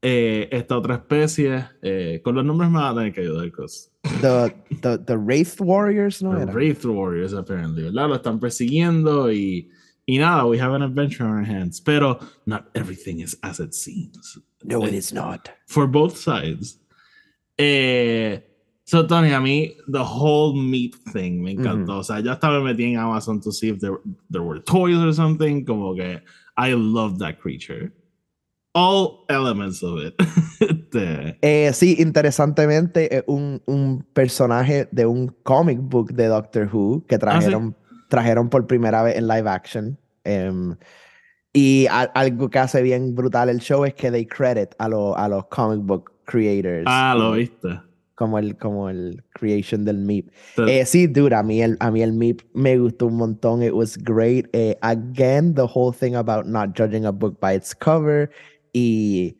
eh, 0.00 0.48
esta 0.52 0.78
otra 0.78 0.94
especie. 0.94 1.64
Eh, 1.82 2.20
con 2.22 2.36
los 2.36 2.44
nombres 2.44 2.70
me 2.70 2.78
va 2.78 2.90
a 2.90 2.94
tener 2.94 3.12
que 3.12 3.22
ayudar, 3.22 3.50
cos. 3.50 3.90
The, 4.20 4.54
the, 4.80 4.98
the 4.98 5.16
Wraith 5.16 5.60
Warriors, 5.60 6.22
¿no? 6.22 6.30
The 6.36 6.42
era? 6.42 6.52
Wraith 6.52 6.84
Warriors, 6.84 7.32
apparently, 7.34 7.82
¿verdad? 7.82 8.08
Lo 8.08 8.14
están 8.14 8.38
persiguiendo 8.38 9.32
y, 9.32 9.68
y 10.06 10.18
nada, 10.18 10.46
we 10.46 10.60
have 10.60 10.74
an 10.74 10.82
adventure 10.82 11.24
on 11.24 11.32
our 11.38 11.44
hands. 11.44 11.80
Pero 11.80 12.20
not 12.46 12.68
everything 12.74 13.18
is 13.20 13.36
as 13.42 13.58
it 13.58 13.74
seems. 13.74 14.38
No, 14.62 14.84
it 14.84 14.92
Eh, 14.92 14.96
is 14.98 15.12
not. 15.12 15.48
For 15.66 15.88
both 15.88 16.16
sides. 16.16 16.78
Eh, 17.58 18.40
so, 18.92 19.06
Tony, 19.06 19.32
a 19.32 19.40
mí, 19.40 19.74
the 19.88 20.02
whole 20.04 20.54
meat 20.54 20.94
thing 21.12 21.42
me 21.42 21.52
encantó. 21.52 21.98
O 22.00 22.04
sea, 22.04 22.20
yo 22.20 22.30
estaba 22.32 22.60
metí 22.60 22.84
en 22.92 22.98
Amazon 22.98 23.40
to 23.40 23.50
see 23.50 23.70
if 23.70 23.78
there, 23.80 23.96
there 24.30 24.42
were 24.44 24.60
toys 24.60 24.98
or 24.98 25.12
something. 25.14 25.64
Como 25.64 25.94
que 25.94 26.20
I 26.58 26.74
love 26.74 27.18
that 27.20 27.38
creature. 27.40 27.90
All 28.74 29.24
elements 29.28 29.82
of 29.82 29.98
it. 29.98 30.14
Este, 30.62 31.38
Eh, 31.42 31.72
sí, 31.72 31.96
interesantemente, 31.98 33.16
eh, 33.16 33.24
un, 33.26 33.60
un 33.66 34.04
personaje 34.12 34.88
de 34.92 35.06
un 35.06 35.28
comic 35.42 35.78
book 35.80 36.12
de 36.12 36.26
Doctor 36.26 36.68
Who 36.72 37.04
que 37.08 37.18
trajeron, 37.18 37.74
trajeron 38.08 38.48
por 38.50 38.66
primera 38.66 39.02
vez 39.02 39.16
en 39.16 39.26
live 39.26 39.48
action. 39.48 39.98
Em, 40.24 40.76
y 41.54 41.86
a- 41.90 42.10
algo 42.14 42.48
que 42.50 42.58
hace 42.58 42.82
bien 42.82 43.14
brutal 43.14 43.48
el 43.48 43.58
show 43.60 43.84
es 43.84 43.94
que 43.94 44.10
they 44.10 44.26
credit 44.26 44.74
a, 44.78 44.88
lo- 44.88 45.16
a 45.16 45.28
los 45.28 45.46
comic 45.46 45.80
book 45.84 46.12
creators. 46.24 46.84
ah, 46.86 47.14
lo 47.16 47.32
viste. 47.32 47.80
Como 48.22 48.38
el, 48.38 48.56
como 48.56 48.88
el 48.88 49.24
creation 49.34 49.84
del. 49.84 50.06
Te- 50.54 50.80
Eh, 50.80 50.86
sí, 50.86 51.08
dude, 51.08 51.34
a 51.34 51.42
mí, 51.42 51.60
el, 51.60 51.76
a 51.80 51.90
mí 51.90 52.02
el 52.02 52.12
Meep 52.12 52.40
me 52.54 52.78
gustó 52.78 53.06
un 53.06 53.16
montón. 53.16 53.64
It 53.64 53.72
was 53.72 53.96
great. 53.98 54.46
Eh, 54.52 54.78
again, 54.80 55.54
the 55.56 55.66
whole 55.66 55.92
thing 55.92 56.14
about 56.14 56.46
not 56.46 56.78
judging 56.78 57.04
a 57.04 57.10
book 57.10 57.40
by 57.40 57.56
its 57.56 57.74
cover. 57.74 58.30
Y 58.72 59.36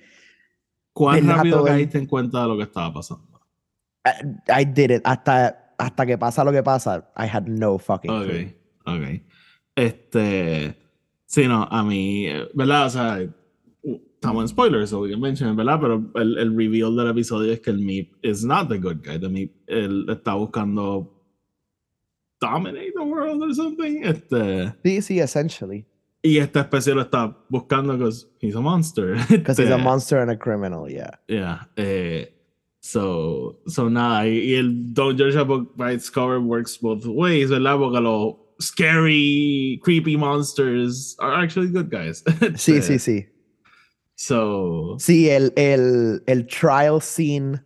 ¿Cuán 0.92 1.28
rápido 1.28 1.62
caíste 1.64 1.98
en 1.98 2.06
cuenta 2.06 2.42
de 2.42 2.48
lo 2.48 2.56
que 2.56 2.64
estaba 2.64 2.92
pasando? 2.92 3.40
I, 4.04 4.62
I 4.62 4.64
did 4.64 4.90
it. 4.90 5.02
Hasta, 5.04 5.74
hasta 5.78 6.04
que 6.04 6.18
pasa 6.18 6.42
lo 6.42 6.50
que 6.50 6.64
pasa, 6.64 7.08
I 7.16 7.26
had 7.28 7.46
no 7.46 7.78
fucking 7.78 8.10
clue. 8.10 8.56
Ok, 8.84 8.96
ok. 8.96 9.22
Este. 9.76 10.76
Sí, 11.26 11.46
no, 11.46 11.62
a 11.70 11.84
mí, 11.84 12.26
eh, 12.26 12.48
¿verdad? 12.52 12.86
O 12.86 12.90
sea, 12.90 13.20
estamos 14.22 14.42
en 14.44 14.48
spoilers, 14.48 14.90
so 14.90 15.00
we 15.00 15.10
can 15.10 15.20
mention 15.20 15.50
it, 15.50 15.56
¿verdad? 15.56 15.80
Pero 15.80 16.00
el, 16.14 16.38
el 16.38 16.56
reveal 16.56 16.94
del 16.94 17.08
episodio 17.08 17.52
es 17.52 17.60
que 17.60 17.70
el 17.70 17.78
Meep 17.80 18.12
is 18.22 18.44
not 18.44 18.68
the 18.68 18.78
good 18.78 19.02
guy. 19.02 19.18
The 19.18 19.28
Meep, 19.28 19.50
él 19.66 20.06
está 20.08 20.34
buscando 20.34 21.10
dominate 22.40 22.92
the 22.94 23.02
world 23.02 23.42
or 23.42 23.52
something. 23.54 24.02
Este. 24.04 24.72
Sí, 24.84 25.02
sí, 25.02 25.20
essentially. 25.20 25.84
Y 26.22 26.38
esta 26.38 26.60
especie 26.60 26.94
lo 26.94 27.02
está 27.02 27.36
buscando 27.50 27.96
because 27.98 28.26
he's 28.40 28.54
a 28.54 28.60
monster. 28.60 29.16
Because 29.28 29.58
he's 29.58 29.68
a 29.70 29.74
Este, 29.74 29.82
monster 29.82 30.18
and 30.20 30.30
a 30.30 30.36
criminal, 30.36 30.88
yeah. 30.88 31.10
Yeah. 31.26 31.64
Eh, 31.76 32.26
so, 32.80 33.58
so 33.66 33.88
nada, 33.88 34.28
y, 34.28 34.52
y 34.52 34.54
el 34.54 34.92
Don 34.94 35.16
Georgia 35.16 35.42
Book 35.44 35.76
by 35.76 35.92
its 35.94 36.08
cover 36.10 36.38
works 36.40 36.76
both 36.76 37.04
ways, 37.06 37.50
¿verdad? 37.50 37.76
Porque 37.76 38.00
los 38.00 38.36
scary, 38.60 39.80
creepy 39.82 40.16
monsters 40.16 41.16
are 41.18 41.34
actually 41.42 41.68
good 41.70 41.90
guys. 41.90 42.22
Sí, 42.54 42.76
Este, 42.76 42.82
sí, 42.82 42.98
sí. 43.00 43.26
So, 44.22 44.94
Sí, 45.00 45.28
el, 45.28 45.52
el, 45.56 46.22
el 46.26 46.46
trial 46.46 47.00
scene 47.02 47.60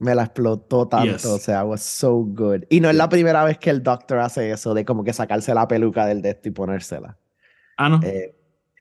me 0.00 0.12
la 0.12 0.24
explotó 0.24 0.88
tanto. 0.88 1.12
Yes. 1.12 1.24
O 1.24 1.38
sea, 1.38 1.62
was 1.64 1.82
so 1.82 2.14
good. 2.24 2.64
Y 2.68 2.80
no 2.80 2.90
es 2.90 2.96
la 2.96 3.08
primera 3.08 3.44
vez 3.44 3.58
que 3.58 3.70
el 3.70 3.80
Doctor 3.80 4.18
hace 4.18 4.50
eso, 4.50 4.74
de 4.74 4.84
como 4.84 5.04
que 5.04 5.12
sacarse 5.12 5.54
la 5.54 5.68
peluca 5.68 6.06
del 6.06 6.20
de 6.20 6.36
y 6.42 6.50
ponérsela. 6.50 7.16
ah, 7.76 7.88
no. 7.90 8.00
Eh, 8.02 8.34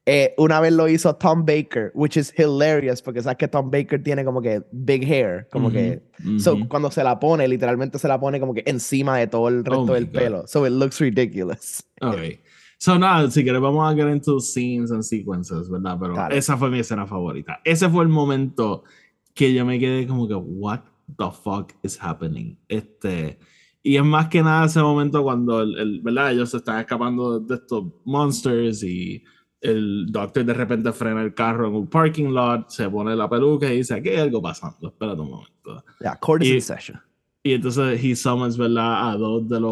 eh, 0.07 0.33
una 0.39 0.59
vez 0.59 0.73
lo 0.73 0.87
hizo 0.87 1.15
Tom 1.17 1.45
Baker, 1.45 1.91
which 1.93 2.17
is 2.17 2.33
hilarious, 2.35 2.99
porque 2.99 3.21
sabes 3.21 3.37
que 3.37 3.47
Tom 3.47 3.69
Baker 3.69 4.01
tiene 4.01 4.25
como 4.25 4.41
que 4.41 4.63
big 4.71 5.03
hair, 5.03 5.47
como 5.51 5.67
Ujú, 5.67 5.75
que... 5.75 6.01
So, 6.39 6.55
ujú. 6.55 6.67
cuando 6.67 6.89
se 6.89 7.03
la 7.03 7.19
pone, 7.19 7.47
literalmente 7.47 7.99
se 7.99 8.07
la 8.07 8.19
pone 8.19 8.39
como 8.39 8.55
que 8.55 8.63
encima 8.65 9.19
de 9.19 9.27
todo 9.27 9.49
el 9.49 9.63
resto 9.63 9.91
Oh 9.91 9.93
del 9.93 10.07
God. 10.07 10.13
pelo. 10.13 10.47
So, 10.47 10.65
it 10.65 10.71
looks 10.71 10.99
ridiculous. 10.99 11.83
Ok. 12.01 12.39
So, 12.81 12.97
nada, 12.97 13.29
si 13.29 13.43
quieres, 13.43 13.59
vamos 13.61 13.91
a 13.91 13.93
get 13.93 14.07
into 14.09 14.39
scenes 14.39 14.89
and 14.91 15.03
sequences, 15.03 15.69
¿verdad? 15.69 15.97
Pero 15.99 16.13
Dale. 16.15 16.37
esa 16.37 16.55
fue 16.55 16.69
mi 16.69 16.79
escena 16.79 17.05
favorita. 17.05 17.59
Ese 17.65 17.89
fue 17.89 18.03
el 18.03 18.09
momento 18.09 18.85
que 19.33 19.53
yo 19.53 19.65
me 19.65 19.77
quedé 19.77 20.07
como 20.07 20.29
que, 20.29 20.35
what 20.35 20.79
the 21.17 21.29
fuck 21.43 21.73
is 21.83 21.97
happening? 22.01 22.57
Este. 22.69 23.37
Y 23.83 23.97
es 23.97 24.03
más 24.05 24.29
que 24.29 24.41
nada 24.41 24.65
ese 24.65 24.81
momento 24.81 25.21
cuando, 25.23 25.61
el, 25.61 25.77
el- 25.77 26.01
¿verdad? 26.01 26.31
Ellos 26.31 26.51
se 26.51 26.57
están 26.57 26.79
escapando 26.79 27.39
de 27.41 27.55
estos 27.55 27.83
monsters 28.05 28.81
y 28.83 29.23
el 29.59 30.05
doctor 30.09 30.45
de 30.45 30.53
repente 30.53 30.93
frena 30.93 31.21
el 31.21 31.33
carro 31.33 31.67
en 31.67 31.75
un 31.75 31.87
parking 31.87 32.29
lot, 32.29 32.69
se 32.69 32.89
pone 32.89 33.13
la 33.13 33.29
peluca 33.29 33.71
y 33.73 33.77
dice, 33.79 33.95
aquí 33.95 34.07
hay 34.07 34.17
algo 34.19 34.41
pasando, 34.41 34.87
espérate 34.87 35.19
un 35.19 35.31
momento. 35.31 35.83
Yeah, 35.99 36.15
court 36.15 36.43
is 36.43 36.49
Y- 36.49 36.53
in 36.55 36.61
session. 36.61 37.01
Y 37.43 37.53
entonces 37.53 38.01
he 38.03 38.15
summons, 38.15 38.57
¿verdad? 38.57 39.09
A 39.11 39.17
dos 39.17 39.47
de 39.49 39.59
los 39.59 39.71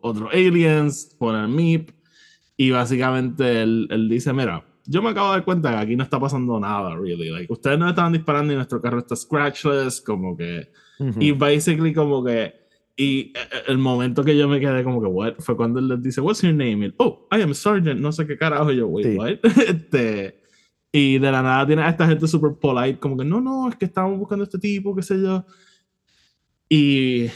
otros 0.00 0.30
aliens, 0.32 1.14
pone 1.18 1.40
el 1.42 1.48
Meep. 1.48 1.90
Y 2.56 2.70
básicamente 2.70 3.62
él, 3.62 3.86
él 3.90 4.08
dice, 4.08 4.32
mira, 4.32 4.64
yo 4.86 5.02
me 5.02 5.10
acabo 5.10 5.28
de 5.28 5.36
dar 5.36 5.44
cuenta 5.44 5.70
que 5.70 5.76
aquí 5.76 5.96
no 5.96 6.04
está 6.04 6.18
pasando 6.18 6.58
nada, 6.60 6.94
really. 6.96 7.28
Like, 7.30 7.52
ustedes 7.52 7.78
no 7.78 7.88
estaban 7.88 8.12
disparando 8.12 8.52
y 8.52 8.56
nuestro 8.56 8.80
carro 8.80 8.98
está 8.98 9.16
scratchless, 9.16 10.00
como 10.00 10.36
que... 10.36 10.70
Ujú. 10.98 11.20
Y 11.20 11.32
basically 11.32 11.92
como 11.92 12.24
que... 12.24 12.54
Y 12.96 13.32
eh, 13.36 13.62
el 13.68 13.76
momento 13.78 14.24
que 14.24 14.36
yo 14.36 14.48
me 14.48 14.58
quedé 14.58 14.82
como 14.84 15.02
que, 15.02 15.06
what? 15.08 15.34
Fue 15.40 15.56
cuando 15.56 15.80
él 15.80 15.88
les 15.88 16.02
dice, 16.02 16.20
what's 16.20 16.40
your 16.42 16.52
name? 16.52 16.78
Y 16.78 16.84
él, 16.84 16.94
oh, 16.98 17.28
I 17.30 17.42
am 17.42 17.52
Sergeant, 17.52 18.00
no 18.00 18.10
sé 18.12 18.26
qué 18.26 18.38
carajo. 18.38 18.72
Y 18.72 18.76
yo, 18.76 18.86
wait, 18.86 19.06
Sí. 19.06 19.16
what? 19.16 19.38
este... 19.66 20.40
Y 20.92 21.18
de 21.18 21.30
la 21.30 21.42
nada 21.42 21.66
tiene 21.66 21.82
a 21.82 21.90
esta 21.90 22.06
gente 22.06 22.26
super 22.26 22.52
polite, 22.58 22.98
como 22.98 23.18
que 23.18 23.24
no, 23.24 23.38
no, 23.38 23.68
es 23.68 23.76
que 23.76 23.84
estábamos 23.84 24.18
buscando 24.18 24.44
a 24.44 24.46
este 24.46 24.58
tipo, 24.58 24.96
qué 24.96 25.02
sé 25.02 25.20
yo. 25.20 25.44
Y 26.70 27.26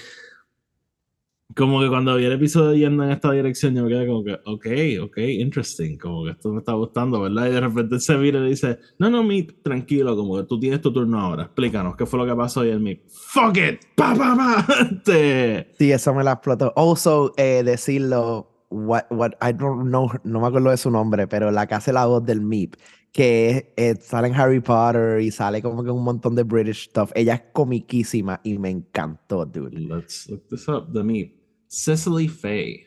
como 1.57 1.81
que 1.81 1.89
cuando 1.89 2.17
vi 2.17 2.25
el 2.25 2.33
episodio 2.33 2.75
yendo 2.75 3.05
en 3.05 3.11
esta 3.11 3.33
dirección, 3.33 3.75
yo 3.75 3.85
me 3.85 3.91
quedé 3.91 4.07
como 4.07 4.25
que, 4.25 4.35
ok, 4.45 4.67
ok, 5.05 5.19
interesting, 5.19 5.97
como 5.99 6.25
que 6.25 6.31
esto 6.33 6.53
me 6.53 6.59
está 6.59 6.73
gustando, 6.73 7.21
¿verdad? 7.21 7.47
Y 7.47 7.51
de 7.51 7.61
repente 7.61 8.01
se 8.01 8.17
vira 8.17 8.39
y 8.41 8.51
dice, 8.51 8.79
no, 8.99 9.11
no, 9.11 9.23
mi, 9.23 9.43
tranquilo, 9.43 10.17
como 10.17 10.37
que 10.37 10.45
tú 10.45 10.61
tienes 10.61 10.81
tu 10.81 10.93
turno 10.93 11.21
ahora, 11.21 11.45
explícanos 11.45 11.97
qué 11.97 12.07
fue 12.07 12.19
lo 12.19 12.27
que 12.27 12.37
pasó. 12.37 12.65
Y 12.65 12.69
él 12.69 12.81
me, 12.81 13.03
fuck 13.09 13.57
it, 13.57 13.81
pa, 13.95 14.15
pa, 14.15 14.37
pa. 14.37 14.67
Este, 14.91 15.73
Sí, 15.79 15.93
eso 15.93 16.15
me 16.15 16.25
la 16.25 16.33
explotó. 16.33 16.73
Also, 16.77 17.33
eh, 17.37 17.63
decirlo, 17.65 18.51
what, 18.71 19.05
what, 19.11 19.33
I 19.43 19.53
don't 19.53 19.89
know, 19.89 20.11
no 20.25 20.41
me 20.41 20.47
acuerdo 20.47 20.71
de 20.71 20.77
su 20.77 20.91
nombre, 20.91 21.27
pero 21.27 21.51
la 21.51 21.67
que 21.67 21.75
hace 21.75 21.93
la 21.93 22.07
voz 22.07 22.25
del 22.25 22.41
Meep, 22.41 22.77
que 23.13 23.73
eh, 23.77 23.97
sale 23.97 24.29
en 24.29 24.35
Harry 24.35 24.61
Potter 24.61 25.21
y 25.21 25.31
sale 25.31 25.63
como 25.63 25.83
que 25.83 25.91
un 25.91 26.05
montón 26.05 26.35
de 26.37 26.45
British 26.45 26.89
stuff. 26.89 27.11
Ella 27.15 27.35
es 27.35 27.43
comiquísima 27.53 28.41
y 28.45 28.59
me 28.59 28.71
encantó, 28.71 29.45
dude. 29.45 29.79
let's 29.79 30.29
look 30.29 30.47
this 30.49 30.69
up, 30.69 30.93
the 30.93 31.03
me, 31.03 31.40
Cicely 31.71 32.27
Faye. 32.27 32.85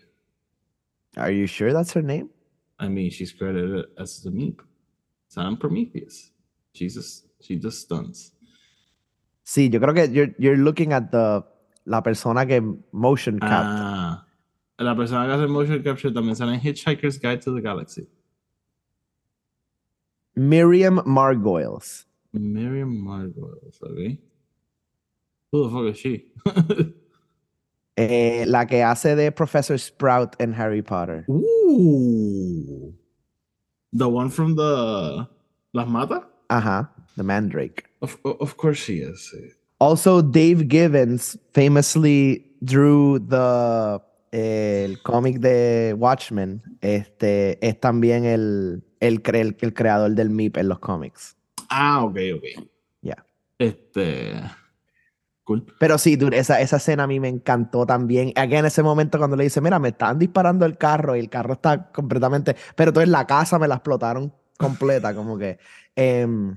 Are 1.15 1.31
you 1.31 1.47
sure 1.47 1.71
that's 1.71 1.93
her 1.93 2.01
name? 2.01 2.29
I 2.77 2.89
mean, 2.89 3.09
she's 3.11 3.31
credited 3.31 3.86
as 3.97 4.21
the 4.21 4.29
Meep. 4.29 4.59
Sam 5.29 5.55
Prometheus. 5.55 6.31
Jesus, 6.73 7.23
she 7.39 7.55
just 7.55 7.81
stunts. 7.81 8.34
Sí, 9.45 9.71
yo 9.71 9.79
creo 9.79 9.95
que 9.95 10.13
you're, 10.13 10.36
you're 10.38 10.57
looking 10.57 10.91
at 10.91 11.11
the, 11.11 11.43
la 11.86 12.01
persona 12.01 12.45
que 12.45 12.61
motion 12.91 13.39
cap. 13.39 13.63
Ah, 13.65 14.25
la 14.79 14.95
persona 14.95 15.27
que 15.27 15.34
hace 15.34 15.47
motion 15.47 15.81
capture 15.81 16.11
también 16.11 16.36
sale 16.36 16.53
en 16.53 16.59
Hitchhiker's 16.59 17.17
Guide 17.17 17.41
to 17.41 17.53
the 17.53 17.61
Galaxy. 17.61 18.07
Miriam 20.36 21.01
Margoyles. 21.05 22.05
Miriam 22.34 22.91
Margolyes, 22.91 23.81
okay. 23.81 24.19
Who 25.51 25.63
the 25.63 25.69
fuck 25.69 25.93
is 25.93 25.99
she? 25.99 26.93
Eh, 27.95 28.45
la 28.47 28.65
que 28.65 28.83
hace 28.83 29.15
de 29.15 29.31
Professor 29.31 29.77
Sprout 29.77 30.35
en 30.39 30.53
Harry 30.53 30.81
Potter. 30.81 31.25
Ooh. 31.29 32.93
The 33.95 34.07
one 34.07 34.29
from 34.29 34.55
the 34.55 35.27
Las 35.73 35.87
Mata? 35.87 36.27
Ajá, 36.49 36.89
The 37.15 37.23
Mandrake. 37.23 37.85
Of, 38.01 38.17
of 38.23 38.57
course 38.57 38.77
she 38.79 39.01
is. 39.01 39.33
Also, 39.79 40.21
Dave 40.21 40.67
Gibbons 40.67 41.37
famously 41.53 42.43
drew 42.63 43.19
the 43.19 44.01
el 44.31 45.01
cómic 45.03 45.39
de 45.39 45.93
Watchmen. 45.97 46.61
Este 46.81 47.59
es 47.65 47.79
también 47.79 48.25
el, 48.25 48.83
el, 48.99 49.21
el, 49.23 49.57
el 49.59 49.73
creador 49.73 50.11
del 50.15 50.31
MIP 50.31 50.57
en 50.57 50.69
los 50.69 50.79
cómics. 50.79 51.35
Ah, 51.69 52.03
ok, 52.03 52.17
ok. 52.35 52.67
Ya. 53.01 53.23
Este. 53.59 54.41
Cool. 55.45 55.65
Pero 55.77 55.97
sí, 55.97 56.15
dude, 56.15 56.37
esa, 56.37 56.61
esa 56.61 56.77
escena 56.77 57.03
a 57.03 57.07
mí 57.07 57.19
me 57.19 57.27
encantó 57.27 57.85
también. 57.85 58.31
Aquí 58.35 58.55
en 58.55 58.65
ese 58.65 58.81
momento 58.81 59.17
cuando 59.17 59.35
le 59.35 59.43
dice, 59.43 59.59
mira, 59.59 59.77
me 59.77 59.89
están 59.89 60.17
disparando 60.17 60.65
el 60.65 60.77
carro 60.77 61.15
y 61.15 61.19
el 61.19 61.29
carro 61.29 61.53
está 61.53 61.91
completamente... 61.91 62.55
Pero 62.75 62.89
entonces 62.89 63.09
la 63.09 63.27
casa 63.27 63.59
me 63.59 63.67
la 63.67 63.75
explotaron 63.75 64.33
completa, 64.57 65.13
como 65.13 65.37
que... 65.37 65.57
em, 65.97 66.55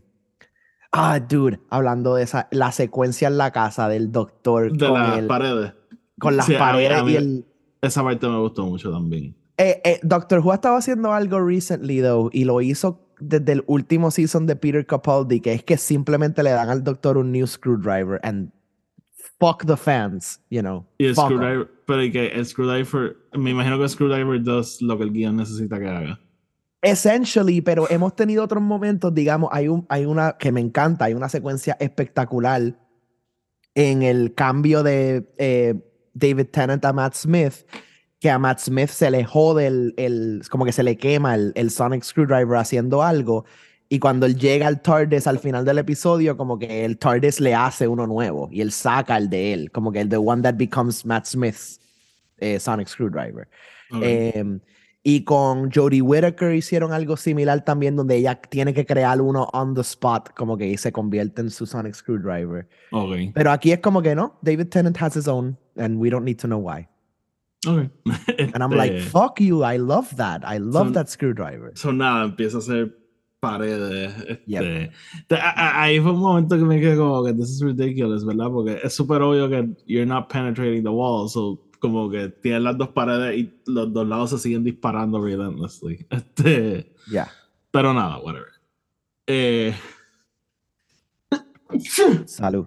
ah, 0.93 1.19
dude, 1.19 1.59
hablando 1.69 2.15
de 2.15 2.23
esa, 2.23 2.47
la 2.53 2.71
secuencia 2.71 3.27
en 3.29 3.39
la 3.39 3.51
casa 3.51 3.89
del 3.89 4.13
doctor 4.13 4.71
De 4.73 4.87
con, 4.89 4.95
las 5.01 5.19
el- 5.19 5.27
paredes. 5.27 5.73
con 6.21 6.37
las 6.37 6.47
Sí, 6.47 6.55
a 6.55 6.59
mí- 6.59 6.63
a 6.63 6.67
paredes 6.73 7.05
mí- 7.05 7.13
y 7.13 7.17
el... 7.17 7.47
Esa 7.83 8.03
parte 8.05 8.29
me 8.29 8.39
gustó 8.39 8.65
mucho 8.67 8.91
también. 8.93 9.37
Eh, 9.59 9.81
eh, 9.85 10.01
Doctor 10.03 10.41
Who 10.41 10.53
estaba 10.53 10.79
haciendo 10.79 11.13
algo 11.13 11.41
recently, 11.41 12.01
though, 12.01 12.31
y 12.33 12.45
lo 12.45 12.61
hizo 12.61 13.01
desde 13.19 13.53
el 13.53 13.65
último 13.67 14.11
season 14.11 14.47
de 14.47 14.55
Peter 14.57 14.85
Capaldi, 14.87 15.41
que 15.41 15.53
es 15.55 15.63
que 15.65 15.77
simplemente 15.77 16.43
le 16.43 16.51
dan 16.51 16.69
al 16.69 16.85
doctor 16.85 17.17
un 17.17 17.33
new 17.33 17.47
screwdriver 17.47 18.21
and 18.23 18.51
fuck 19.39 19.65
the 19.67 19.77
fans, 19.77 20.41
you 20.51 20.61
know. 20.61 20.85
Y. 20.99 21.15
Screwdriver, 21.15 21.69
pero 21.87 22.03
y 22.03 22.11
que 22.11 22.29
el 22.29 22.47
Screwdriver, 22.47 23.17
me 23.35 23.51
imagino 23.51 23.77
que 23.77 23.85
el 23.85 23.91
Screwdriver 23.91 24.43
does 24.43 24.81
lo 24.83 24.97
que 24.97 25.05
el 25.05 25.13
guion 25.13 25.37
necesita 25.37 25.79
que 25.79 25.89
haga. 25.89 26.21
Essentially, 26.83 27.61
pero 27.61 27.89
hemos 27.91 28.15
tenido 28.15 28.45
otros 28.45 28.63
momentos, 28.63 29.13
digamos, 29.13 29.51
hay, 29.53 29.67
un, 29.69 29.87
hay 29.89 30.05
una 30.05 30.37
que 30.39 30.53
me 30.53 30.61
encanta, 30.61 31.07
hay 31.07 31.15
una 31.15 31.29
secuencia 31.29 31.77
espectacular 31.81 32.79
en 33.75 34.03
el 34.03 34.35
cambio 34.35 34.83
de 34.83 35.33
eh, 35.39 35.75
David 36.15 36.47
Tennant 36.53 36.85
a 36.85 36.93
Matt 36.93 37.15
Smith, 37.15 37.67
que 38.21 38.31
a 38.31 38.39
Matt 38.39 38.61
Smith 38.61 38.91
se 38.91 39.11
le 39.11 39.25
jode 39.25 39.67
el, 39.67 39.95
el 39.97 40.43
como 40.51 40.65
que 40.65 40.73
se 40.73 40.83
le 40.83 40.97
quema 40.97 41.35
el, 41.35 41.53
el 41.57 41.71
Sonic 41.71 42.03
Screwdriver 42.03 42.57
haciendo 42.57 43.03
algo, 43.03 43.45
y 43.89 43.99
cuando 43.99 44.27
él 44.27 44.37
llega 44.37 44.67
al 44.67 44.83
TARDIS 44.83 45.27
al 45.27 45.39
final 45.39 45.65
del 45.65 45.79
episodio, 45.79 46.37
como 46.37 46.59
que 46.59 46.85
el 46.85 46.99
TARDIS 46.99 47.41
le 47.41 47.55
hace 47.55 47.87
uno 47.87 48.07
nuevo, 48.07 48.49
y 48.51 48.61
él 48.61 48.73
saca 48.73 49.17
el 49.17 49.31
de 49.31 49.53
él, 49.53 49.71
como 49.71 49.93
que 49.93 50.01
el 50.01 50.09
the 50.09 50.17
one 50.17 50.43
that 50.43 50.55
becomes 50.57 51.05
Matt 51.05 51.27
Smith's 51.27 51.81
eh, 52.39 52.59
Sonic 52.59 52.89
Screwdriver. 52.89 53.49
Ok. 53.91 54.03
Em, 54.03 54.61
y 55.09 55.23
con 55.23 55.71
Jodie 55.71 56.03
Whittaker 56.03 56.53
hicieron 56.53 56.93
algo 56.93 57.17
similar 57.17 57.65
también, 57.65 57.95
donde 57.95 58.17
ella 58.17 58.41
tiene 58.41 58.75
que 58.75 58.85
crear 58.85 59.21
uno 59.21 59.49
on 59.53 59.73
the 59.73 59.83
spot, 59.83 60.35
como 60.35 60.57
que 60.57 60.77
se 60.77 60.91
convierte 60.91 61.43
en 61.43 61.51
su 61.51 61.65
Sonic 61.65 61.95
Screwdriver. 61.95 62.67
Pero 63.33 63.53
aquí 63.53 63.71
es 63.71 63.79
como 63.79 64.03
que 64.03 64.17
no, 64.17 64.37
David 64.43 64.67
Tennant 64.67 65.01
has 65.01 65.15
his 65.15 65.29
own, 65.29 65.57
and 65.77 66.01
we 66.01 66.11
don't 66.11 66.25
need 66.25 66.39
to 66.39 66.49
know 66.49 66.59
why. 66.59 66.89
Ok. 67.69 67.89
And 68.53 68.63
I'm 68.63 68.73
like, 68.73 68.97
Este, 68.97 69.11
fuck 69.11 69.41
you, 69.41 69.63
I 69.63 69.79
love 69.79 70.17
that, 70.17 70.43
I 70.45 70.59
love 70.59 70.93
that 70.95 71.09
screwdriver. 71.09 71.71
So 71.77 71.93
nada, 71.93 72.25
empieza 72.25 72.57
a 72.57 72.59
hacer 72.59 73.06
paredes. 73.41 74.15
Este, 74.29 74.43
Yep. 74.47 74.93
ahí 75.57 76.01
fue 76.01 76.13
un 76.13 76.21
momento 76.21 76.57
que 76.59 76.65
me 76.65 76.81
quedé 76.81 76.97
como 76.97 77.25
que 77.25 77.33
this 77.33 77.51
is 77.51 77.61
ridiculous, 77.63 78.25
¿verdad? 78.25 78.49
Porque 78.51 78.81
es 78.83 78.95
súper 78.95 79.23
obvio 79.23 79.49
que 79.49 79.69
you're 79.87 80.07
not 80.07 80.31
penetrating 80.33 80.83
the 80.83 80.89
wall, 80.91 81.29
so 81.29 81.63
como 81.79 82.09
que 82.11 82.29
tienes 82.29 82.63
las 82.63 82.77
dos 82.79 82.89
paredes 82.89 83.39
y 83.39 83.55
los 83.67 83.93
dos 83.93 84.07
lados 84.07 84.31
se 84.31 84.39
siguen 84.39 84.65
disparando 84.65 85.21
relentlessly. 85.23 86.07
Este, 86.11 86.93
Ya. 87.11 87.31
pero 87.71 87.93
nada, 87.93 88.19
whatever. 88.19 88.49
Eh, 89.27 89.75
Salud. 92.27 92.67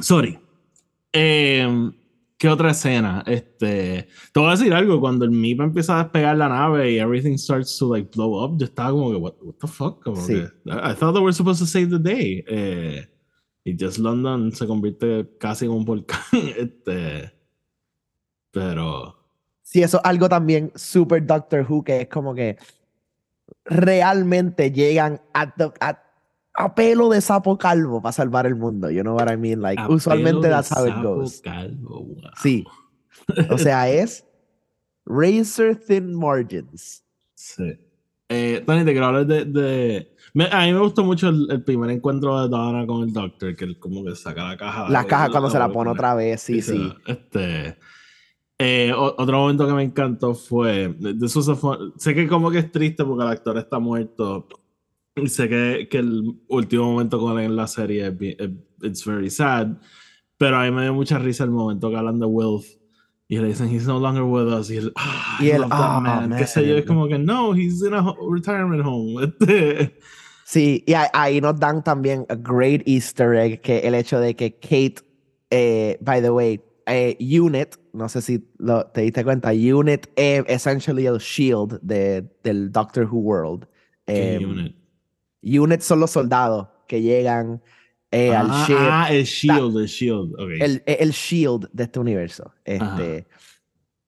Sorry. 0.00 0.38
Eh, 1.12 1.90
¿Qué 2.40 2.48
otra 2.48 2.70
escena? 2.70 3.22
Este, 3.26 4.08
te 4.32 4.40
voy 4.40 4.48
a 4.48 4.52
decir 4.52 4.72
algo. 4.72 4.98
Cuando 4.98 5.26
el 5.26 5.30
MIP 5.30 5.60
empieza 5.60 6.00
a 6.00 6.04
despegar 6.04 6.38
la 6.38 6.48
nave 6.48 6.90
y 6.90 6.98
everything 6.98 7.36
starts 7.36 7.76
to 7.76 7.92
like 7.92 8.08
blow 8.16 8.42
up, 8.42 8.58
yo 8.58 8.64
estaba 8.64 8.92
como 8.92 9.10
que, 9.10 9.16
what, 9.16 9.34
what 9.42 9.54
the 9.60 9.66
fuck? 9.66 10.02
Como 10.02 10.16
Sí. 10.16 10.36
que, 10.36 10.70
I, 10.70 10.94
thought 10.94 11.12
they 11.12 11.22
were 11.22 11.34
supposed 11.34 11.60
to 11.60 11.66
save 11.66 11.90
the 11.90 11.98
day. 11.98 12.42
Eh, 12.48 13.06
y 13.62 13.76
Just 13.78 13.98
London 13.98 14.52
se 14.52 14.66
convierte 14.66 15.28
casi 15.38 15.66
en 15.66 15.72
un 15.72 15.84
volcán. 15.84 16.18
Este, 16.56 17.30
pero. 18.50 19.18
Sí, 19.60 19.82
eso 19.82 19.98
es 19.98 20.04
algo 20.06 20.26
también 20.26 20.72
super 20.74 21.22
Doctor 21.24 21.66
Who, 21.68 21.84
que 21.84 22.00
es 22.00 22.08
como 22.08 22.34
que 22.34 22.56
realmente 23.66 24.72
llegan 24.72 25.20
a, 25.34 25.54
a, 25.80 26.02
a 26.54 26.74
pelo 26.74 27.08
de 27.08 27.20
sapo 27.20 27.56
calvo 27.56 28.02
para 28.02 28.12
salvar 28.12 28.46
el 28.46 28.56
mundo. 28.56 28.90
You 28.90 29.02
know 29.02 29.14
what 29.16 29.30
I 29.32 29.36
mean? 29.36 29.60
Like, 29.62 29.80
a 29.80 29.88
usualmente 29.88 30.30
pelo 30.30 30.42
de 30.42 30.48
that's 30.50 30.70
how 30.72 30.86
it 30.86 30.92
sapo 30.94 31.14
goes. 31.16 31.40
calvo, 31.40 32.00
wow. 32.04 32.30
Sí. 32.42 32.64
O 33.50 33.56
sea, 33.58 33.88
es 33.90 34.24
razor 35.06 35.76
thin 35.76 36.14
margins. 36.14 37.04
Sí. 37.34 37.78
Eh, 38.28 38.62
Tony, 38.64 38.84
te 38.84 38.92
quiero 38.92 39.06
hablar 39.06 39.26
de. 39.26 39.44
de- 39.44 40.14
me- 40.34 40.48
a 40.52 40.60
mí 40.66 40.72
me 40.72 40.78
gustó 40.78 41.02
mucho 41.02 41.28
el, 41.30 41.48
el 41.50 41.64
primer 41.64 41.90
encuentro 41.90 42.40
de 42.40 42.48
Donna 42.48 42.86
con 42.86 43.02
el 43.02 43.12
Doctor, 43.12 43.56
que 43.56 43.64
él 43.64 43.78
como 43.78 44.04
que 44.04 44.14
saca 44.14 44.44
la 44.44 44.56
caja. 44.56 44.88
La 44.88 45.04
caja 45.04 45.26
la- 45.26 45.30
cuando 45.32 45.50
se 45.50 45.58
la 45.58 45.66
pone 45.66 45.90
poner. 45.90 45.92
otra 45.94 46.14
vez, 46.14 46.40
sí, 46.40 46.62
sí. 46.62 46.92
Este. 47.06 47.76
eh, 48.58 48.92
otro 48.94 49.38
momento 49.38 49.66
que 49.66 49.72
me 49.72 49.82
encantó 49.82 50.34
fue. 50.34 50.94
fun- 51.58 51.92
sé 51.96 52.14
que 52.14 52.28
como 52.28 52.50
que 52.52 52.58
es 52.58 52.70
triste 52.70 53.04
porque 53.04 53.24
el 53.24 53.30
actor 53.30 53.58
está 53.58 53.78
muerto. 53.80 54.46
Sé 55.28 55.48
que, 55.48 55.88
que 55.90 55.98
el 55.98 56.22
último 56.48 56.90
momento 56.92 57.18
con 57.18 57.38
él 57.38 57.46
en 57.46 57.56
la 57.56 57.66
serie 57.66 58.06
es 58.08 58.14
es- 58.38 58.50
it's 58.82 59.04
very 59.04 59.30
sad. 59.30 59.76
Pero 60.38 60.56
a 60.56 60.64
mí 60.64 60.70
me 60.70 60.82
dio 60.82 60.94
mucha 60.94 61.18
risa 61.18 61.44
el 61.44 61.50
momento 61.50 61.90
que 61.90 61.96
hablan 61.96 62.18
de 62.18 62.26
Wilf. 62.26 62.66
Y 63.28 63.38
le 63.38 63.46
dicen, 63.48 63.68
he's 63.68 63.86
no 63.86 64.00
longer 64.00 64.22
with 64.24 64.52
us. 64.52 64.70
Y 64.70 64.78
él, 64.78 64.92
ah, 64.96 65.38
Y 65.40 65.50
él, 65.50 65.60
that 65.62 65.68
"Ah, 65.70 66.00
man. 66.00 66.36
Qué 66.36 66.46
sé 66.46 66.66
yo, 66.66 66.76
es 66.76 66.84
man". 66.86 66.96
como 66.96 67.08
que, 67.08 67.18
no, 67.18 67.54
he's 67.54 67.80
in 67.82 67.94
a 67.94 68.14
retirement 68.30 68.82
home. 68.84 69.32
Sí, 70.44 70.82
y 70.84 70.94
ahí 71.12 71.40
nos 71.40 71.60
dan 71.60 71.84
también 71.84 72.26
a 72.28 72.34
great 72.34 72.82
easter 72.84 73.34
egg, 73.36 73.60
que 73.60 73.78
el 73.86 73.94
hecho 73.94 74.18
de 74.18 74.34
que 74.34 74.58
Kate, 74.58 74.96
eh, 75.50 75.96
by 76.00 76.20
the 76.20 76.30
way, 76.30 76.60
eh, 76.86 77.16
Unit, 77.20 77.76
no 77.92 78.08
sé 78.08 78.20
si 78.20 78.44
lo, 78.58 78.84
te 78.86 79.02
diste 79.02 79.22
cuenta, 79.22 79.50
Unit 79.52 80.08
es 80.16 80.42
essentially 80.48 81.06
el 81.06 81.18
shield 81.18 81.78
de, 81.82 82.28
del 82.42 82.72
Doctor 82.72 83.04
Who 83.04 83.18
World. 83.20 83.66
¿qué 84.06 84.34
Em, 84.38 84.50
unit? 84.50 84.74
Unit 85.42 85.80
son 85.80 86.00
los 86.00 86.10
soldados 86.10 86.68
que 86.86 87.00
llegan 87.02 87.62
eh, 88.10 88.34
al 88.34 88.48
ah, 88.50 88.64
ship. 88.66 88.76
ah, 88.78 89.08
el 89.10 89.24
shield, 89.24 89.76
el 89.78 89.86
shield. 89.86 90.34
ok. 90.34 90.50
el, 90.60 90.82
el 90.86 91.10
shield 91.12 91.68
de 91.72 91.84
este 91.84 92.00
universo. 92.00 92.52
Ajá. 92.66 92.96
Este, 92.96 93.26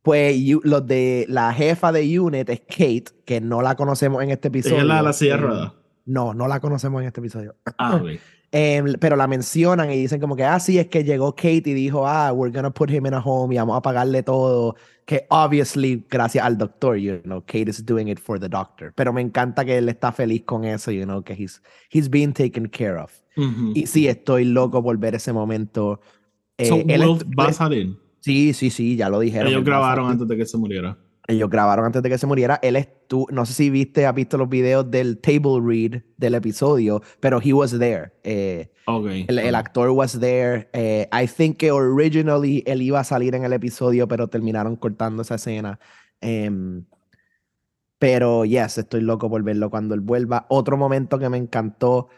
pues 0.02 0.36
you- 0.36 0.60
los 0.64 0.84
de 0.86 1.24
la 1.28 1.52
jefa 1.54 1.92
de 1.92 2.18
Unit 2.18 2.48
es 2.48 2.60
Kate, 2.60 3.04
que 3.24 3.40
no 3.40 3.62
la 3.62 3.76
conocemos 3.76 4.22
en 4.22 4.30
este 4.30 4.48
episodio. 4.48 4.78
Es 4.78 4.84
la 4.84 5.02
la 5.02 5.12
silla. 5.12 5.72
No, 6.04 6.34
no 6.34 6.48
la 6.48 6.58
conocemos 6.58 7.00
en 7.00 7.06
este 7.06 7.20
episodio. 7.20 7.54
Ah, 7.78 7.94
ok. 7.96 8.10
Em, 8.54 8.92
pero 9.00 9.16
la 9.16 9.26
mencionan 9.26 9.90
y 9.90 9.96
dicen 9.96 10.20
como 10.20 10.36
que, 10.36 10.44
ah, 10.44 10.60
sí, 10.60 10.78
es 10.78 10.88
que 10.88 11.02
llegó 11.04 11.34
Kate 11.34 11.62
y 11.64 11.72
dijo, 11.72 12.06
ah, 12.06 12.32
we're 12.34 12.54
gonna 12.54 12.70
put 12.70 12.90
him 12.90 13.06
in 13.06 13.14
a 13.14 13.18
home 13.18 13.54
y 13.54 13.58
vamos 13.58 13.78
a 13.78 13.80
pagarle 13.80 14.22
todo. 14.22 14.76
Que 15.06 15.26
obviously, 15.30 16.04
gracias 16.10 16.44
al 16.44 16.58
doctor, 16.58 16.96
you 16.96 17.22
know, 17.22 17.40
Kate 17.40 17.70
is 17.70 17.84
doing 17.84 18.08
it 18.08 18.18
for 18.20 18.38
the 18.38 18.50
doctor. 18.50 18.92
Pero 18.94 19.10
me 19.12 19.22
encanta 19.22 19.64
que 19.64 19.78
él 19.78 19.88
está 19.88 20.12
feliz 20.12 20.42
con 20.44 20.64
eso, 20.66 20.90
you 20.90 21.04
know, 21.04 21.22
que 21.22 21.32
he's, 21.32 21.62
he's 21.90 22.10
being 22.10 22.32
taken 22.34 22.68
care 22.68 22.98
of. 22.98 23.10
Y 23.74 23.86
sí, 23.86 24.06
estoy 24.06 24.44
loco 24.44 24.82
por 24.82 24.98
ver 24.98 25.14
ese 25.14 25.32
momento. 25.32 26.00
Eh, 26.58 26.66
So, 26.66 26.76
él 26.86 27.02
va 27.38 27.46
a 27.46 27.52
salir. 27.54 27.96
Sí, 28.20 28.52
sí, 28.52 28.68
sí, 28.68 28.96
ya 28.96 29.08
lo 29.08 29.18
dijeron. 29.18 29.48
Ellos 29.48 29.64
grabaron 29.64 30.10
antes 30.10 30.28
de 30.28 30.36
que 30.36 30.44
se 30.44 30.58
muriera. 30.58 30.98
Ellos 31.32 31.50
grabaron 31.50 31.84
antes 31.86 32.02
de 32.02 32.08
que 32.08 32.18
se 32.18 32.26
muriera. 32.26 32.58
Él 32.62 32.76
estuvo, 32.76 33.26
no 33.30 33.44
sé 33.46 33.52
si 33.54 33.70
viste, 33.70 34.06
has 34.06 34.14
visto 34.14 34.36
los 34.38 34.48
videos 34.48 34.90
del 34.90 35.18
table 35.18 35.60
read 35.64 36.02
del 36.16 36.34
episodio, 36.34 37.02
pero 37.20 37.40
he 37.42 37.52
was 37.52 37.76
there. 37.78 38.12
Eh, 38.22 38.70
Ok. 38.86 39.06
el, 39.28 39.38
el 39.38 39.54
actor 39.54 39.90
was 39.90 40.18
there. 40.18 40.68
Eh, 40.72 41.08
I 41.12 41.26
think 41.26 41.56
que 41.58 41.70
originally 41.70 42.62
él 42.66 42.82
iba 42.82 43.00
a 43.00 43.04
salir 43.04 43.34
en 43.34 43.44
el 43.44 43.52
episodio, 43.52 44.08
pero 44.08 44.28
terminaron 44.28 44.76
cortando 44.76 45.22
esa 45.22 45.36
escena. 45.36 45.78
Em, 46.20 46.84
pero 47.98 48.44
yes, 48.44 48.78
estoy 48.78 49.00
loco 49.00 49.30
por 49.30 49.42
verlo 49.42 49.70
cuando 49.70 49.94
él 49.94 50.00
vuelva. 50.00 50.46
Otro 50.48 50.76
momento 50.76 51.18
que 51.18 51.28
me 51.28 51.38
encantó, 51.38 52.08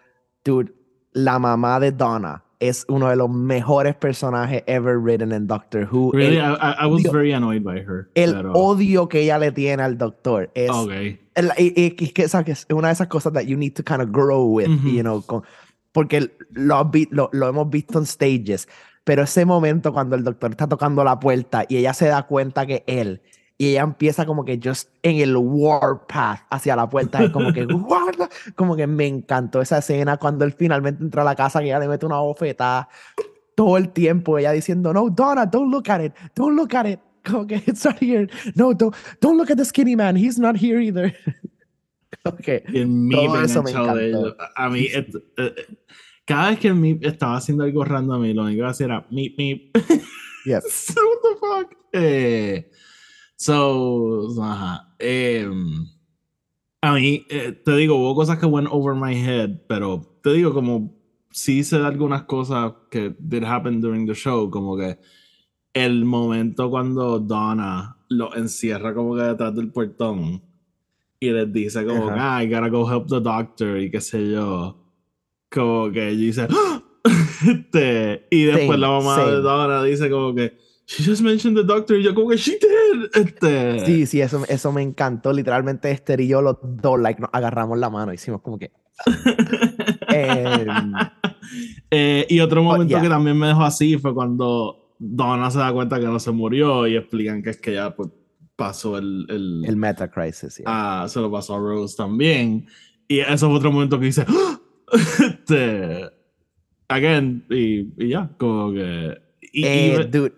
dude, 0.45 0.73
la 1.13 1.39
mamá 1.39 1.79
de 1.79 1.93
Donna 1.93 2.44
es 2.61 2.85
uno 2.89 3.09
de 3.09 3.17
los 3.17 3.29
mejores 3.31 3.95
personajes 3.95 4.63
ever 4.67 4.97
written 4.99 5.33
en 5.33 5.47
Doctor 5.47 5.89
Who. 5.91 6.13
Really, 6.13 6.37
el, 6.37 6.53
I, 6.55 6.87
was 6.87 7.03
odio- 7.05 7.13
very 7.13 7.33
annoyed 7.33 7.63
by 7.63 7.79
her. 7.81 8.09
el 8.15 8.33
pero- 8.35 8.53
odio 8.53 9.09
que 9.09 9.21
ella 9.23 9.39
le 9.39 9.53
tiene 9.53 9.83
al 9.83 9.99
doctor 9.99 10.51
es 10.55 10.71
Ok. 10.71 10.91
el- 11.35 11.95
que 11.97 12.23
es 12.25 12.67
una 12.71 12.89
de 12.89 12.93
esas 12.95 13.09
cosas 13.09 13.33
that 13.33 13.43
you 13.43 13.57
need 13.57 13.73
to 13.75 13.83
kind 13.83 14.01
of 14.01 14.11
grow 14.11 14.45
with, 14.47 14.69
Ujú. 14.69 14.89
you 14.89 15.01
know, 15.03 15.23
con- 15.23 15.43
porque 15.93 16.33
lo, 16.51 16.91
lo, 17.11 17.31
lo 17.33 17.49
hemos 17.49 17.71
visto 17.71 17.99
en 17.99 18.07
stages, 18.07 18.69
pero 19.05 19.23
ese 19.23 19.45
momento 19.45 19.93
cuando 19.93 20.17
el 20.17 20.25
doctor 20.25 20.51
está 20.51 20.67
tocando 20.67 21.05
la 21.05 21.21
puerta 21.21 21.65
y 21.69 21.77
ella 21.77 21.93
se 21.95 22.07
da 22.07 22.23
cuenta 22.25 22.67
que 22.67 22.83
él, 22.87 23.21
y 23.57 23.71
ella 23.71 23.83
empieza 23.83 24.27
como 24.27 24.45
que 24.45 24.59
just 24.63 24.91
en 25.03 25.17
el 25.21 25.37
warpath 25.37 26.41
hacia 26.51 26.75
la 26.77 26.89
puerta, 26.89 27.23
es 27.23 27.31
como 27.31 27.53
que, 27.53 27.65
"What 27.67 28.15
the-" 28.19 28.53
como 28.55 28.75
que 28.77 28.87
me 28.87 29.07
encantó 29.07 29.61
esa 29.61 29.79
escena 29.79 30.17
cuando 30.17 30.45
él 30.45 30.53
finalmente 30.53 31.03
entra 31.05 31.23
a 31.23 31.25
la 31.25 31.35
casa, 31.37 31.61
que 31.61 31.67
ella 31.67 31.79
le 31.79 31.89
mete 31.89 32.05
una 32.07 32.19
bofetada 32.19 32.89
todo 33.55 33.77
el 33.77 33.91
tiempo, 33.91 34.37
ella 34.39 34.51
diciendo, 34.53 34.93
no, 34.93 35.09
Donna, 35.11 35.47
don't 35.47 35.71
look 35.71 35.89
at 35.89 36.05
it, 36.05 36.13
don't 36.35 36.57
look 36.57 36.75
at 36.75 36.87
it. 36.87 36.99
Como 37.25 37.47
que 37.47 37.55
it's 37.67 37.85
not 37.87 37.97
here. 38.03 38.29
No, 38.55 38.75
don't, 38.75 38.95
don't 39.21 39.39
look 39.39 39.51
at 39.51 39.57
the 39.57 39.65
skinny 39.65 39.97
man. 39.97 40.15
He's 40.17 40.39
not 40.39 40.57
here 40.57 40.79
either. 40.83 41.15
okay. 42.25 42.63
El 42.67 42.87
Meep 42.89 43.27
Todo 43.29 43.39
en 43.39 43.45
eso 43.45 43.63
me 43.63 43.71
encantó. 43.71 44.37
A 44.57 44.69
mí, 44.69 44.89
et- 44.93 45.15
eh, 45.39 45.55
cada 46.27 46.51
vez 46.51 46.59
que 46.59 46.69
el 46.69 46.99
estaba 47.03 47.37
haciendo 47.37 47.65
algo 47.65 47.83
random, 47.85 48.17
a 48.17 48.19
mí, 48.19 48.35
lo 48.35 48.43
único 48.43 48.63
que 48.65 48.69
hacía 48.71 48.87
era 48.87 49.07
Meep, 49.11 49.39
Meep. 49.39 49.77
Yep. 50.45 50.63
So, 50.69 51.01
What 51.01 51.19
the 51.23 51.39
fuck? 51.41 51.77
Eh, 51.93 52.71
so, 53.45 54.43
ajá. 54.43 54.95
Em, 54.99 55.87
a 56.81 56.95
mí, 56.95 57.27
eh, 57.29 57.53
te 57.53 57.77
digo, 57.77 57.97
hubo 57.97 58.15
cosas 58.15 58.39
que 58.39 58.47
went 58.47 58.69
over 58.71 58.95
my 58.95 59.15
head, 59.15 59.61
pero 59.69 60.19
te 60.23 60.33
digo, 60.33 60.55
como 60.55 60.95
sí 61.31 61.59
hice 61.59 61.77
algunas 61.77 62.23
cosas 62.23 62.73
que 62.91 63.15
did 63.19 63.45
happen 63.45 63.81
during 63.81 64.07
the 64.07 64.15
show, 64.15 64.51
como 64.51 64.77
que 64.77 64.99
el 65.75 66.05
momento 66.05 66.71
cuando 66.71 67.19
Donna 67.19 67.97
lo 68.09 68.35
encierra 68.35 68.95
como 68.95 69.17
que 69.17 69.23
detrás 69.23 69.55
del 69.55 69.73
portón 69.73 70.43
y 71.21 71.31
les 71.31 71.53
dice 71.53 71.85
como 71.85 72.09
Ajá. 72.09 72.37
ah, 72.37 72.43
I 72.43 72.47
gotta 72.47 72.69
go 72.69 72.91
help 72.91 73.09
the 73.09 73.21
doctor 73.21 73.79
y 73.79 73.91
qué 73.91 74.01
sé 74.01 74.31
yo. 74.31 74.77
Como 75.51 75.91
que 75.91 76.09
ella 76.09 76.19
dice, 76.19 76.49
"Ah". 76.49 76.83
este, 77.47 78.27
y 78.31 78.45
después 78.45 78.67
Same, 78.69 78.79
la 78.79 78.89
mamá 78.89 79.25
de. 79.27 79.41
Donna 79.43 79.83
dice 79.83 80.09
como 80.09 80.35
que, 80.35 80.57
she 80.87 81.03
just 81.05 81.23
mentioned 81.23 81.57
the 81.57 81.65
doctor 81.65 81.97
y 81.99 82.03
yo 82.03 82.15
como 82.15 82.29
que, 82.31 82.37
she 82.37 82.53
did. 82.53 83.11
Este, 83.15 83.85
Sí, 83.87 84.07
sí, 84.07 84.21
eso, 84.21 84.45
eso 84.49 84.73
me 84.73 84.83
encantó. 84.83 85.33
Literalmente 85.33 85.91
Esther 85.91 86.21
y 86.21 86.29
yo 86.29 86.43
los 86.43 86.57
dos, 86.63 87.01
like, 87.01 87.21
nos 87.21 87.31
agarramos 87.33 87.79
la 87.79 87.91
mano. 87.91 88.13
Hicimos 88.13 88.41
como 88.43 88.59
que... 88.59 88.71
Em, 90.09 90.93
Eh, 91.91 92.27
y 92.29 92.41
otro 92.41 92.63
momento 92.63 92.89
yeah. 92.95 93.03
que 93.03 93.09
también 93.09 93.39
me 93.39 93.49
dejó 93.49 93.63
así 93.65 93.97
fue 93.99 94.15
cuando 94.15 94.95
Donna 94.99 95.51
se 95.51 95.59
da 95.59 95.73
cuenta 95.73 96.01
que 96.01 96.07
no 96.07 96.19
se 96.19 96.31
murió 96.33 96.87
y 96.87 96.97
explican 96.97 97.43
que 97.43 97.51
es 97.51 97.61
que 97.61 97.75
ya 97.75 97.95
pues, 97.95 98.09
pasó 98.57 98.99
el, 98.99 99.27
el, 99.29 99.65
el 99.67 99.77
Meta 99.77 100.11
Crisis. 100.11 100.57
yeah. 100.57 100.65
Ah, 101.03 101.09
se 101.09 101.21
lo 101.21 101.31
pasó 101.31 101.55
a 101.55 101.59
Rose 101.59 101.97
también. 101.97 102.67
Y 103.07 103.19
eso 103.21 103.49
fue 103.49 103.57
otro 103.59 103.71
momento 103.71 103.99
que 104.01 104.07
dice, 104.07 104.25
"¡Ah!". 104.27 104.59
este, 105.21 106.09
again, 106.89 107.45
y, 107.51 107.93
y 108.05 108.09
ya, 108.09 108.31
como 108.39 108.73
que, 108.73 109.15
y, 109.53 109.65
Eh, 109.65 109.95
even- 109.95 110.11
dude. 110.11 110.33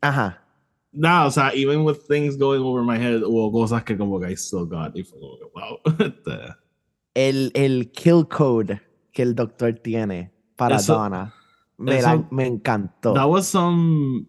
Ajá. 0.00 0.44
nada, 0.92 1.26
o 1.26 1.30
sea, 1.30 1.52
even 1.54 1.84
with 1.84 1.98
things 2.08 2.36
going 2.36 2.60
over 2.62 2.82
my 2.82 2.96
head, 2.98 3.22
hubo 3.22 3.52
cosas 3.52 3.84
que 3.84 3.96
como 3.96 4.18
que 4.20 4.30
I 4.30 4.36
still 4.36 4.64
got, 4.66 4.96
y 4.96 5.02
fue 5.04 5.18
como 5.20 5.38
que, 5.38 5.44
wow, 5.54 5.78
este, 5.98 6.54
El, 7.14 7.50
el 7.54 7.90
kill 7.92 8.26
code 8.28 8.80
que 9.12 9.22
el 9.22 9.34
doctor 9.34 9.74
tiene 9.74 10.32
para 10.56 10.76
Eso- 10.76 10.94
Donna 10.94 11.34
me, 11.76 12.00
la- 12.02 12.14
eso- 12.14 12.26
me 12.30 12.46
encantó. 12.46 13.14
that 13.14 13.26
was 13.28 13.46
some 13.46 14.26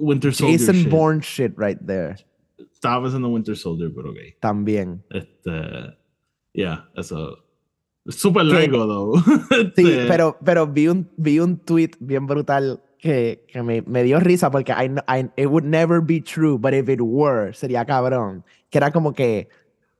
Winter 0.00 0.32
Soldier 0.34 0.58
Jason 0.58 0.76
shit. 0.76 0.90
Bourne 0.90 1.20
shit 1.20 1.52
right 1.56 1.78
there. 1.86 2.16
Estaba 2.58 3.02
pensando 3.04 3.28
en 3.28 3.34
Winter 3.34 3.56
Soldier, 3.56 3.90
pero 3.94 4.10
ok. 4.10 4.18
También. 4.40 5.02
Este, 5.10 5.96
yeah, 6.52 6.88
eso, 6.96 7.38
Súper 8.08 8.44
largo, 8.44 8.86
though. 8.86 9.20
Sí, 9.74 9.82
Este, 9.82 10.06
pero, 10.06 10.36
pero 10.44 10.66
vi, 10.66 10.86
un, 10.88 11.08
vi 11.16 11.40
un 11.40 11.56
tweet 11.58 11.90
bien 11.98 12.26
brutal 12.26 12.80
que, 12.98 13.44
que 13.48 13.62
me, 13.62 13.82
me 13.82 14.02
dio 14.02 14.18
risa 14.20 14.50
porque 14.50 14.72
I, 14.72 14.90
I- 15.08 15.30
it 15.36 15.46
would 15.46 15.64
never 15.64 16.00
be 16.00 16.20
true, 16.20 16.58
but 16.58 16.72
if 16.74 16.88
it 16.88 17.00
were, 17.02 17.52
sería 17.54 17.84
cabrón. 17.84 18.44
Que 18.70 18.78
era 18.78 18.90
como 18.90 19.12
que, 19.12 19.48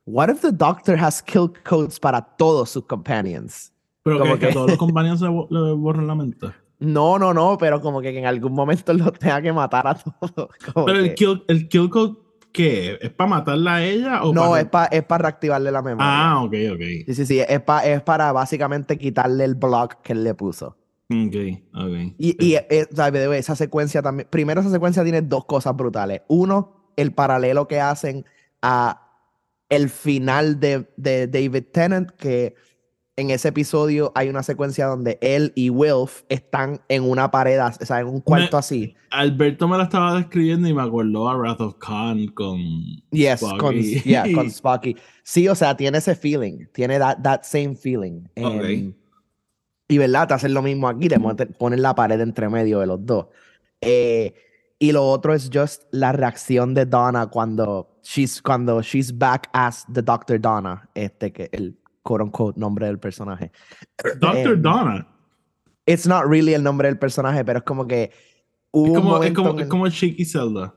what 0.05 0.29
if 0.29 0.41
the 0.41 0.51
doctor 0.51 0.97
has 0.99 1.21
kill 1.21 1.51
codes 1.67 1.99
para 1.99 2.21
todos 2.21 2.69
sus 2.69 2.85
companions? 2.85 3.71
Pero 4.03 4.19
como 4.19 4.33
que, 4.39 4.47
que 4.47 4.53
todos 4.53 4.67
los 4.69 4.77
compañeros 4.79 5.21
le, 5.21 5.29
bo- 5.29 5.47
le 5.49 5.73
borran 5.73 6.07
la 6.07 6.15
mente. 6.15 6.47
No, 6.79 7.17
no, 7.17 7.33
no, 7.33 7.57
pero 7.57 7.81
como 7.81 8.01
que 8.01 8.17
en 8.17 8.25
algún 8.25 8.53
momento 8.53 8.93
los 8.93 9.11
tenga 9.13 9.41
que 9.41 9.51
matar 9.51 9.87
a 9.87 9.95
todos. 9.95 10.49
como 10.73 10.85
Pero 10.85 10.99
el 10.99 11.15
kill, 11.15 11.43
el 11.47 11.67
kill 11.69 11.89
code, 11.89 12.15
¿qué? 12.51 12.97
¿Es 13.01 13.09
para 13.09 13.29
matarla 13.31 13.75
a 13.75 13.83
ella 13.83 14.23
o 14.23 14.33
no, 14.33 14.41
para... 14.51 14.59
es 14.61 14.67
para 14.67 14.85
es 14.87 15.03
pa 15.03 15.17
reactivarle 15.17 15.71
la 15.71 15.81
memoria. 15.81 16.05
Ah, 16.31 16.43
ok, 16.43 16.53
ok. 16.73 16.81
Sí, 17.07 17.13
sí, 17.15 17.25
sí, 17.25 17.39
es, 17.39 17.61
pa- 17.61 17.83
es 17.85 18.01
para 18.01 18.31
básicamente 18.31 18.97
quitarle 18.97 19.43
el 19.43 19.55
block 19.55 20.01
que 20.03 20.13
él 20.13 20.23
le 20.23 20.33
puso. 20.35 20.77
Ok, 21.09 21.35
ok. 21.73 22.15
Y, 22.17 22.35
y 22.45 22.55
eh, 22.55 22.87
way, 22.97 23.39
esa 23.39 23.55
secuencia 23.55 24.01
también. 24.01 24.27
Primero, 24.29 24.61
esa 24.61 24.71
secuencia 24.71 25.03
tiene 25.03 25.21
dos 25.21 25.45
cosas 25.45 25.75
brutales. 25.75 26.21
Uno, 26.27 26.91
el 26.97 27.13
paralelo 27.13 27.67
que 27.67 27.79
hacen 27.79 28.25
a 28.61 29.03
el 29.69 29.89
final 29.89 30.59
de, 30.59 30.89
de 30.97 31.27
David 31.27 31.65
Tennant, 31.71 32.11
que 32.11 32.55
en 33.17 33.31
ese 33.31 33.47
episodio 33.47 34.11
hay 34.15 34.29
una 34.29 34.43
secuencia 34.43 34.85
donde 34.85 35.17
él 35.21 35.51
y 35.55 35.69
Wilf 35.69 36.23
están 36.29 36.81
en 36.87 37.03
una 37.03 37.31
pared, 37.31 37.59
o 37.59 37.85
sea, 37.85 37.99
en 37.99 38.07
un 38.07 38.21
cuarto 38.21 38.57
así. 38.57 38.95
Alberto 39.09 39.67
me 39.67 39.77
la 39.77 39.85
estaba 39.85 40.15
describiendo 40.15 40.67
y 40.67 40.73
me 40.73 40.83
acordó 40.83 41.27
a 41.27 41.35
Wrath 41.35 41.61
of 41.61 41.75
Khan 41.79 42.27
con... 42.27 42.59
Yes, 43.11 43.39
con, 43.39 43.57
Spocky. 43.57 44.01
yeah, 44.01 44.25
con 44.33 44.51
Spocky. 44.51 44.95
Sí, 45.23 45.47
o 45.47 45.55
sea, 45.55 45.75
tiene 45.75 45.97
ese 45.97 46.15
feeling, 46.15 46.67
tiene 46.73 46.99
that, 46.99 47.17
that 47.23 47.41
same 47.43 47.75
feeling. 47.75 48.21
Ok. 48.35 48.63
Em, 48.63 48.93
y 49.87 49.97
verdad, 49.97 50.27
te 50.27 50.33
hacen 50.33 50.53
lo 50.53 50.61
mismo 50.61 50.87
aquí, 50.87 51.07
te 51.07 51.19
pon- 51.19 51.35
te 51.35 51.45
ponen 51.45 51.81
la 51.81 51.95
pared 51.95 52.19
entre 52.21 52.49
medio 52.49 52.79
de 52.79 52.87
los 52.87 53.05
dos. 53.05 53.27
Eh, 53.81 54.33
y 54.79 54.91
lo 54.91 55.07
otro 55.09 55.33
es 55.33 55.49
just 55.53 55.83
la 55.91 56.11
reacción 56.11 56.73
de 56.73 56.85
Donna 56.85 57.27
cuando 57.27 57.97
she's, 58.03 58.41
cuando 58.41 58.81
she's 58.81 59.17
back 59.17 59.49
as 59.53 59.85
the 59.93 60.01
Dr. 60.01 60.39
Donna, 60.39 60.89
este 60.93 61.31
que 61.31 61.49
el 61.51 61.77
quote 62.03 62.23
unquote 62.23 62.59
nombre 62.59 62.85
del 62.87 62.99
personaje. 62.99 63.51
Doctor 64.19 64.53
Em, 64.53 64.61
Donna. 64.61 65.07
It's 65.85 66.05
not 66.05 66.25
really 66.25 66.53
el 66.53 66.63
nombre 66.63 66.87
del 66.89 66.99
personaje, 66.99 67.43
pero 67.45 67.59
es 67.59 67.65
como 67.65 67.87
que 67.87 68.11
hubo 68.71 68.87
Es 68.97 69.01
como, 69.01 69.23
es 69.23 69.31
como, 69.33 69.59
es 69.59 69.67
como 69.67 69.87
Shaky 69.87 70.25
Zelda. 70.25 70.73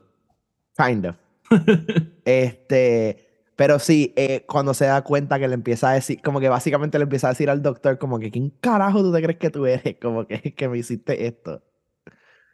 Kind 0.77 1.05
of. 1.07 1.15
Este, 2.25 3.27
pero 3.55 3.79
sí, 3.79 4.13
eh, 4.15 4.45
cuando 4.47 4.73
se 4.73 4.85
da 4.85 5.03
cuenta 5.03 5.39
que 5.39 5.47
le 5.47 5.53
empieza 5.53 5.91
a 5.91 5.93
decir, 5.93 6.21
como 6.23 6.39
que 6.39 6.49
básicamente 6.49 6.97
le 6.97 7.03
empieza 7.03 7.27
a 7.27 7.31
decir 7.31 7.49
al 7.49 7.61
doctor, 7.61 7.97
como 7.97 8.19
que, 8.19 8.31
¿quién 8.31 8.49
carajo 8.61 9.01
tú 9.01 9.11
te 9.11 9.21
crees 9.21 9.37
que 9.39 9.49
tú 9.49 9.65
eres? 9.65 9.97
Como 10.01 10.25
que, 10.27 10.53
que 10.55 10.67
me 10.69 10.77
hiciste 10.77 11.25
esto. 11.27 11.61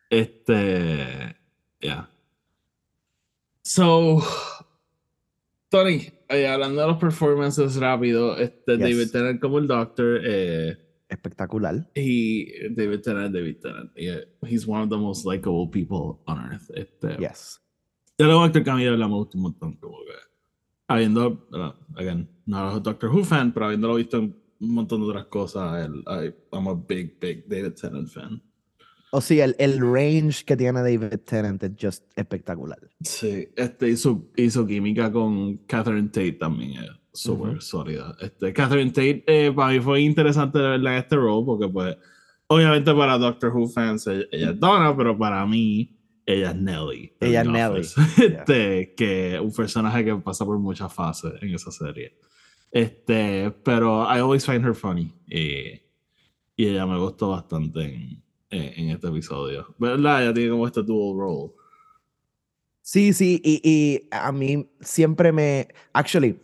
Este. 0.10 1.36
Yeah. 1.80 2.10
So. 3.64 4.22
Tony, 5.70 6.08
eh, 6.30 6.48
hablando 6.48 6.82
de 6.82 6.88
los 6.88 6.98
performances 6.98 7.76
rápido, 7.76 8.38
este 8.38 8.78
Yes. 8.78 8.80
David 8.80 9.12
Tennant 9.12 9.42
como 9.42 9.60
el 9.60 9.68
Doctor, 9.68 10.22
eh, 10.24 10.78
Espectacular. 11.10 11.90
he, 11.94 12.70
David 12.72 13.02
Tennant, 13.02 13.34
David 13.34 13.58
Tennant, 13.62 13.92
yeah, 13.96 14.20
he's 14.46 14.66
one 14.66 14.82
of 14.84 14.90
the 14.90 14.98
most 14.98 15.26
likable 15.26 15.70
people 15.70 16.22
on 16.26 16.52
earth. 16.52 16.70
Este, 16.74 17.18
Yes. 17.20 17.60
Yo 18.18 18.28
lo 18.28 18.42
actor 18.42 18.64
que 18.64 18.70
a 18.70 18.76
mí 18.76 18.84
de 18.84 18.92
verdad 18.92 19.08
me 19.08 19.16
gusta 19.16 19.38
un 19.38 19.44
montón, 19.44 19.76
como 19.78 19.98
que 20.00 20.27
habiendo, 20.88 21.48
again, 21.96 22.30
no 22.46 22.76
un 22.76 22.84
Doctor 22.84 23.10
Who 23.10 23.24
fan, 23.24 23.52
pero 23.52 23.68
habiéndolo 23.68 23.96
visto 23.96 24.18
en 24.18 24.36
un 24.60 24.74
montón 24.74 25.02
de 25.02 25.08
otras 25.08 25.26
cosas, 25.26 25.86
el, 25.86 26.00
I, 26.08 26.34
I'm 26.52 26.68
a 26.68 26.74
big, 26.74 27.20
big 27.20 27.48
David 27.48 27.74
Tennant 27.74 28.10
fan. 28.10 28.42
O 29.12 29.22
sí, 29.22 29.40
el, 29.40 29.56
el 29.58 29.80
range 29.80 30.44
que 30.46 30.58
tiene 30.58 30.80
David 30.82 31.20
Tennant 31.26 31.64
es 31.64 31.72
just 31.80 32.04
espectacular. 32.18 32.80
Sí, 33.02 33.48
este, 33.56 33.90
y 33.90 33.98
su 34.50 34.68
química 34.68 35.12
con 35.12 35.58
Catherine 35.66 36.10
Tate 36.10 36.34
también 36.34 36.84
es 36.84 36.90
súper 37.14 37.52
Ujú. 37.52 37.62
sólida. 37.62 38.16
Este, 38.20 38.52
Catherine 38.52 38.92
Tate 38.92 39.24
eh, 39.28 39.52
para 39.52 39.74
mí 39.74 39.80
fue 39.80 40.02
interesante 40.02 40.60
verla 40.60 40.94
en 40.94 40.98
este 41.00 41.16
rol 41.16 41.46
porque 41.46 41.68
pues 41.70 41.96
obviamente 42.48 42.94
para 42.94 43.18
Doctor 43.18 43.56
Who 43.56 43.70
fans 43.70 44.08
ella, 44.08 44.26
ella 44.32 44.50
es 44.52 44.60
Donna, 44.60 44.96
pero 44.96 45.18
para 45.18 45.46
mí 45.46 45.97
ella 46.28 46.52
es 46.52 46.56
Nelly. 46.58 47.14
Ella 47.22 47.42
es 47.42 47.48
Nelly. 47.48 47.82
Este, 48.18 48.94
que 48.96 49.36
es 49.36 49.42
un 49.42 49.54
personaje 49.54 50.04
que 50.04 50.16
pasa 50.18 50.46
por 50.46 50.60
muchas 50.60 50.94
fases 50.94 51.32
en 51.42 51.56
esa 51.56 51.72
serie. 51.72 52.20
Este, 52.70 53.50
pero 53.64 54.04
I 54.04 54.20
always 54.20 54.46
find 54.46 54.64
her 54.66 54.76
funny. 54.76 55.14
Y, 55.26 55.82
y 56.58 56.68
ella 56.68 56.86
me 56.86 57.00
gustó 57.00 57.30
bastante 57.30 58.22
en, 58.50 58.90
este 58.90 59.08
episodio. 59.08 59.74
¿Verdad? 59.80 60.24
Ella 60.24 60.34
tiene 60.34 60.50
como 60.52 60.68
este 60.68 60.84
dual 60.84 61.18
role. 61.18 61.54
Sí, 62.82 63.14
sí, 63.14 63.42
y, 63.44 63.62
y 63.64 64.08
a 64.12 64.32
mí 64.34 64.70
siempre 64.82 65.32
me. 65.32 65.70
Actually, 65.94 66.38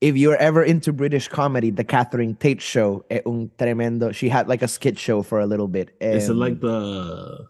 if 0.00 0.16
you're 0.16 0.36
ever 0.36 0.64
into 0.64 0.92
British 0.92 1.28
comedy, 1.28 1.70
the 1.70 1.84
Catherine 1.84 2.34
Tate 2.36 2.60
show 2.60 3.04
es 3.08 3.22
un 3.26 3.50
tremendo. 3.56 4.12
She 4.12 4.28
had 4.28 4.48
like 4.48 4.62
a 4.62 4.68
skit 4.68 4.96
show 4.98 5.22
for 5.22 5.40
a 5.40 5.46
little 5.46 5.68
bit. 5.68 5.96
Is 6.00 6.28
it 6.28 6.32
Um, 6.32 6.38
like 6.38 6.60
the. 6.60 7.48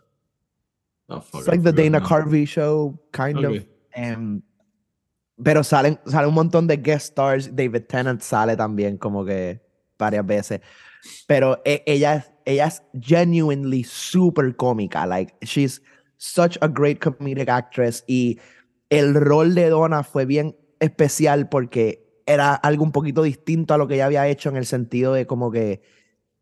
Oh, 1.11 1.21
fuck, 1.21 1.41
It's 1.41 1.49
like 1.49 1.63
the 1.63 1.73
Dana. 1.73 2.01
Carvey 2.01 2.47
show, 2.47 2.99
kind 3.13 3.45
of. 3.45 3.65
Em, 3.93 4.43
pero 5.43 5.63
salen, 5.65 5.99
sale 6.07 6.27
un 6.29 6.35
montón 6.35 6.67
de 6.67 6.77
guest 6.77 7.07
stars. 7.13 7.55
David 7.55 7.85
Tennant 7.89 8.21
sale 8.23 8.57
también 8.57 8.97
como 8.99 9.25
que 9.25 9.61
varias 9.99 10.25
veces. 10.25 10.61
Pero 11.27 11.61
e- 11.65 11.83
ella, 11.87 12.17
es- 12.17 12.33
ella 12.45 12.67
es 12.67 12.83
genuinely 13.01 13.83
super 13.85 14.55
cómica. 14.55 15.07
Like, 15.07 15.35
she's 15.45 15.83
such 16.19 16.57
a 16.61 16.69
great 16.69 17.01
comedic 17.01 17.49
actress. 17.49 18.05
Y 18.07 18.39
el 18.91 19.15
rol 19.15 19.55
de 19.55 19.69
Donna 19.71 20.03
fue 20.03 20.27
bien 20.27 20.55
especial 20.79 21.49
porque 21.49 22.23
era 22.27 22.55
algo 22.55 22.85
un 22.85 22.93
poquito 22.93 23.23
distinto 23.23 23.75
a 23.75 23.79
lo 23.79 23.89
que 23.89 23.95
ella 23.95 24.07
había 24.07 24.29
hecho 24.29 24.51
en 24.51 24.57
el 24.57 24.67
sentido 24.67 25.15
de 25.15 25.27
como 25.27 25.51
que, 25.51 25.83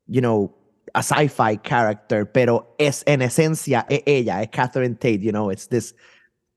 you 0.06 0.20
know, 0.20 0.57
a 0.94 1.02
sci-fi 1.02 1.58
character, 1.58 2.30
pero 2.30 2.74
es 2.78 3.02
en 3.06 3.22
esencia 3.22 3.86
es 3.88 4.02
ella, 4.06 4.42
es 4.42 4.48
Catherine 4.50 4.94
Tate, 4.94 5.20
you 5.20 5.30
know, 5.30 5.50
it's 5.50 5.68
this 5.68 5.94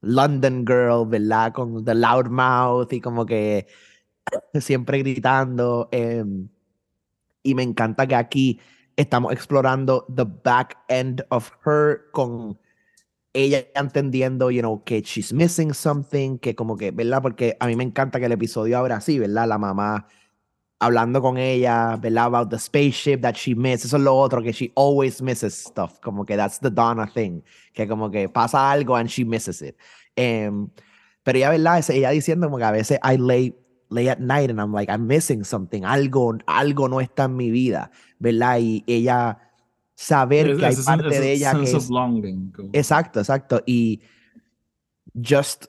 London 0.01 0.65
girl, 0.65 1.05
¿verdad? 1.05 1.53
Con 1.53 1.83
the 1.85 1.93
loud 1.93 2.27
mouth 2.27 2.91
y 2.91 2.99
como 2.99 3.25
que 3.25 3.67
siempre 4.59 4.99
gritando. 4.99 5.89
em, 5.91 6.49
y 7.43 7.55
me 7.55 7.63
encanta 7.63 8.07
que 8.07 8.15
aquí 8.15 8.59
estamos 8.95 9.33
explorando 9.33 10.05
the 10.15 10.25
back 10.25 10.77
end 10.89 11.25
of 11.29 11.51
her 11.65 12.11
con 12.11 12.59
ella 13.33 13.65
entendiendo, 13.75 14.51
you 14.51 14.61
know, 14.61 14.83
que 14.83 15.01
she's 15.01 15.33
missing 15.33 15.73
something, 15.73 16.37
que 16.37 16.55
como 16.55 16.75
que, 16.77 16.91
¿verdad? 16.91 17.21
Porque 17.21 17.55
a 17.59 17.67
mí 17.67 17.75
me 17.75 17.83
encanta 17.83 18.19
que 18.19 18.25
el 18.25 18.31
episodio 18.33 18.77
abra 18.77 18.97
así, 18.97 19.19
¿verdad? 19.19 19.47
La 19.47 19.57
mamá 19.57 20.07
hablando 20.81 21.21
con 21.21 21.37
ella, 21.37 21.95
¿verdad? 22.01 22.25
About 22.25 22.49
the 22.49 22.57
spaceship 22.57 23.21
that 23.21 23.35
she 23.35 23.53
missed. 23.55 23.85
Eso 23.85 23.97
es 23.97 24.03
lo 24.03 24.15
otro, 24.17 24.41
que 24.41 24.51
she 24.51 24.71
always 24.75 25.21
misses 25.21 25.53
stuff. 25.53 25.99
Como 26.01 26.25
que 26.25 26.35
that's 26.35 26.59
the 26.59 26.71
Donna 26.71 27.05
thing. 27.07 27.41
Que 27.73 27.87
como 27.87 28.09
que 28.09 28.27
pasa 28.27 28.71
algo 28.71 28.95
and 28.95 29.07
she 29.07 29.23
misses 29.23 29.61
it. 29.61 29.75
Em, 30.15 30.67
pero 31.23 31.37
ella, 31.37 31.51
¿verdad? 31.51 31.77
Es 31.79 31.89
ella 31.91 32.09
diciendo 32.09 32.47
como 32.47 32.57
que 32.57 32.63
a 32.63 32.71
veces 32.71 32.99
I 33.03 33.17
lay, 33.17 33.55
lay 33.89 34.07
at 34.09 34.17
night 34.19 34.49
and 34.49 34.59
I'm 34.59 34.73
like, 34.73 34.91
I'm 34.91 35.05
missing 35.05 35.43
something. 35.43 35.83
Algo, 35.85 36.37
algo 36.47 36.89
no 36.89 36.99
está 36.99 37.25
en 37.25 37.35
mi 37.35 37.51
vida, 37.51 37.91
¿verdad? 38.17 38.57
Y 38.59 38.83
ella 38.87 39.37
saber 39.93 40.49
Es- 40.49 40.57
que 40.57 40.65
hay 40.65 40.75
parte 40.83 41.07
ese 41.09 41.19
de 41.21 41.31
ella 41.33 41.53
que 41.53 41.63
es... 41.63 41.89
longing, 41.91 42.51
Exacto, 42.73 43.19
exacto. 43.19 43.61
Y 43.67 44.01
just 45.13 45.65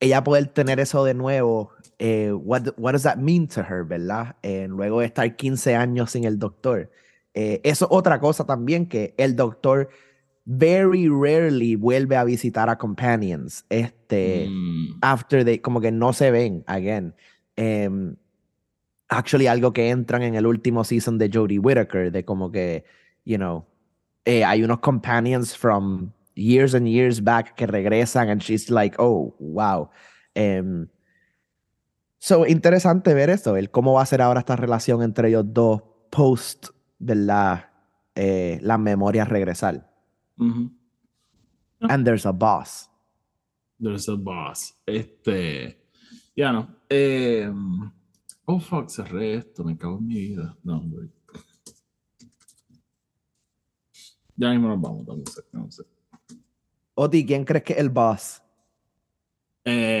ella 0.00 0.22
poder 0.24 0.46
tener 0.48 0.80
eso 0.80 1.04
de 1.04 1.14
nuevo, 1.14 1.70
eh, 1.98 2.32
what, 2.32 2.62
what 2.76 2.92
does 2.92 3.02
that 3.02 3.16
mean 3.16 3.48
to 3.48 3.62
her, 3.62 3.84
¿verdad? 3.84 4.36
Eh, 4.42 4.66
luego 4.68 5.00
de 5.00 5.06
estar 5.06 5.36
15 5.36 5.74
años 5.74 6.12
sin 6.12 6.24
el 6.24 6.38
doctor. 6.38 6.90
Eh, 7.34 7.60
eso 7.64 7.86
es 7.86 7.90
otra 7.90 8.20
cosa 8.20 8.44
también, 8.44 8.86
que 8.86 9.14
el 9.16 9.34
doctor 9.36 9.88
very 10.44 11.08
rarely 11.08 11.76
vuelve 11.76 12.16
a 12.16 12.24
visitar 12.24 12.70
a 12.70 12.78
companions. 12.78 13.64
Este, 13.68 13.98
Mm, 14.48 14.98
after 15.02 15.44
they, 15.44 15.58
como 15.58 15.80
que 15.80 15.90
no 15.90 16.12
se 16.12 16.30
ven 16.30 16.64
again. 16.66 17.14
Em, 17.56 18.16
actually, 19.08 19.46
algo 19.46 19.72
que 19.72 19.90
entran 19.90 20.22
en 20.22 20.34
el 20.34 20.46
último 20.46 20.84
season 20.84 21.18
de 21.18 21.28
Jodie 21.28 21.58
Whittaker, 21.58 22.10
de 22.10 22.24
como 22.24 22.50
que, 22.50 22.84
you 23.24 23.36
know, 23.36 23.66
eh, 24.24 24.44
hay 24.44 24.62
unos 24.62 24.80
companions 24.80 25.56
from 25.56 26.12
years 26.34 26.74
and 26.74 26.86
years 26.86 27.22
back 27.22 27.54
que 27.56 27.66
regresan 27.66 28.30
and 28.30 28.42
she's 28.42 28.70
like, 28.70 28.96
oh, 28.98 29.34
wow. 29.38 29.90
Em, 30.34 30.88
so, 32.18 32.46
interesante 32.46 33.14
ver 33.14 33.30
esto, 33.30 33.56
el 33.56 33.70
cómo 33.70 33.94
va 33.94 34.02
a 34.02 34.06
ser 34.06 34.22
ahora 34.22 34.40
esta 34.40 34.56
relación 34.56 35.02
entre 35.02 35.28
ellos 35.28 35.44
dos 35.46 35.82
post, 36.10 36.68
¿verdad? 36.98 37.70
Eh, 38.14 38.58
las 38.62 38.78
memorias 38.78 39.28
regresar. 39.28 39.90
ujú. 40.38 40.72
And 41.80 42.04
there's 42.04 42.26
a 42.26 42.32
boss. 42.32 42.90
There's 43.80 44.08
a 44.08 44.16
boss. 44.16 44.74
Este. 44.84 45.80
Ya 46.34 46.50
no. 46.50 46.68
Eh, 46.88 47.48
Oh, 48.50 48.58
fuck, 48.58 48.88
cerré 48.88 49.34
esto, 49.34 49.62
me 49.62 49.76
cago 49.76 49.98
en 49.98 50.06
mi 50.06 50.14
vida. 50.14 50.56
No, 50.62 50.80
güey. 50.80 51.10
Ya 54.36 54.48
mismo 54.52 54.68
nos 54.68 54.80
vamos, 54.80 55.04
dame 55.04 55.22
un 55.52 55.70
sec. 55.70 55.86
Oti, 56.94 57.26
¿quién 57.26 57.44
crees 57.44 57.62
que 57.64 57.74
es 57.74 57.78
el 57.78 57.90
boss? 57.90 58.42
Eh, 59.66 59.97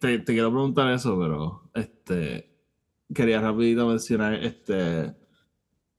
te, 0.00 0.18
te 0.18 0.32
quiero 0.32 0.50
preguntar 0.50 0.92
eso, 0.92 1.18
pero 1.18 1.70
este 1.74 2.50
quería 3.12 3.40
rapidito 3.40 3.86
mencionar 3.86 4.34
este 4.34 5.14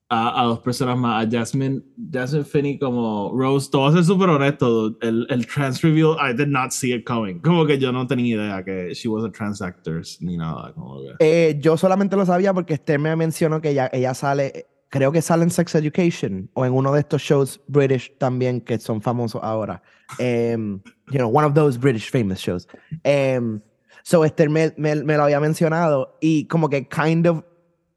a, 0.09 0.41
a 0.41 0.45
dos 0.45 0.59
personas 0.59 0.97
más, 0.97 1.25
a 1.25 1.29
Jasmine, 1.29 1.81
Jasmine 2.11 2.45
Finney 2.45 2.77
como 2.77 3.31
Rose, 3.35 3.69
todo 3.71 3.91
ser 3.91 4.03
súper 4.03 4.29
honesto, 4.29 4.95
el, 5.01 5.25
el 5.29 5.47
trans 5.47 5.81
reveal, 5.81 6.15
I 6.19 6.33
did 6.33 6.47
not 6.47 6.71
see 6.71 6.93
it 6.93 7.05
coming, 7.05 7.39
como 7.39 7.65
que 7.65 7.79
yo 7.79 7.91
no 7.91 8.05
tenía 8.05 8.35
idea 8.35 8.63
que 8.63 8.93
she 8.93 9.07
was 9.07 9.25
a 9.25 9.31
trans 9.31 9.61
actor 9.61 10.01
ni 10.19 10.37
nada, 10.37 10.73
como 10.73 11.01
que... 11.01 11.15
Eh, 11.19 11.57
yo 11.59 11.75
solamente 11.75 12.15
lo 12.15 12.25
sabía 12.25 12.53
porque 12.53 12.75
Esther 12.75 12.99
me 12.99 13.15
mencionó 13.15 13.61
que 13.61 13.71
ella, 13.71 13.89
ella 13.91 14.13
sale, 14.13 14.67
creo 14.89 15.11
que 15.11 15.23
sale 15.23 15.43
en 15.43 15.49
Sex 15.49 15.73
Education 15.73 16.49
o 16.53 16.65
en 16.65 16.73
uno 16.73 16.93
de 16.93 16.99
estos 16.99 17.21
shows 17.23 17.59
British 17.67 18.15
también 18.19 18.61
que 18.61 18.77
son 18.77 19.01
famosos 19.01 19.41
ahora. 19.43 19.81
Em, 20.19 20.81
you 21.11 21.17
know, 21.17 21.27
one 21.27 21.45
of 21.45 21.53
those 21.53 21.77
British 21.77 22.09
famous 22.09 22.39
shows. 22.39 22.67
Em, 23.03 23.61
so 24.03 24.23
Esther 24.23 24.49
me, 24.49 24.71
me, 24.77 24.95
me 24.95 25.17
lo 25.17 25.23
había 25.23 25.39
mencionado 25.39 26.13
y 26.21 26.47
como 26.49 26.67
que 26.67 26.83
kind 26.83 27.27
of 27.27 27.43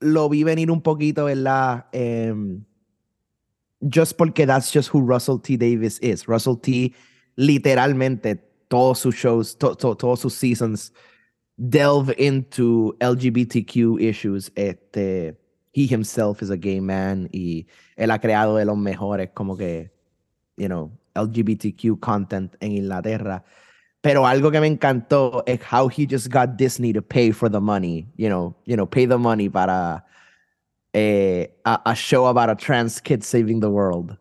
lo 0.01 0.29
vi 0.29 0.45
venir 0.45 0.71
un 0.71 0.81
poquito. 0.81 1.27
Um, 1.93 2.65
just 3.89 4.17
porque 4.17 4.47
that's 4.47 4.71
just 4.71 4.89
who 4.89 5.01
Russell 5.01 5.39
T. 5.39 5.57
Davis 5.57 5.99
is. 5.99 6.29
Russell 6.29 6.57
T. 6.57 6.95
literalmente 7.39 8.41
todos 8.69 8.99
sus 8.99 9.15
shows, 9.15 9.55
to, 9.55 9.75
to, 9.77 9.95
todos 9.95 10.21
sus 10.21 10.37
seasons 10.37 10.93
delve 11.57 12.13
into 12.19 12.95
LGBTQ 13.01 14.03
issues. 14.03 14.51
Este, 14.57 15.37
he 15.73 15.87
himself 15.87 16.43
is 16.43 16.51
a 16.51 16.57
gay 16.57 16.81
man 16.81 17.29
y 17.33 17.67
él 17.97 18.11
ha 18.11 18.19
creado 18.19 18.57
de 18.59 18.65
los 18.65 18.77
mejores 18.77 19.31
como 19.35 19.57
que, 19.57 19.91
you 20.57 20.69
know, 20.69 20.91
LGBTQ 21.21 22.01
content 22.01 22.55
en 22.61 22.73
Inglaterra. 22.73 23.45
Pero 24.01 24.27
algo 24.27 24.51
que 24.51 24.61
me 24.61 24.69
encantó 24.69 25.43
es 25.47 25.61
how 25.73 25.89
he 25.89 26.07
just 26.09 26.33
got 26.33 26.57
Disney 26.57 26.93
to 26.93 27.03
pay 27.03 27.33
for 27.33 27.51
the 27.51 27.61
money, 27.61 28.07
you 28.17 28.29
know, 28.29 28.55
you 28.65 28.77
know, 28.77 28.87
pay 28.87 29.07
the 29.07 29.19
money 29.19 29.49
para 29.49 30.05
eh, 30.93 31.49
a, 31.65 31.83
a, 31.85 31.95
show 31.95 32.27
about 32.27 32.49
a 32.49 32.55
trans 32.55 33.01
kid 33.01 33.23
saving 33.23 33.61
the 33.61 33.69
world. 33.69 34.17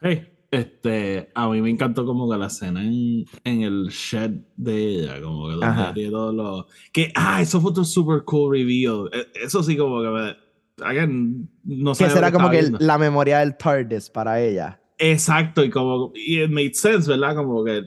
Hey, 0.00 0.28
este, 0.52 1.30
a 1.34 1.48
mí 1.48 1.60
me 1.60 1.70
encantó 1.70 2.06
como 2.06 2.30
que 2.30 2.38
la 2.38 2.46
escena 2.46 2.82
en, 2.82 3.24
en 3.44 3.62
el 3.62 3.88
shed 3.90 4.40
de 4.56 4.86
ella, 4.86 5.20
como 5.20 5.48
que 5.48 5.54
donde 5.56 5.92
tiene 5.94 6.10
todo 6.10 6.32
lo 6.32 6.66
que 6.92 7.12
ah, 7.16 7.42
eso 7.42 7.60
fue 7.60 7.72
un 7.72 7.84
super 7.84 8.22
cool 8.24 8.52
reveal. 8.52 9.10
E, 9.12 9.26
eso 9.44 9.62
sí 9.62 9.76
como 9.76 10.00
que 10.00 10.08
me 10.08 10.36
again, 10.82 11.50
no 11.64 11.94
sé. 11.94 12.04
Que 12.04 12.10
será 12.10 12.32
como 12.32 12.50
que 12.50 12.70
la 12.78 12.98
memoria 12.98 13.40
del 13.40 13.56
TARDIS 13.56 14.10
para 14.10 14.40
ella. 14.40 14.80
Exacto, 15.00 15.64
y 15.64 15.70
como, 15.70 16.12
y 16.14 16.42
it 16.42 16.50
made 16.50 16.74
sense, 16.74 17.08
¿verdad? 17.08 17.36
Como 17.36 17.62
que 17.62 17.78
eh, 17.78 17.84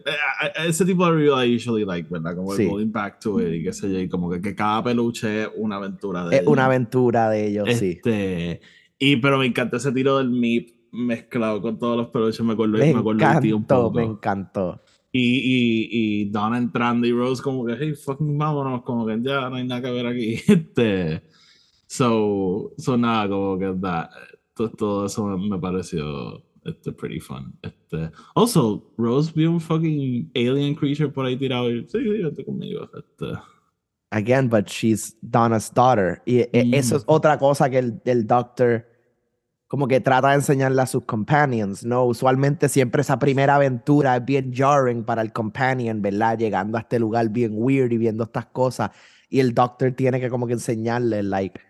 ese 0.65 0.85
tipo 0.85 1.05
de 1.05 1.11
review 1.11 1.41
I 1.41 1.55
usually 1.55 1.83
like, 1.83 2.07
¿verdad? 2.09 2.35
Como 2.37 2.53
sí. 2.53 2.65
going 2.65 2.91
back 2.91 3.19
to 3.19 3.41
it 3.41 3.53
y 3.53 3.63
qué 3.63 3.73
sé 3.73 3.91
yo, 3.91 3.99
y 3.99 4.07
como 4.07 4.29
que, 4.29 4.39
que 4.39 4.55
cada 4.55 4.81
peluche 4.81 5.43
es 5.43 5.49
una 5.57 5.75
aventura 5.75 6.23
de 6.23 6.35
Es 6.37 6.41
ellos. 6.41 6.53
una 6.53 6.65
aventura 6.65 7.29
de 7.29 7.47
ellos, 7.47 7.67
este, 7.67 8.61
sí. 8.61 8.67
Y 8.97 9.15
pero 9.17 9.37
me 9.39 9.45
encantó 9.45 9.75
ese 9.75 9.91
tiro 9.91 10.19
del 10.19 10.29
MIP 10.29 10.69
mezclado 10.93 11.61
con 11.61 11.77
todos 11.77 11.97
los 11.97 12.07
peluches, 12.07 12.45
me 12.45 12.53
acuerdo, 12.53 12.77
me 12.77 12.93
me 12.93 12.99
acuerdo 12.99 13.19
encantó, 13.19 13.41
tío 13.41 13.57
un 13.57 13.65
poco. 13.65 13.91
Me 13.91 14.03
encantó. 14.03 14.81
Y, 15.11 15.19
y, 15.19 15.89
y 15.91 16.25
Donna 16.29 16.57
entrando 16.57 17.05
y 17.05 17.11
Rose 17.11 17.43
como 17.43 17.65
que, 17.65 17.75
hey, 17.77 17.93
fucking 17.93 18.37
vámonos, 18.37 18.83
como 18.83 19.05
que 19.05 19.19
ya 19.21 19.49
no 19.49 19.57
hay 19.57 19.67
nada 19.67 19.81
que 19.81 19.91
ver 19.91 20.07
aquí. 20.07 20.35
Este, 20.47 21.23
so, 21.87 22.71
so 22.77 22.95
nada, 22.95 23.27
como 23.27 23.59
que 23.59 23.73
da, 23.75 24.09
todo, 24.53 24.69
todo 24.69 25.05
eso 25.07 25.25
me 25.37 25.59
pareció 25.59 26.45
este, 26.63 26.91
pretty 26.91 27.19
fun. 27.19 27.57
Este, 27.61 28.11
also, 28.35 28.93
Rose 28.97 29.31
vio 29.33 29.51
un 29.51 29.59
fucking 29.59 30.31
alien 30.35 30.75
creature 30.75 31.09
por 31.09 31.25
ahí 31.25 31.37
tirado 31.37 31.71
y 31.71 31.87
sí, 31.87 31.99
sí, 32.35 32.43
conmigo. 32.43 32.89
Este. 32.93 33.39
Again, 34.11 34.49
but 34.49 34.67
she's 34.67 35.15
Donna's 35.21 35.73
daughter. 35.73 36.21
Y 36.25 36.39
mm. 36.39 36.73
eso 36.73 36.97
es 36.97 37.03
otra 37.07 37.37
cosa 37.37 37.69
que 37.69 37.79
el, 37.79 38.01
el 38.05 38.27
Doctor 38.27 38.85
como 39.71 39.87
que 39.87 40.01
trata 40.01 40.31
de 40.31 40.35
enseñarle 40.35 40.81
a 40.81 40.85
sus 40.85 41.05
companions, 41.05 41.85
¿no? 41.85 42.03
Usualmente 42.03 42.67
siempre 42.67 43.03
esa 43.03 43.19
primera 43.19 43.55
aventura 43.55 44.17
es 44.17 44.25
bien 44.25 44.51
jarring 44.53 45.05
para 45.05 45.21
el 45.21 45.31
companion, 45.31 46.01
¿verdad? 46.01 46.37
Llegando 46.37 46.77
a 46.77 46.81
este 46.81 46.99
lugar 46.99 47.29
bien 47.29 47.53
weird 47.53 47.89
y 47.93 47.97
viendo 47.97 48.25
estas 48.25 48.47
cosas. 48.47 48.91
Y 49.29 49.39
el 49.39 49.53
Doctor 49.53 49.93
tiene 49.93 50.19
que 50.19 50.29
como 50.29 50.45
que 50.45 50.51
enseñarle, 50.51 51.23
like, 51.23 51.61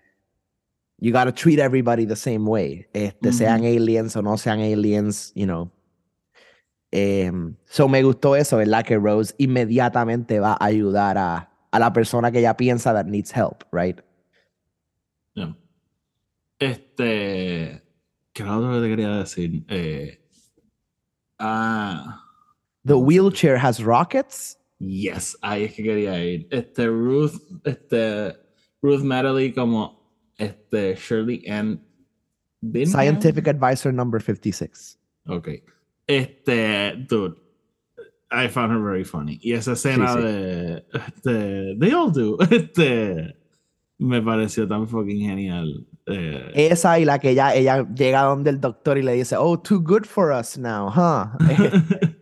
you 1.01 1.11
gotta 1.11 1.31
treat 1.31 1.59
everybody 1.59 2.05
the 2.05 2.15
same 2.15 2.45
way. 2.45 2.87
Este, 2.93 3.29
mm 3.29 3.31
-hmm. 3.31 3.37
Sean 3.37 3.65
aliens 3.65 4.15
o 4.15 4.21
no 4.21 4.37
sean 4.37 4.59
aliens, 4.59 5.33
you 5.35 5.45
know. 5.45 5.71
Um, 6.93 7.57
so 7.65 7.87
me 7.87 8.03
gustó 8.03 8.35
eso, 8.35 8.57
¿verdad? 8.57 8.85
Que 8.85 8.97
Rose 8.97 9.33
inmediatamente 9.37 10.39
va 10.39 10.53
a 10.53 10.65
ayudar 10.65 11.17
a, 11.17 11.49
a 11.71 11.79
la 11.79 11.91
persona 11.91 12.31
que 12.31 12.39
ella 12.39 12.55
piensa 12.55 12.93
that 12.93 13.05
needs 13.05 13.31
help, 13.31 13.63
right? 13.71 13.99
Yeah. 15.33 15.55
Este. 16.59 17.81
¿Qué 18.33 18.43
era 18.43 18.57
lo 18.57 18.73
que 18.73 18.81
te 18.81 18.89
quería 18.89 19.17
decir? 19.17 19.63
Eh, 19.69 20.19
ah. 21.39 22.23
The 22.85 22.95
wheelchair 22.95 23.57
has 23.57 23.83
rockets? 23.83 24.57
Yes, 24.79 25.37
ahí 25.41 25.63
es 25.63 25.73
que 25.73 25.83
quería 25.83 26.23
ir. 26.23 26.47
Este, 26.51 26.87
Ruth, 26.87 27.39
este, 27.63 28.35
Ruth 28.81 29.03
Madeley 29.03 29.53
como 29.53 30.00
este, 30.41 30.95
Shirley 30.95 31.47
Ann 31.47 31.79
Bingham? 32.61 32.91
Scientific 32.91 33.47
Advisor 33.47 33.93
number 33.93 34.21
56. 34.21 34.97
Ok. 35.27 35.49
Este, 36.07 36.95
dude, 37.07 37.35
I 38.31 38.47
found 38.47 38.71
her 38.71 38.79
very 38.79 39.03
funny. 39.03 39.39
Y 39.41 39.53
esa 39.53 39.73
escena 39.73 40.13
sí, 40.13 40.19
sí. 40.19 40.23
de, 40.23 40.85
este, 40.93 41.75
they 41.79 41.93
all 41.93 42.11
do, 42.11 42.37
este, 42.49 43.35
me 43.99 44.21
pareció 44.21 44.67
tan 44.67 44.87
fucking 44.87 45.19
genial. 45.19 45.85
Eh, 46.07 46.51
esa 46.71 46.99
y 46.99 47.05
la 47.05 47.19
que 47.19 47.29
ella, 47.29 47.53
ella 47.53 47.87
llega 47.93 48.23
donde 48.23 48.49
el 48.49 48.59
doctor 48.59 48.97
y 48.97 49.03
le 49.03 49.13
dice, 49.13 49.35
oh, 49.37 49.59
too 49.59 49.79
good 49.79 50.05
for 50.05 50.31
us 50.31 50.57
now, 50.57 50.89
huh? 50.89 51.27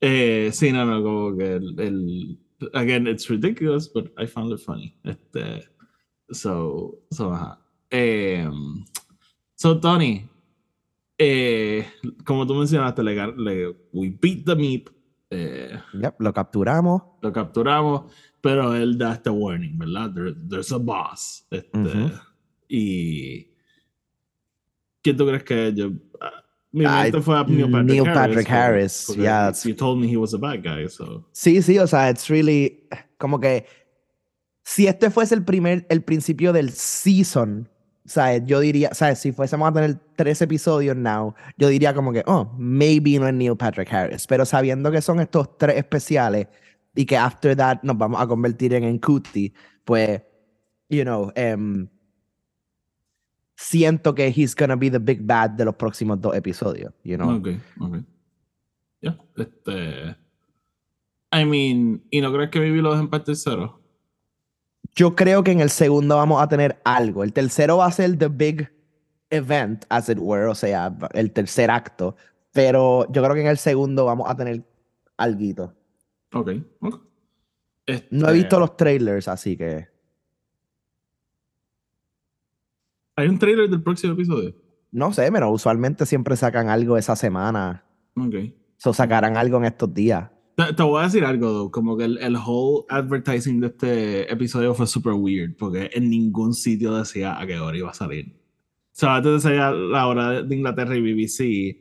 eh, 0.00 0.50
sí, 0.52 0.72
no, 0.72 0.86
no, 0.86 1.02
como 1.02 1.36
que 1.36 1.54
el, 1.54 1.80
el, 1.80 2.38
again, 2.74 3.06
it's 3.06 3.28
ridiculous, 3.28 3.88
but 3.88 4.12
I 4.16 4.26
found 4.26 4.52
it 4.52 4.60
funny. 4.60 4.96
Este, 5.04 5.68
So, 6.34 6.98
so, 7.10 7.32
ajá. 7.32 7.58
Eh, 7.90 8.48
so, 9.54 9.78
Tony, 9.78 10.28
eh, 11.16 11.86
como 12.24 12.46
tú 12.46 12.54
mencionaste, 12.54 13.02
le, 13.02 13.32
le, 13.36 13.76
we 13.92 14.10
beat 14.10 14.44
the 14.44 14.56
meep. 14.56 14.90
Eh, 15.30 15.78
yep, 15.94 16.20
lo 16.20 16.32
capturamos. 16.32 17.02
Lo 17.22 17.32
capturamos, 17.32 18.12
pero 18.40 18.74
él 18.74 18.98
da 18.98 19.14
este 19.14 19.30
warning, 19.30 19.78
¿verdad? 19.78 20.12
There, 20.12 20.34
there's 20.48 20.72
a 20.72 20.78
boss. 20.78 21.46
Este, 21.50 21.78
uh 21.78 21.82
-huh. 21.82 22.20
Y. 22.68 23.50
¿Quién 25.02 25.16
tú 25.16 25.26
crees 25.26 25.44
que 25.44 25.72
yo.? 25.74 25.90
Mi 26.72 26.84
mente 26.84 27.20
fue 27.20 27.38
a 27.38 27.44
Neil 27.44 27.70
Patrick 27.70 27.86
Neil 27.86 28.08
Harris. 28.08 28.14
Patrick 28.14 28.50
Harris, 28.50 29.16
yeah. 29.16 29.52
You 29.64 29.74
told 29.74 30.00
me 30.00 30.08
he 30.08 30.16
was 30.16 30.34
a 30.34 30.38
bad 30.38 30.64
guy, 30.64 30.88
so. 30.88 31.24
Sí, 31.32 31.62
sí, 31.62 31.78
o 31.78 31.86
sea, 31.86 32.10
it's 32.10 32.28
really. 32.28 32.88
Como 33.16 33.38
que 33.38 33.64
si 34.64 34.86
este 34.86 35.10
fuese 35.10 35.34
el 35.34 35.44
primer, 35.44 35.86
el 35.90 36.02
principio 36.02 36.52
del 36.52 36.70
season, 36.70 37.68
¿sabes? 38.06 38.42
Yo 38.46 38.60
diría, 38.60 38.94
¿sabes? 38.94 39.18
Si 39.18 39.30
fuésemos 39.30 39.68
a 39.68 39.72
tener 39.72 39.98
tres 40.16 40.40
episodios 40.40 40.96
now, 40.96 41.34
yo 41.58 41.68
diría 41.68 41.94
como 41.94 42.12
que, 42.12 42.22
oh, 42.26 42.50
maybe 42.56 43.18
no 43.18 43.28
es 43.28 43.34
Neil 43.34 43.56
Patrick 43.56 43.92
Harris. 43.92 44.26
Pero 44.26 44.46
sabiendo 44.46 44.90
que 44.90 45.02
son 45.02 45.20
estos 45.20 45.58
tres 45.58 45.76
especiales 45.76 46.48
y 46.94 47.04
que 47.04 47.16
after 47.16 47.54
that 47.54 47.82
nos 47.82 47.98
vamos 47.98 48.20
a 48.20 48.26
convertir 48.26 48.72
en 48.72 48.90
Ncuti, 48.94 49.52
pues, 49.84 50.22
you 50.88 51.02
know, 51.02 51.30
um, 51.36 51.86
siento 53.56 54.14
que 54.14 54.28
he's 54.28 54.56
gonna 54.56 54.76
be 54.76 54.90
the 54.90 54.98
big 54.98 55.20
bad 55.22 55.50
de 55.50 55.66
los 55.66 55.74
próximos 55.74 56.18
dos 56.22 56.34
episodios, 56.34 56.94
you 57.04 57.16
know? 57.16 57.36
Ok, 57.36 57.48
ok. 57.80 57.96
Yeah, 59.02 59.18
este. 59.36 60.16
I 61.30 61.44
mean, 61.44 62.02
¿y 62.10 62.22
no 62.22 62.32
crees 62.32 62.48
que 62.48 62.60
maybe 62.60 62.80
lo 62.80 62.92
dejen 62.94 63.10
tercero? 63.10 63.83
Yo 64.94 65.16
creo 65.16 65.42
que 65.42 65.50
en 65.50 65.60
el 65.60 65.70
segundo 65.70 66.16
vamos 66.16 66.42
a 66.42 66.48
tener 66.48 66.80
algo. 66.84 67.24
El 67.24 67.32
tercero 67.32 67.78
va 67.78 67.86
a 67.86 67.92
ser 67.92 68.16
the 68.16 68.28
big 68.28 68.70
event, 69.30 69.84
as 69.88 70.08
it 70.08 70.18
were, 70.20 70.46
o 70.46 70.54
sea, 70.54 70.96
el 71.14 71.32
tercer 71.32 71.70
acto. 71.70 72.16
Pero 72.52 73.10
yo 73.10 73.22
creo 73.22 73.34
que 73.34 73.40
en 73.40 73.48
el 73.48 73.58
segundo 73.58 74.04
vamos 74.04 74.30
a 74.30 74.36
tener 74.36 74.64
algo. 75.16 75.74
Ok, 76.32 76.50
ok. 76.80 77.02
Este... 77.86 78.08
No 78.10 78.28
he 78.28 78.32
visto 78.32 78.58
los 78.58 78.76
trailers, 78.76 79.28
así 79.28 79.56
que. 79.56 79.88
¿Hay 83.16 83.28
un 83.28 83.38
trailer 83.38 83.68
del 83.68 83.82
próximo 83.82 84.14
episodio? 84.14 84.54
No 84.90 85.12
sé, 85.12 85.30
pero 85.32 85.50
usualmente 85.50 86.06
siempre 86.06 86.36
sacan 86.36 86.68
algo 86.68 86.96
esa 86.96 87.16
semana. 87.16 87.84
Ok. 88.16 88.34
So 88.76 88.92
sacarán 88.92 89.36
algo 89.36 89.58
en 89.58 89.64
estos 89.64 89.92
días. 89.92 90.30
Te, 90.56 90.72
te 90.72 90.82
voy 90.84 91.00
a 91.00 91.04
decir 91.04 91.24
algo, 91.24 91.48
though, 91.52 91.70
como 91.70 91.96
que 91.96 92.04
el, 92.04 92.18
el 92.18 92.36
whole 92.36 92.84
advertising 92.88 93.60
de 93.60 93.66
este 93.68 94.32
episodio 94.32 94.72
fue 94.74 94.86
super 94.86 95.12
weird, 95.14 95.56
porque 95.56 95.90
en 95.92 96.08
ningún 96.10 96.54
sitio 96.54 96.94
decía 96.94 97.40
a 97.40 97.46
qué 97.46 97.58
hora 97.58 97.76
iba 97.76 97.90
a 97.90 97.94
salir. 97.94 98.28
O 98.36 98.96
sea, 98.96 99.16
antes 99.16 99.42
decía 99.42 99.72
la 99.72 100.06
hora 100.06 100.42
de 100.42 100.54
Inglaterra 100.54 100.96
y 100.96 101.00
BBC, 101.00 101.80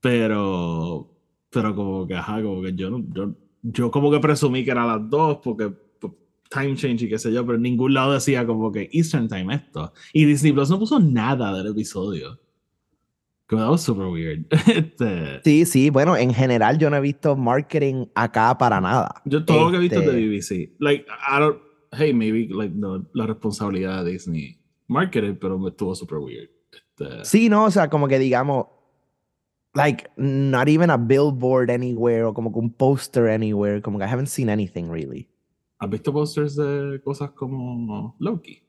pero, 0.00 1.10
pero 1.50 1.74
como 1.74 2.06
que, 2.06 2.14
ajá, 2.14 2.42
como 2.42 2.62
que 2.62 2.74
yo, 2.74 2.90
no- 2.90 3.04
yo, 3.12 3.34
yo 3.62 3.90
como 3.90 4.10
que 4.10 4.20
presumí 4.20 4.64
que 4.64 4.70
era 4.70 4.86
las 4.86 5.08
dos, 5.10 5.38
porque 5.42 5.68
pues, 6.00 6.12
time 6.50 6.74
change 6.76 7.02
y 7.04 7.08
qué 7.08 7.18
sé 7.18 7.32
yo, 7.32 7.44
pero 7.44 7.56
en 7.56 7.62
ningún 7.62 7.92
lado 7.92 8.12
decía 8.14 8.46
como 8.46 8.72
que 8.72 8.88
Eastern 8.92 9.28
Time 9.28 9.54
esto. 9.54 9.92
Y 10.14 10.24
Disney 10.24 10.52
Plus 10.52 10.70
no 10.70 10.78
puso 10.78 10.98
nada 10.98 11.52
del 11.56 11.66
episodio. 11.72 12.38
That 13.56 13.68
was 13.68 13.82
super 13.82 14.08
weird. 14.08 14.46
Este, 14.66 15.40
Sí, 15.44 15.64
sí, 15.66 15.90
bueno, 15.90 16.16
en 16.16 16.32
general 16.32 16.78
yo 16.78 16.88
no 16.90 16.96
he 16.96 17.00
visto 17.00 17.36
marketing 17.36 18.06
acá 18.14 18.56
para 18.56 18.80
nada. 18.80 19.22
Yo 19.24 19.44
todo 19.44 19.64
lo 19.64 19.70
que 19.70 19.76
he 19.76 19.80
visto 19.80 20.00
es 20.00 20.06
de 20.06 20.36
Este, 20.36 20.66
BBC. 20.66 20.76
Like, 20.78 21.06
I 21.06 21.40
don't, 21.40 21.58
hey, 21.92 22.12
maybe, 22.14 22.48
like, 22.52 22.74
no, 22.74 23.06
la 23.14 23.26
responsabilidad 23.26 24.04
de 24.04 24.12
Disney 24.12 24.58
marketed, 24.88 25.38
pero 25.38 25.58
me 25.58 25.70
estuvo 25.70 25.94
super 25.94 26.18
weird. 26.18 26.48
Este, 26.72 27.24
Sí, 27.24 27.48
no, 27.48 27.64
o 27.64 27.70
sea, 27.70 27.88
como 27.88 28.06
que 28.08 28.18
digamos, 28.18 28.66
like, 29.74 30.08
not 30.16 30.68
even 30.68 30.90
a 30.90 30.96
billboard 30.96 31.70
anywhere 31.70 32.24
o 32.24 32.34
como 32.34 32.52
que 32.52 32.58
un 32.58 32.72
poster 32.72 33.28
anywhere, 33.28 33.80
como 33.82 33.98
que 33.98 34.04
I 34.04 34.08
haven't 34.08 34.28
seen 34.28 34.48
anything 34.50 34.90
really. 34.90 35.28
¿Has 35.78 35.88
visto 35.88 36.12
posters 36.12 36.56
de 36.56 37.00
cosas 37.02 37.30
como 37.30 38.14
Loki? 38.18 38.62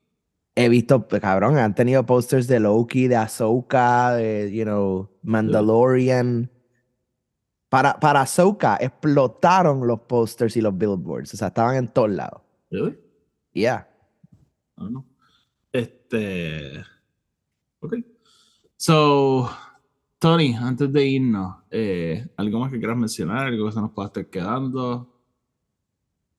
He 0.55 0.67
visto, 0.67 1.07
pues, 1.07 1.21
cabrón, 1.21 1.57
han 1.57 1.75
tenido 1.75 2.05
posters 2.05 2.47
de 2.47 2.59
Loki, 2.59 3.07
de 3.07 3.15
Ahsoka, 3.15 4.15
de, 4.15 4.51
you 4.53 4.63
know, 4.63 5.09
Mandalorian. 5.23 6.51
Para, 7.69 7.97
para 7.99 8.21
Ahsoka 8.21 8.77
explotaron 8.81 9.87
los 9.87 10.01
posters 10.01 10.57
y 10.57 10.61
los 10.61 10.77
billboards, 10.77 11.33
o 11.33 11.37
sea, 11.37 11.47
estaban 11.47 11.77
en 11.77 11.87
todos 11.87 12.09
lados. 12.09 12.41
Really? 12.69 12.99
Yeah. 13.53 13.87
I 14.77 14.81
don't 14.81 14.91
know. 14.91 15.05
Este. 15.71 16.83
Ok. 17.79 17.95
So, 18.75 19.49
Tony, 20.19 20.53
antes 20.53 20.91
de 20.91 21.05
irnos, 21.05 21.63
eh, 21.71 22.27
¿algo 22.35 22.59
más 22.59 22.71
que 22.71 22.77
quieras 22.77 22.97
mencionar? 22.97 23.47
¿Algo 23.47 23.67
que 23.67 23.71
se 23.71 23.79
nos 23.79 23.91
pueda 23.91 24.07
estar 24.07 24.25
quedando? 24.27 25.07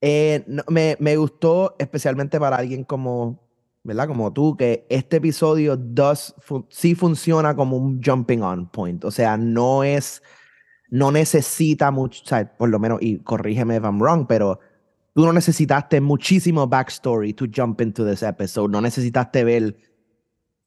Eh, 0.00 0.44
no, 0.46 0.62
me, 0.68 0.96
me 1.00 1.16
gustó 1.16 1.76
especialmente 1.78 2.38
para 2.38 2.56
alguien 2.56 2.84
como, 2.84 3.41
¿verdad? 3.84 4.08
Como 4.08 4.32
tú, 4.32 4.56
que 4.56 4.86
este 4.88 5.16
episodio 5.16 5.76
does 5.76 6.34
fu- 6.38 6.66
sí 6.70 6.94
funciona 6.94 7.54
como 7.56 7.76
un 7.76 8.00
jumping 8.02 8.42
on 8.42 8.68
point. 8.70 9.04
O 9.04 9.10
sea, 9.10 9.36
no 9.36 9.82
es, 9.84 10.22
no 10.88 11.10
necesita 11.10 11.90
mucho, 11.90 12.22
o 12.24 12.28
sea, 12.28 12.56
por 12.56 12.68
lo 12.68 12.78
menos, 12.78 12.98
y 13.02 13.18
corrígeme 13.18 13.76
if 13.76 13.82
I'm 13.84 14.00
wrong, 14.00 14.26
pero 14.26 14.60
tú 15.14 15.24
no 15.24 15.32
necesitaste 15.32 16.00
muchísimo 16.00 16.66
backstory 16.68 17.32
to 17.34 17.46
jump 17.54 17.80
into 17.80 18.04
this 18.08 18.22
episode. 18.22 18.70
No 18.70 18.80
necesitaste 18.80 19.44
ver 19.44 19.76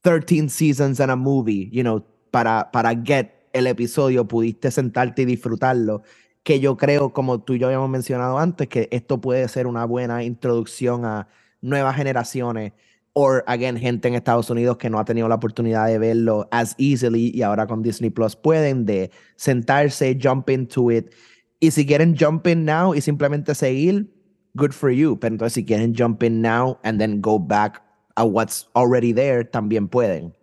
13 0.02 0.50
seasons 0.50 1.00
and 1.00 1.12
a 1.12 1.16
movie, 1.16 1.70
you 1.72 1.82
know, 1.84 2.06
para, 2.32 2.70
para 2.72 2.94
get 2.96 3.50
el 3.54 3.68
episodio. 3.68 4.28
Pudiste 4.28 4.72
sentarte 4.72 5.24
y 5.24 5.26
disfrutarlo 5.26 6.04
que 6.44 6.60
yo 6.60 6.78
creo, 6.78 7.12
como 7.12 7.42
tú 7.42 7.54
y 7.54 7.60
yo 7.60 7.66
habíamos 7.68 7.90
mencionado 7.90 8.38
antes, 8.38 8.68
que 8.68 8.88
esto 8.92 9.20
puede 9.20 9.48
ser 9.48 9.66
una 9.66 9.84
buena 9.86 10.24
introducción 10.24 11.04
a 11.04 11.28
nuevas 11.62 11.96
generaciones 11.96 12.74
o, 13.18 13.42
again, 13.48 13.78
gente 13.78 14.10
en 14.10 14.16
Estados 14.16 14.50
Unidos 14.50 14.76
que 14.76 14.90
no 14.90 15.00
ha 15.00 15.06
tenido 15.06 15.30
la 15.30 15.36
oportunidad 15.36 15.88
de 15.88 15.98
verlo 15.98 16.50
as 16.52 16.76
easily 16.78 17.32
y 17.34 17.44
ahora 17.44 17.66
con 17.66 17.82
Disney 17.82 18.10
Plus 18.10 18.36
pueden 18.36 18.86
de 18.86 19.10
sentarse, 19.38 20.20
jump 20.22 20.50
into 20.50 20.92
it. 20.92 21.14
Y 21.62 21.72
si 21.72 21.86
quieren 21.86 22.18
jump 22.20 22.46
in 22.46 22.66
now 22.66 22.94
y 22.94 23.00
simplemente 23.00 23.56
seguir, 23.56 24.14
good 24.56 24.74
for 24.74 24.92
you. 24.92 25.18
Pero 25.18 25.36
entonces 25.36 25.54
si 25.54 25.64
quieren 25.64 25.96
jump 25.98 26.24
in 26.24 26.42
now 26.42 26.78
and 26.84 27.00
then 27.00 27.22
go 27.22 27.40
back 27.40 27.82
a 28.18 28.26
what's 28.26 28.68
already 28.76 29.14
there, 29.14 29.46
también 29.46 29.88
pueden. 29.88 30.34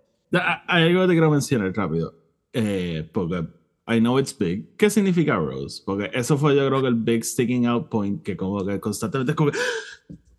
Hay 0.66 0.85
algo 0.85 1.03
que 1.03 1.09
te 1.09 1.12
quiero 1.12 1.31
mencionar 1.31 1.77
rápido. 1.77 2.14
Eh, 2.55 3.07
porque 3.12 3.47
I 3.87 3.99
know 3.99 4.18
it's 4.18 4.33
big. 4.33 4.79
¿Qué 4.79 4.89
significa 4.89 5.37
Rose? 5.37 5.83
Porque 5.85 6.11
eso 6.14 6.39
fue 6.39 6.57
yo 6.57 6.66
creo 6.68 6.81
que 6.81 6.89
el 6.89 6.95
big 6.95 7.23
sticking 7.23 7.66
out 7.66 7.91
point 7.91 8.23
que 8.23 8.35
como 8.35 8.64
que 8.64 8.81
constantemente 8.81 9.33
es 9.33 9.37
como 9.37 9.51
que 9.51 9.59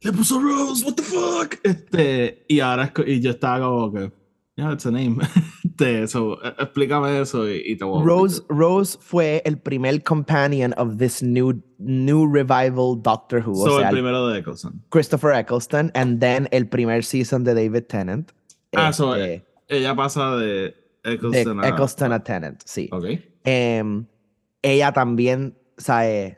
le 0.04 0.12
puso 0.12 0.40
Rose, 0.40 0.86
what 0.86 0.96
the 0.96 1.04
fuck? 1.04 1.60
Este, 1.64 2.46
y 2.48 2.60
ahora 2.60 2.92
y 3.06 3.20
yo 3.20 3.32
estaba 3.32 3.66
como 3.66 3.92
que 3.92 4.12
yeah, 4.56 4.72
it's 4.72 4.86
a 4.86 4.92
name. 4.92 5.18
Este, 5.74 6.08
so, 6.08 6.38
eh, 6.46 6.54
explícame 6.60 7.20
eso 7.20 7.50
y, 7.50 7.64
y 7.66 7.76
te 7.76 7.84
voy 7.84 8.00
a 8.00 8.06
Rose, 8.06 8.44
Rose 8.48 8.96
fue 9.02 9.42
el 9.44 9.58
primer 9.58 10.04
companion 10.04 10.72
of 10.78 10.98
this 10.98 11.24
new, 11.24 11.64
new 11.80 12.32
revival 12.32 12.96
Doctor 13.02 13.42
Who. 13.42 13.56
So, 13.56 13.64
o 13.64 13.80
sea, 13.80 13.90
el 13.90 13.96
primero 13.96 14.28
de 14.28 14.38
Eccleston. 14.38 14.84
Christopher 14.90 15.32
Eccleston, 15.34 15.92
and 15.96 16.20
then 16.20 16.48
el 16.52 16.68
primer 16.68 17.04
season 17.04 17.44
de 17.44 17.56
David 17.56 17.86
Tennant. 17.88 18.32
Ah, 18.76 18.94
so, 18.94 19.16
este, 19.16 19.44
ella 19.68 19.96
pasa 19.96 20.36
de 20.36 20.76
de 21.04 21.14
Eccleston 21.14 21.64
a... 21.64 21.68
Eccleston 21.70 22.12
a 22.14 22.24
Tennant, 22.24 22.62
sí. 22.66 22.90
Ok. 22.92 23.06
Em, 23.44 24.06
ella 24.62 24.92
también, 24.92 25.58
sabe, 25.78 26.38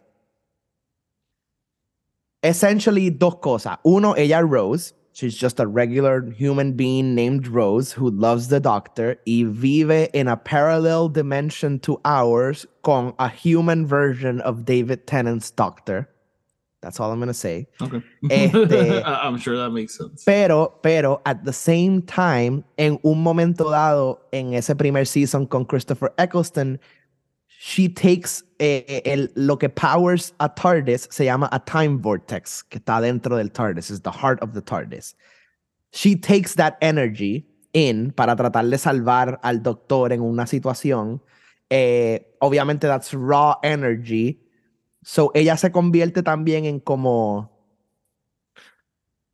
essentially 2.46 3.10
dos 3.10 3.36
cosas. 3.42 3.78
Uno, 3.84 4.14
ella 4.14 4.44
Rose. 4.46 4.94
She's 5.14 5.36
just 5.36 5.62
a 5.62 5.66
regular 5.66 6.30
human 6.32 6.74
being 6.74 7.16
named 7.16 7.48
Rose 7.48 7.94
who 7.94 8.10
loves 8.10 8.50
the 8.50 8.60
doctor 8.60 9.18
y 9.26 9.46
vive 9.48 10.10
in 10.14 10.28
a 10.28 10.36
parallel 10.36 11.08
dimension 11.08 11.80
to 11.80 12.02
ours 12.04 12.66
con 12.84 13.14
a 13.18 13.30
human 13.30 13.88
version 13.88 14.42
of 14.42 14.66
David 14.66 15.08
Tennant's 15.08 15.52
doctor. 15.52 16.10
That's 16.82 17.00
all 17.00 17.12
I'm 17.12 17.20
going 17.20 17.30
to 17.30 17.34
say. 17.34 17.68
Ok. 17.82 18.04
Este- 18.30 19.02
I'm 19.06 19.38
sure 19.38 19.58
that 19.58 19.72
makes 19.72 19.98
sense. 19.98 20.24
Pero, 20.26 20.68
pero, 20.84 21.22
at 21.26 21.46
the 21.46 21.54
same 21.54 22.02
time, 22.02 22.66
en 22.78 23.00
un 23.04 23.24
momento 23.24 23.72
dado, 23.72 24.20
en 24.34 24.54
ese 24.54 24.76
primer 24.78 25.06
season 25.06 25.48
con 25.48 25.66
Christopher 25.66 26.14
Eccleston, 26.20 26.78
she 27.68 27.90
takes 27.90 28.44
eh, 28.60 28.86
eh, 28.88 29.02
el, 29.06 29.32
lo 29.34 29.58
que 29.58 29.70
powers 29.70 30.36
a 30.40 30.54
TARDIS, 30.54 31.08
se 31.10 31.26
llama 31.26 31.50
a 31.52 31.60
time 31.60 31.98
vortex, 31.98 32.62
que 32.62 32.78
está 32.78 33.02
dentro 33.02 33.38
del 33.38 33.50
TARDIS, 33.50 33.90
is 33.90 34.02
the 34.02 34.12
heart 34.12 34.40
of 34.44 34.54
the 34.54 34.62
TARDIS. 34.62 35.16
She 35.92 36.16
takes 36.16 36.54
that 36.58 36.78
energy 36.80 37.48
in 37.74 38.12
para 38.12 38.36
tratar 38.36 38.70
de 38.70 38.78
salvar 38.78 39.40
al 39.42 39.64
doctor 39.64 40.14
en 40.14 40.22
una 40.22 40.46
situación. 40.46 41.22
Eh, 41.72 42.20
obviamente, 42.40 42.82
that's 42.82 43.16
raw 43.16 43.56
energy. 43.64 44.40
So, 45.02 45.32
ella 45.34 45.58
se 45.58 45.72
convierte 45.72 46.22
también 46.22 46.66
en 46.66 46.80
como 46.80 47.50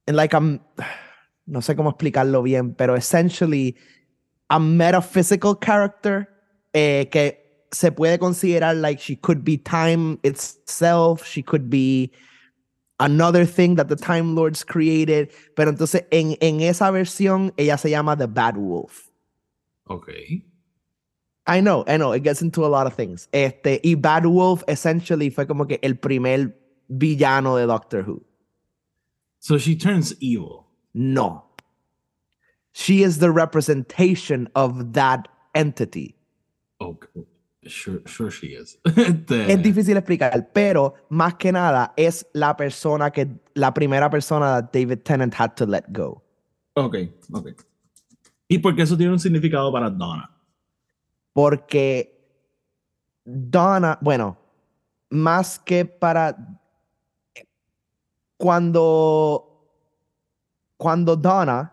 en 0.05 0.15
like 0.15 0.33
a, 0.33 0.39
no 0.39 1.61
sé 1.61 1.75
cómo 1.75 1.89
explicarlo 1.89 2.43
bien, 2.43 2.75
pero 2.75 2.95
essentially 2.95 3.75
a 4.47 4.57
metaphysical 4.57 5.57
character 5.59 6.29
eh, 6.71 7.09
que 7.11 7.40
se 7.71 7.91
puede 7.91 8.19
considerar 8.19 8.75
like 8.75 8.99
she 8.99 9.15
could 9.15 9.43
be 9.43 9.57
time 9.57 10.19
itself, 10.23 11.25
she 11.25 11.41
could 11.41 11.69
be 11.69 12.11
another 12.99 13.45
thing 13.45 13.75
that 13.75 13.87
the 13.87 13.95
Time 13.95 14.35
Lords 14.35 14.63
created, 14.63 15.31
pero 15.55 15.71
entonces 15.71 16.05
en, 16.11 16.37
en 16.41 16.61
esa 16.61 16.91
versión 16.91 17.53
ella 17.57 17.77
se 17.77 17.89
llama 17.89 18.15
The 18.15 18.27
Bad 18.27 18.57
Wolf. 18.57 19.09
Ok. 19.87 20.09
I 21.47 21.59
know, 21.59 21.83
I 21.87 21.97
know, 21.97 22.11
it 22.11 22.23
gets 22.23 22.41
into 22.41 22.65
a 22.65 22.69
lot 22.69 22.85
of 22.85 22.93
things. 22.93 23.27
Este, 23.33 23.79
y 23.83 23.95
Bad 23.95 24.25
Wolf 24.25 24.63
essentially 24.67 25.29
fue 25.29 25.45
como 25.47 25.65
que 25.65 25.79
el 25.81 25.95
primer 25.95 26.55
villano 26.89 27.55
de 27.55 27.65
Doctor 27.65 28.03
Who. 28.03 28.23
So 29.39 29.57
she 29.57 29.75
turns 29.75 30.13
evil. 30.21 30.67
No. 30.93 31.45
She 32.73 33.01
is 33.01 33.17
the 33.17 33.31
representation 33.31 34.47
of 34.55 34.93
that 34.93 35.27
entity. 35.55 36.15
Okay. 36.79 37.25
Sure, 37.63 38.01
sure 38.05 38.31
she 38.31 38.55
is. 38.55 38.79
Este, 38.97 39.53
Es 39.53 39.61
difícil 39.61 39.95
explicar, 39.95 40.51
pero 40.51 40.95
más 41.09 41.35
que 41.35 41.51
nada 41.51 41.93
es 41.95 42.25
la 42.33 42.55
persona 42.55 43.11
que, 43.11 43.27
la 43.53 43.71
primera 43.73 44.09
persona 44.09 44.61
that 44.61 44.71
David 44.71 45.03
Tennant 45.03 45.33
had 45.33 45.55
to 45.55 45.65
let 45.65 45.83
go. 45.89 46.23
Ok, 46.73 46.95
ok. 47.33 47.49
Y 48.47 48.57
porque 48.57 48.81
eso 48.81 48.97
tiene 48.97 49.13
un 49.13 49.19
significado 49.19 49.71
para 49.71 49.89
Donna. 49.89 50.29
Porque 51.33 52.19
Donna, 53.23 53.97
bueno, 54.01 54.37
más 55.09 55.59
que 55.59 55.85
para 55.85 56.35
cuando 58.37 59.47
cuando 60.77 61.15
Donna 61.15 61.71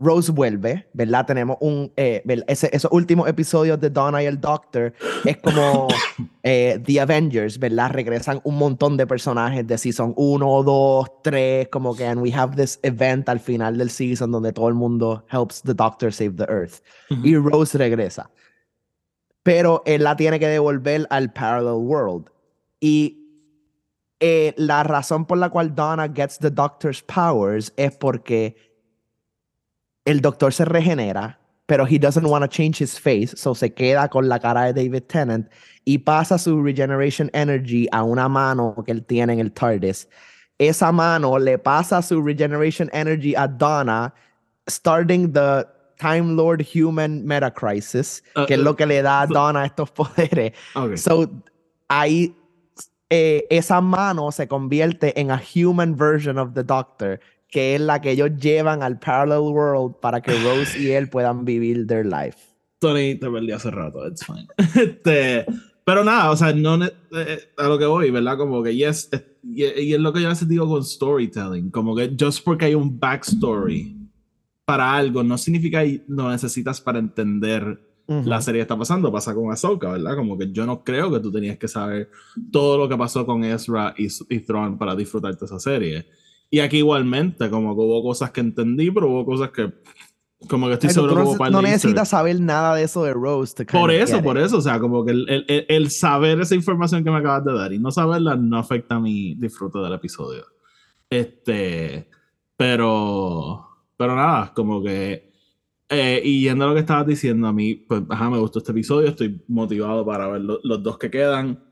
Rose 0.00 0.32
vuelve, 0.32 0.88
¿verdad? 0.94 1.26
Tenemos 1.26 1.58
un 1.60 1.92
eh, 1.96 2.22
ese- 2.46 2.70
esos 2.74 2.90
últimos 2.90 3.28
episodios 3.28 3.78
de 3.78 3.90
Donna 3.90 4.22
y 4.22 4.26
el 4.26 4.40
Doctor 4.40 4.94
es 5.24 5.36
como 5.36 5.88
eh, 6.42 6.80
The 6.84 7.00
Avengers, 7.02 7.58
¿verdad? 7.58 7.90
Regresan 7.90 8.40
un 8.44 8.56
montón 8.56 8.96
de 8.96 9.06
personajes 9.06 9.66
de 9.66 9.76
season 9.76 10.14
1, 10.16 10.62
2, 10.62 11.08
3, 11.22 11.68
como 11.68 11.94
que 11.94 12.06
and 12.06 12.20
we 12.22 12.32
have 12.32 12.56
this 12.56 12.80
event 12.82 13.28
al 13.28 13.38
final 13.40 13.76
del 13.76 13.90
season 13.90 14.32
donde 14.32 14.52
todo 14.52 14.68
el 14.68 14.74
mundo 14.74 15.24
helps 15.30 15.60
the 15.62 15.74
Doctor 15.74 16.12
save 16.12 16.32
the 16.36 16.46
Earth 16.50 16.82
y 17.22 17.36
Rose 17.36 17.76
regresa 17.76 18.30
pero 19.42 19.82
él 19.86 20.04
la 20.04 20.16
tiene 20.16 20.38
que 20.38 20.46
devolver 20.48 21.06
al 21.10 21.32
parallel 21.32 21.82
world. 21.86 22.30
Y 22.78 23.16
eh, 24.20 24.52
la 24.58 24.82
razón 24.82 25.24
por 25.24 25.38
la 25.38 25.48
cual 25.48 25.74
Donna 25.74 26.08
gets 26.14 26.38
the 26.38 26.50
doctor's 26.50 27.02
powers 27.02 27.72
es 27.76 27.96
porque 27.96 28.54
el 30.04 30.20
doctor 30.20 30.52
se 30.52 30.64
regenera, 30.64 31.38
pero 31.66 31.86
he 31.86 31.98
doesn't 31.98 32.26
want 32.26 32.42
to 32.42 32.48
change 32.48 32.80
his 32.80 32.98
face, 32.98 33.36
so 33.36 33.54
se 33.54 33.70
queda 33.70 34.08
con 34.08 34.28
la 34.28 34.38
cara 34.38 34.72
de 34.72 34.72
David 34.72 35.04
Tennant 35.04 35.48
y 35.84 35.98
pasa 35.98 36.38
su 36.38 36.62
regeneration 36.62 37.30
energy 37.32 37.86
a 37.92 38.02
una 38.02 38.28
mano 38.28 38.74
que 38.84 38.92
él 38.92 39.04
tiene 39.04 39.34
en 39.34 39.40
el 39.40 39.52
TARDIS. 39.52 40.08
Esa 40.58 40.92
mano 40.92 41.38
le 41.38 41.58
pasa 41.58 42.02
su 42.02 42.20
regeneration 42.22 42.90
energy 42.92 43.34
a 43.34 43.46
Donna, 43.46 44.12
starting 44.68 45.32
the 45.32 45.66
Time 45.98 46.34
Lord 46.34 46.62
Human 46.62 47.24
Meta 47.24 47.50
Crisis, 47.50 48.22
Uh, 48.34 48.46
que 48.46 48.54
es 48.54 48.60
lo 48.60 48.74
que 48.74 48.86
le 48.86 49.02
da 49.02 49.22
a 49.22 49.26
Donna 49.26 49.64
estos 49.64 49.90
poderes. 49.94 50.52
So, 50.96 51.30
ahí 51.88 52.34
eh, 53.10 53.46
esa 53.50 53.80
mano 53.80 54.30
se 54.32 54.46
convierte 54.46 55.18
en 55.20 55.30
a 55.30 55.40
human 55.54 55.96
version 55.96 56.38
of 56.38 56.54
the 56.54 56.62
Doctor, 56.62 57.20
que 57.50 57.74
es 57.74 57.80
la 57.80 58.00
que 58.00 58.12
ellos 58.12 58.30
llevan 58.40 58.82
al 58.82 58.98
parallel 58.98 59.52
world 59.52 59.96
para 60.00 60.20
que 60.20 60.32
Rose 60.44 60.78
y 60.78 60.90
él 60.90 61.08
puedan 61.08 61.44
vivir 61.44 61.86
their 61.86 62.06
life. 62.06 62.38
Tony, 62.80 63.14
te 63.16 63.28
perdí 63.30 63.52
hace 63.52 63.70
rato, 63.70 64.06
it's 64.06 64.24
fine. 64.24 64.46
Este, 64.82 65.44
pero 65.84 66.04
nada, 66.04 66.30
o 66.30 66.36
sea, 66.36 66.52
no 66.52 66.76
ne- 66.78 66.92
eh, 67.12 67.40
a 67.56 67.68
lo 67.68 67.78
que 67.78 67.86
voy, 67.86 68.10
¿verdad? 68.10 68.38
Como 68.38 68.62
que 68.62 68.74
yes, 68.74 69.08
eh, 69.12 69.36
y, 69.42 69.64
y 69.64 69.94
es 69.94 70.00
lo 70.00 70.12
que 70.12 70.20
yo 70.20 70.26
a 70.26 70.30
veces 70.30 70.48
digo 70.48 70.66
con 70.68 70.84
storytelling, 70.84 71.70
como 71.70 71.94
que 71.96 72.14
just 72.18 72.44
porque 72.44 72.66
hay 72.66 72.74
un 72.74 72.98
backstory 72.98 73.96
para 74.64 74.94
algo, 74.94 75.22
no 75.24 75.36
significa 75.36 75.82
que 75.82 76.04
lo 76.08 76.30
necesitas 76.30 76.80
para 76.80 76.98
entender 77.00 77.86
la 78.06 78.40
serie 78.42 78.58
que 78.58 78.62
está 78.62 78.76
pasando. 78.76 79.12
Pasa 79.12 79.32
con 79.34 79.52
Ahsoka, 79.52 79.92
¿verdad? 79.92 80.16
Como 80.16 80.36
que 80.36 80.50
yo 80.50 80.66
no 80.66 80.82
creo 80.82 81.12
que 81.12 81.20
tú 81.20 81.30
tenías 81.30 81.58
que 81.58 81.68
saber 81.68 82.10
todo 82.50 82.76
lo 82.76 82.88
que 82.88 82.96
pasó 82.96 83.24
con 83.24 83.44
Ezra 83.44 83.94
y, 83.96 84.08
y 84.28 84.40
Thrawn 84.40 84.76
para 84.78 84.96
disfrutarte 84.96 85.44
esa 85.44 85.60
serie. 85.60 86.06
Y 86.50 86.58
aquí 86.60 86.78
igualmente, 86.78 87.48
como 87.48 87.74
que 87.76 87.82
hubo 87.82 88.02
cosas 88.02 88.30
que 88.32 88.40
entendí, 88.40 88.90
pero 88.90 89.08
hubo 89.08 89.24
cosas 89.24 89.50
que 89.50 89.72
como 90.48 90.66
que 90.68 90.72
estoy 90.72 90.88
Ay, 90.88 90.94
seguro 90.94 91.16
que 91.16 91.22
hubo 91.22 91.50
no, 91.50 91.60
necesitas 91.62 92.08
saber 92.08 92.40
nada 92.40 92.74
de 92.74 92.84
eso 92.84 93.04
de 93.04 93.12
Rose. 93.12 93.64
Por 93.66 93.90
eso, 93.90 94.22
por 94.22 94.38
it. 94.38 94.44
eso, 94.44 94.56
o 94.56 94.60
sea, 94.62 94.80
como 94.80 95.04
que 95.04 95.12
el, 95.12 95.28
el- 95.28 95.66
el- 95.68 95.90
saber 95.90 96.40
esa 96.40 96.54
información 96.54 97.04
que 97.04 97.10
me 97.10 97.18
acabas 97.18 97.44
de 97.44 97.52
dar 97.52 97.72
y 97.74 97.78
no 97.78 97.90
saberla 97.90 98.36
no 98.36 98.56
afecta 98.58 98.98
mi 98.98 99.34
disfrute 99.34 99.78
del 99.80 99.92
episodio. 99.92 100.44
Este, 101.10 102.08
pero, 102.56 103.66
pero 103.96 104.16
nada, 104.16 104.52
como 104.54 104.82
que, 104.82 105.30
eh, 105.88 106.22
y 106.24 106.42
yendo 106.42 106.64
a 106.64 106.68
lo 106.68 106.74
que 106.74 106.80
estabas 106.80 107.06
diciendo 107.06 107.46
a 107.48 107.52
mí, 107.52 107.74
pues, 107.74 108.02
ajá, 108.08 108.30
me 108.30 108.38
gustó 108.38 108.60
este 108.60 108.72
episodio, 108.72 109.08
estoy 109.08 109.42
motivado 109.48 110.06
para 110.06 110.28
ver 110.28 110.40
lo- 110.40 110.60
los 110.62 110.82
dos 110.82 110.96
que 110.98 111.10
quedan. 111.10 111.62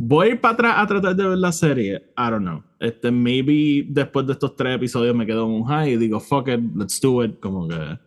Voy 0.00 0.28
a 0.28 0.30
ir 0.30 0.40
para 0.40 0.54
atrás 0.54 0.74
a 0.78 0.86
tratar 0.86 1.16
de 1.16 1.26
ver 1.26 1.38
la 1.38 1.50
serie, 1.50 1.96
I 2.16 2.30
don't 2.30 2.42
know. 2.42 2.62
Este, 2.78 3.10
maybe 3.10 3.84
después 3.88 4.24
de 4.28 4.34
estos 4.34 4.54
tres 4.54 4.76
episodios 4.76 5.12
me 5.16 5.26
quedo 5.26 5.44
en 5.44 5.50
un 5.50 5.64
high 5.64 5.94
y 5.94 5.96
digo, 5.96 6.20
fuck 6.20 6.46
it, 6.48 6.60
let's 6.76 7.00
do 7.00 7.24
it, 7.24 7.40
como 7.40 7.66
que... 7.66 7.98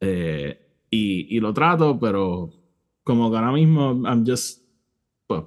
Eh, 0.00 0.58
y, 0.90 1.36
y 1.36 1.40
lo 1.40 1.52
trato, 1.52 1.98
pero 2.00 2.50
como 3.04 3.30
que 3.30 3.36
ahora 3.36 3.52
mismo 3.52 3.92
I'm 4.06 4.24
just 4.26 4.62
pues, 5.26 5.42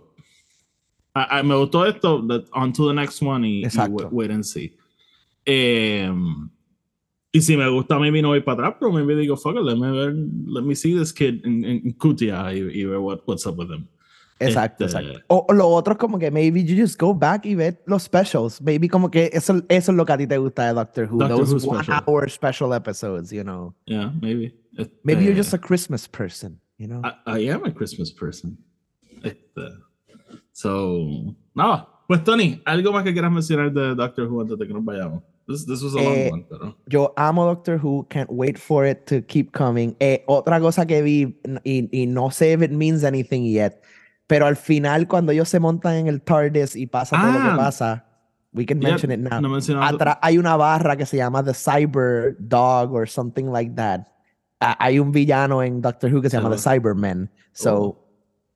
I- 1.16 1.40
I- 1.40 1.44
me 1.44 1.56
gustó 1.56 1.86
esto, 1.88 2.24
on 2.54 2.72
to 2.74 2.88
the 2.88 2.94
next 2.94 3.22
one 3.24 3.44
y, 3.48 3.64
y 3.64 3.68
wait, 3.90 4.08
wait 4.12 4.32
and 4.32 4.44
see. 4.44 4.76
Em, 5.46 6.48
y 7.32 7.42
si 7.42 7.58
me 7.58 7.68
gusta, 7.70 7.98
maybe 7.98 8.22
no 8.22 8.30
voy 8.30 8.42
para 8.42 8.68
atrás, 8.68 8.78
pero 8.80 8.92
maybe 8.92 9.16
digo, 9.16 9.36
fuck 9.36 9.56
it, 9.56 9.64
let 9.64 9.76
me, 9.78 9.92
ver, 9.92 10.14
let 10.48 10.62
me 10.64 10.76
see 10.76 10.94
this 10.96 11.12
kid 11.12 11.44
en, 11.44 11.66
en 11.66 11.92
Kutia 11.94 12.54
y, 12.54 12.60
y 12.82 12.86
ver 12.86 13.00
what, 13.00 13.22
what's 13.26 13.46
up 13.48 13.58
with 13.58 13.72
him. 13.72 13.88
Exacto, 14.40 14.86
Este- 14.86 14.98
exacto. 15.00 15.24
O, 15.28 15.46
o 15.48 15.54
lo 15.54 15.68
otro 15.70 15.94
es 15.94 15.98
como 16.00 16.20
que 16.20 16.30
maybe 16.30 16.64
you 16.64 16.76
just 16.80 17.00
go 17.00 17.14
back 17.14 17.46
y 17.46 17.56
ve 17.56 17.80
los 17.86 18.04
specials. 18.04 18.62
Maybe 18.62 18.90
como 18.90 19.10
que 19.10 19.30
eso, 19.32 19.62
eso 19.70 19.92
es 19.92 19.96
lo 19.98 20.06
que 20.06 20.14
a 20.14 20.18
ti 20.18 20.28
te 20.28 20.38
gusta 20.38 20.68
de 20.68 20.74
Doctor 20.74 21.06
Who. 21.10 21.20
Doctor 21.20 21.38
those 21.38 21.54
Who 21.66 21.72
one 21.72 21.84
special. 21.84 22.04
hour 22.08 22.30
special 22.30 22.74
episodes, 22.74 23.32
you 23.32 23.44
know. 23.44 23.74
Yeah, 23.86 24.12
maybe. 24.22 24.54
Maybe 25.04 25.24
you're 25.24 25.32
Este, 25.32 25.38
just 25.38 25.54
a 25.54 25.58
Christmas 25.58 26.06
person, 26.08 26.60
you 26.78 26.88
know. 26.88 27.02
I, 27.04 27.38
I 27.38 27.50
am 27.50 27.64
a 27.64 27.72
Christmas 27.72 28.12
person. 28.12 28.58
Este, 29.24 29.62
so, 30.52 31.36
nada. 31.56 31.88
Pues 32.08 32.24
Tony, 32.24 32.62
¿algo 32.66 32.92
más 32.92 33.04
que 33.04 33.14
quieras 33.14 33.32
mencionar 33.32 33.72
de 33.74 33.96
Doctor 33.96 34.28
Who 34.28 34.42
antes 34.42 34.58
de 34.60 34.68
que 34.68 34.74
nos 34.74 34.84
vayamos? 34.86 35.24
This, 35.48 35.66
this 35.66 35.82
was 35.82 35.94
a 35.96 36.00
long 36.02 36.14
Eh, 36.16 36.30
one, 36.32 36.46
pero... 36.50 36.76
Yo 36.88 37.14
amo 37.18 37.46
Doctor 37.46 37.78
Who, 37.82 38.06
can't 38.10 38.30
wait 38.32 38.58
for 38.58 38.86
it 38.86 39.06
to 39.08 39.22
keep 39.22 39.52
coming. 39.54 39.96
Eh, 40.00 40.24
otra 40.28 40.60
cosa 40.60 40.86
que 40.86 41.02
vi, 41.02 41.40
y, 41.64 41.88
y 41.92 42.06
no 42.06 42.30
sé 42.32 42.54
if 42.54 42.62
it 42.62 42.72
means 42.72 43.04
anything 43.04 43.44
yet, 43.44 43.82
pero 44.28 44.46
al 44.48 44.56
final 44.56 45.08
cuando 45.08 45.32
ellos 45.32 45.50
se 45.50 45.60
montan 45.60 45.96
en 45.96 46.08
el 46.08 46.22
TARDIS 46.22 46.76
y 46.76 46.88
pasa 46.88 47.16
todo 47.20 47.32
lo 47.32 47.40
Ah. 47.40 47.52
que 47.52 47.58
pasa, 47.58 48.06
we 48.54 48.66
can 48.66 48.80
mention 48.80 49.12
it 49.12 49.20
now. 49.20 49.42
No. 49.42 49.56
Atrás 49.84 50.18
hay 50.22 50.38
una 50.38 50.56
barra 50.56 50.96
que 50.96 51.06
se 51.06 51.18
llama 51.18 51.44
The 51.44 51.54
Cyber 51.54 52.36
Dog 52.40 52.94
or 52.94 53.08
something 53.08 53.46
like 53.52 53.74
that. 53.76 54.02
Ah, 54.62 54.76
hay 54.80 55.00
un 55.00 55.12
villano 55.12 55.62
en 55.62 55.82
Doctor 55.82 56.14
Who 56.14 56.22
que 56.22 56.30
se 56.30 56.38
llama 56.38 56.56
The. 56.56 56.58
Cybermen. 56.62 57.30
So 57.52 57.76
Oh. 57.78 58.02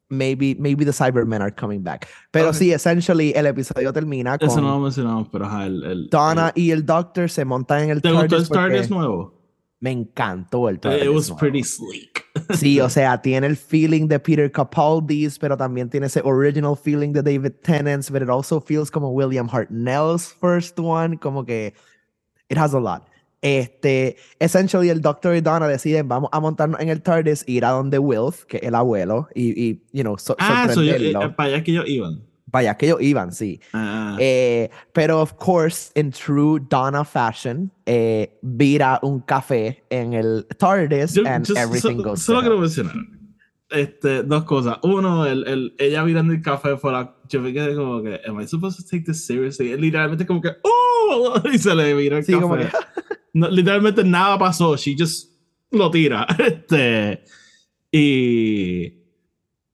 maybe, 0.10 0.56
maybe 0.58 0.86
the 0.86 0.94
Cybermen 0.94 1.42
are 1.42 1.54
coming 1.54 1.84
back. 1.84 2.08
Pero 2.32 2.48
Ok. 2.50 2.54
sí, 2.56 2.72
essentially 2.74 3.32
el 3.36 3.46
episodio 3.46 3.92
termina 3.94 4.38
con 4.40 4.48
Eso 4.48 4.62
no 4.62 4.70
lo 4.70 4.80
mencionamos, 4.80 5.28
pero 5.30 5.46
ajá, 5.46 5.66
el... 5.68 5.84
el 5.84 6.10
Donna 6.10 6.52
el- 6.56 6.64
y 6.64 6.72
el 6.72 6.86
Doctor 6.86 7.30
se 7.30 7.46
montan 7.46 7.84
en 7.84 7.90
el 7.92 8.02
¿Te 8.02 8.10
gustó 8.12 8.24
el 8.24 8.30
TARDIS 8.30 8.50
TARDIS 8.50 8.90
nuevo? 8.90 9.34
me 9.82 9.92
encantó 9.92 10.68
el 10.70 10.80
TARDIS. 10.80 11.04
It 11.04 11.10
was 11.14 11.28
nuevo. 11.30 11.40
pretty 11.40 11.64
sleek. 11.64 12.19
Sí, 12.56 12.80
o 12.80 12.90
sea, 12.90 13.22
tiene 13.22 13.48
el 13.48 13.56
feeling 13.58 14.08
de 14.08 14.20
Peter 14.20 14.52
Capaldi's, 14.52 15.38
pero 15.40 15.56
también 15.58 15.90
tiene 15.90 16.08
ese 16.08 16.22
original 16.24 16.76
feeling 16.76 17.12
de 17.14 17.22
David 17.22 17.54
Tennant's, 17.64 18.10
but 18.12 18.22
it 18.22 18.30
also 18.30 18.60
feels 18.62 18.90
como 18.92 19.10
William 19.12 19.48
Hartnell's 19.50 20.28
first 20.40 20.78
one, 20.80 21.18
como 21.18 21.46
que 21.46 21.74
it 22.50 22.58
has 22.58 22.74
a 22.74 22.80
lot. 22.80 23.08
Este, 23.42 24.18
essentially 24.40 24.90
el 24.90 25.00
Doctor 25.02 25.34
y 25.36 25.40
Donna 25.42 25.66
deciden, 25.68 26.08
vamos 26.10 26.30
a 26.34 26.40
montarnos 26.42 26.80
en 26.82 26.90
el 26.90 27.02
TARDIS, 27.02 27.46
ir 27.48 27.64
a 27.64 27.70
donde 27.70 27.98
Wilf, 27.98 28.44
que 28.46 28.58
es 28.58 28.64
el 28.64 28.76
abuelo, 28.76 29.30
y, 29.34 29.52
y 29.58 29.82
you 29.94 30.04
know, 30.04 30.18
so- 30.18 30.36
Ah, 30.40 30.68
so 30.74 30.82
yo, 30.84 30.92
eh, 30.92 30.96
sorprenderlo. 30.96 31.36
para 31.38 31.50
allá 31.56 31.64
que 31.64 31.72
ellos 31.72 31.86
iban. 31.88 32.22
Vaya, 32.52 32.76
que 32.78 32.88
ellos 32.88 33.02
iban, 33.02 33.32
sí. 33.32 33.60
Ah, 33.74 34.16
Eh, 34.20 34.70
pero, 34.94 35.22
of 35.22 35.34
course, 35.34 35.92
in 35.96 36.12
true 36.12 36.60
Donna 36.70 37.04
fashion, 37.06 37.72
eh, 37.86 38.38
vira 38.42 39.00
un 39.04 39.20
café 39.22 39.84
en 39.90 40.14
el 40.14 40.46
TARDIS 40.58 41.14
yo- 41.14 41.24
and 41.28 41.46
yo 41.46 41.54
everything 41.56 41.98
so- 41.98 42.04
goes 42.04 42.22
Solo 42.22 42.42
quiero 42.42 42.58
mencionar 42.60 42.96
este, 43.72 44.24
dos 44.24 44.46
cosas. 44.46 44.80
Uno, 44.82 45.28
el, 45.28 45.48
el, 45.48 45.76
ella 45.78 46.04
mirando 46.04 46.34
el 46.34 46.42
café 46.42 46.76
fuera. 46.76 47.16
Yo 47.30 47.40
me 47.40 47.54
quedé 47.54 47.76
como 47.76 48.02
que, 48.02 48.20
¿Am 48.28 48.42
I 48.42 48.48
supposed 48.48 48.78
to 48.84 48.90
take 48.90 49.04
this 49.06 49.24
seriously? 49.28 49.78
Literalmente 49.78 50.26
como 50.26 50.42
que, 50.42 50.50
¡Oh! 50.64 51.40
Y 51.54 51.58
se 51.60 51.76
le 51.76 51.94
vira 51.94 52.18
el 52.18 52.24
Sí, 52.26 52.32
café. 52.32 52.42
como 52.42 52.58
que- 52.58 52.68
No, 53.34 53.48
literalmente 53.48 54.04
nada 54.04 54.40
pasó. 54.40 54.76
She 54.76 54.96
just 54.98 55.32
lo 55.70 55.92
tira. 55.92 56.26
Este. 56.40 57.24
Y. 57.92 58.94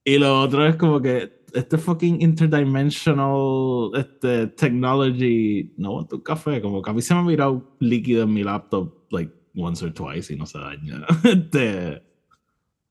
Y 0.04 0.18
lo 0.18 0.40
otro 0.40 0.66
es 0.66 0.76
como 0.76 1.00
que 1.00 1.35
este 1.56 1.78
fucking 1.78 2.20
interdimensional 2.20 3.90
este, 3.96 4.46
technology. 4.48 5.72
No 5.76 5.88
aguanto 5.88 6.16
un 6.16 6.22
café. 6.22 6.60
Como 6.60 6.82
que 6.82 6.90
a 6.90 6.92
mí 6.92 7.02
se 7.02 7.14
me 7.14 7.20
ha 7.20 7.22
mirado 7.22 7.76
líquido 7.80 8.24
en 8.24 8.32
mi 8.32 8.42
laptop 8.42 8.92
like 9.10 9.32
once 9.54 9.84
or 9.84 9.92
twice 9.92 10.32
y 10.32 10.36
no 10.36 10.46
se 10.46 10.58
daña. 10.58 11.06
Este. 11.24 12.02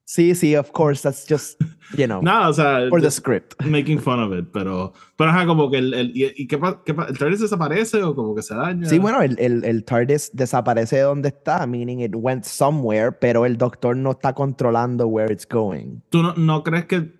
Sí, 0.07 0.35
sí, 0.35 0.55
of 0.55 0.71
course, 0.71 1.01
that's 1.01 1.25
just, 1.27 1.59
you 1.97 2.05
know, 2.05 2.21
Nada, 2.23 2.49
o 2.49 2.53
sea. 2.53 2.89
for 2.89 3.01
the 3.01 3.09
script. 3.09 3.55
Making 3.65 3.99
fun 3.99 4.19
of 4.19 4.37
it, 4.37 4.45
pero. 4.53 4.93
Pero 5.17 5.29
ajá, 5.31 5.47
como 5.47 5.71
que 5.71 5.79
el. 5.79 5.93
el 5.95 6.11
y, 6.15 6.31
y 6.35 6.47
qué, 6.47 6.59
qué 6.85 6.91
¿El 6.91 7.17
TARDIS 7.17 7.39
desaparece 7.39 8.03
o 8.03 8.13
como 8.13 8.35
que 8.35 8.43
se 8.43 8.53
daña? 8.53 8.87
Sí, 8.87 8.99
bueno, 8.99 9.23
el, 9.23 9.35
el, 9.39 9.63
el 9.65 9.83
TARDIS 9.83 10.29
desaparece 10.33 10.97
de 10.97 11.01
donde 11.01 11.29
está, 11.29 11.65
meaning 11.65 12.01
it 12.01 12.13
went 12.15 12.43
somewhere, 12.43 13.13
pero 13.13 13.47
el 13.47 13.57
doctor 13.57 13.97
no 13.97 14.11
está 14.11 14.33
controlando 14.33 15.07
where 15.07 15.33
it's 15.33 15.47
going. 15.47 16.01
¿Tú 16.11 16.21
no, 16.21 16.35
no 16.35 16.63
crees 16.63 16.85
que, 16.85 17.11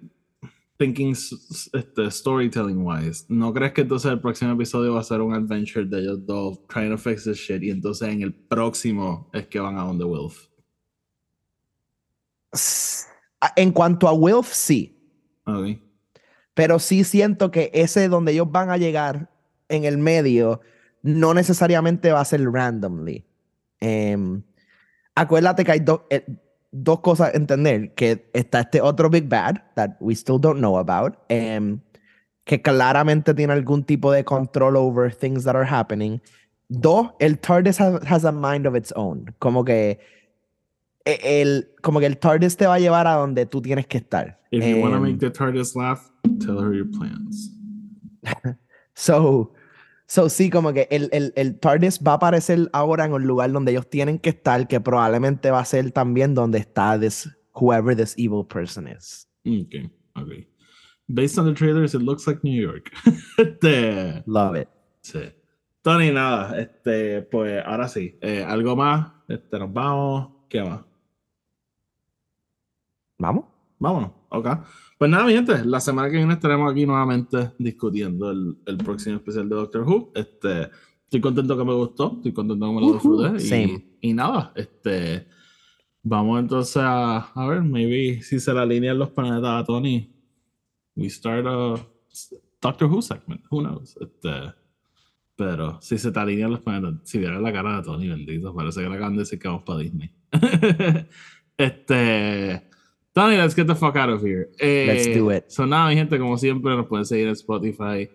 thinking 0.78 1.12
este, 1.12 2.12
storytelling 2.12 2.86
wise, 2.86 3.26
no 3.30 3.54
crees 3.54 3.72
que 3.74 3.82
entonces 3.82 4.12
el 4.12 4.20
próximo 4.20 4.52
episodio 4.54 4.94
va 4.94 5.00
a 5.00 5.04
ser 5.04 5.22
un 5.22 5.34
adventure 5.34 5.86
de 5.86 6.00
ellos 6.00 6.26
dos 6.26 6.60
trying 6.68 6.90
to 6.92 6.98
fix 6.98 7.24
this 7.24 7.38
shit 7.38 7.64
y 7.64 7.70
entonces 7.72 8.10
en 8.10 8.22
el 8.22 8.34
próximo 8.34 9.30
es 9.34 9.48
que 9.48 9.60
van 9.60 9.78
a 9.78 9.86
On 9.86 9.98
the 9.98 10.04
Wolf? 10.04 10.48
En 13.56 13.72
cuanto 13.72 14.08
a 14.08 14.14
Wilf, 14.14 14.48
sí, 14.54 14.98
Ok. 15.46 15.78
pero 16.54 16.80
sí 16.80 17.04
siento 17.04 17.52
que 17.52 17.70
ese 17.74 18.08
donde 18.08 18.32
ellos 18.32 18.52
van 18.52 18.70
a 18.70 18.78
llegar 18.78 19.30
en 19.70 19.84
el 19.86 19.98
medio 19.98 20.62
no 21.02 21.34
necesariamente 21.34 22.12
va 22.12 22.22
a 22.22 22.26
ser 22.26 22.42
randomly. 22.50 23.26
Em, 23.80 24.42
acuérdate 25.14 25.64
que 25.64 25.72
hay 25.72 25.80
do- 25.80 26.08
eh, 26.10 26.26
dos 26.84 27.00
cosas 27.00 27.34
a 27.34 27.38
entender, 27.38 27.94
que 27.96 28.30
está 28.34 28.62
este 28.62 28.82
otro 28.82 29.10
Big 29.10 29.28
Bad 29.30 29.62
that 29.76 29.92
we 30.00 30.14
still 30.16 30.40
don't 30.40 30.60
know 30.60 30.78
about, 30.78 31.18
em, 31.30 31.80
que 32.44 32.62
claramente 32.62 33.34
tiene 33.34 33.54
algún 33.54 33.84
tipo 33.86 34.12
de 34.12 34.24
control 34.24 34.76
over 34.76 35.14
things 35.14 35.44
that 35.46 35.56
are 35.56 35.66
happening. 35.66 36.20
Dos, 36.68 37.12
el 37.20 37.40
TARDIS 37.40 37.80
has, 37.80 38.04
has 38.06 38.26
a 38.26 38.32
mind 38.32 38.66
of 38.68 38.76
its 38.76 38.92
own, 38.96 39.34
como 39.40 39.64
que 39.64 40.00
e- 41.06 41.42
el, 41.42 41.68
como 41.82 42.00
que 42.00 42.08
el 42.08 42.18
TARDIS 42.18 42.58
te 42.58 42.66
va 42.68 42.76
a 42.76 42.80
llevar 42.80 43.08
a 43.08 43.14
donde 43.14 43.46
tú 43.46 43.62
tienes 43.62 43.88
que 43.88 43.98
estar. 44.00 44.40
If 44.52 44.64
you 44.66 44.78
want 44.82 44.94
to 44.94 44.98
Em, 44.98 45.04
make 45.04 45.20
the 45.20 45.30
TARDIS 45.32 45.76
laugh, 45.76 46.12
tell 46.40 46.60
her 46.60 46.74
your 46.74 46.88
plans. 46.92 47.52
So, 48.98 49.52
so 50.08 50.30
sí, 50.30 50.50
como 50.50 50.74
que 50.74 50.88
el, 50.92 51.10
el, 51.12 51.34
el 51.36 51.60
TARDIS 51.60 52.00
va 52.06 52.14
a 52.14 52.16
aparecer 52.16 52.70
ahora 52.74 53.06
en 53.06 53.14
un 53.14 53.26
lugar 53.26 53.52
donde 53.52 53.72
ellos 53.72 53.90
tienen 53.90 54.20
que 54.20 54.30
estar, 54.30 54.68
que 54.68 54.80
probablemente 54.80 55.52
va 55.52 55.60
a 55.60 55.66
ser 55.66 55.92
también 55.92 56.34
donde 56.34 56.60
está 56.60 57.00
this, 57.00 57.30
whoever 57.54 57.96
this 57.96 58.14
evil 58.18 58.46
person 58.46 58.88
is. 58.88 59.28
Ok, 59.46 59.92
ok. 60.16 60.32
Based 61.08 61.38
on 61.38 61.46
the 61.46 61.54
trailers, 61.54 61.94
it 61.94 62.02
looks 62.02 62.26
like 62.28 62.42
New 62.44 62.60
York. 62.60 62.92
este, 63.38 64.24
Love 64.26 64.56
it. 64.62 64.70
sí. 65.02 65.20
Tony, 65.84 66.12
nada, 66.12 66.58
este, 66.60 67.22
pues 67.22 67.64
ahora 67.64 67.88
sí. 67.88 68.18
Eh, 68.22 68.44
¿Algo 68.44 68.76
más? 68.76 69.12
Este, 69.28 69.60
nos 69.60 69.72
vamos. 69.72 70.32
¿Qué 70.50 70.64
más? 70.64 70.82
¿Vamos? 73.20 73.46
Vámonos, 73.78 74.12
ok. 74.30 74.48
Pues 74.98 75.12
nada, 75.12 75.26
mi 75.26 75.34
gente, 75.34 75.66
la 75.66 75.82
semana 75.82 76.10
que 76.10 76.16
viene 76.18 76.34
estaremos 76.34 76.72
aquí 76.72 76.86
nuevamente 76.86 77.52
discutiendo 77.60 78.32
el, 78.32 78.56
el 78.66 78.78
próximo 78.78 79.18
especial 79.18 79.50
de 79.50 79.56
Doctor 79.56 79.82
Who. 79.82 80.14
Este, 80.16 80.70
estoy 81.04 81.20
contento 81.20 81.58
que 81.58 81.66
me 81.66 81.74
gustó, 81.74 82.14
estoy 82.16 82.32
contento 82.32 82.66
que 82.66 82.74
me 82.74 82.82
lo 82.82 82.94
disfruté. 82.94 83.40
same. 83.42 83.98
Y, 84.00 84.12
y 84.12 84.14
nada, 84.14 84.54
este, 84.56 85.28
vamos 86.02 86.40
entonces 86.40 86.78
a, 86.78 87.18
a 87.18 87.48
ver, 87.48 87.62
maybe 87.62 88.22
si 88.22 88.40
se 88.40 88.54
le 88.54 88.62
alinean 88.62 88.98
los 88.98 89.10
planetas 89.10 89.62
a 89.62 89.66
Tony, 89.66 90.10
we 90.96 91.10
start 91.10 91.46
a 91.46 91.76
Doctor 92.62 92.90
Who 92.90 93.02
segment, 93.02 93.44
who 93.52 93.62
knows. 93.62 93.98
Este, 94.00 94.54
pero 95.36 95.78
si 95.82 95.98
se 95.98 96.10
te 96.10 96.20
alinean 96.22 96.52
los 96.52 96.62
planetas, 96.62 97.02
si 97.04 97.18
vieras 97.18 97.42
la 97.42 97.52
cara 97.52 97.76
de 97.78 97.84
Tony, 97.84 98.08
bendito, 98.08 98.56
parece 98.56 98.82
que 98.82 98.88
le 98.88 98.96
acaban 98.96 99.16
de 99.16 99.20
decir 99.20 99.40
que 99.40 99.48
vamos 99.50 99.64
para 99.64 99.80
Disney. 99.80 100.10
este. 101.58 102.75
Tony, 103.16 103.38
let's 103.38 103.56
get 103.56 103.66
the 103.66 103.76
fuck 103.76 103.96
out 103.96 104.10
of 104.10 104.22
here. 104.22 104.50
Eh, 104.60 104.86
Let's 104.88 105.08
do 105.18 105.32
it. 105.32 105.46
So, 105.48 105.66
nada, 105.66 105.88
mi 105.88 105.96
gente, 105.96 106.20
como 106.20 106.38
siempre, 106.38 106.76
nos 106.76 106.86
pueden 106.88 107.06
seguir 107.06 107.28
en 107.28 107.32
Spotify, 107.34 108.10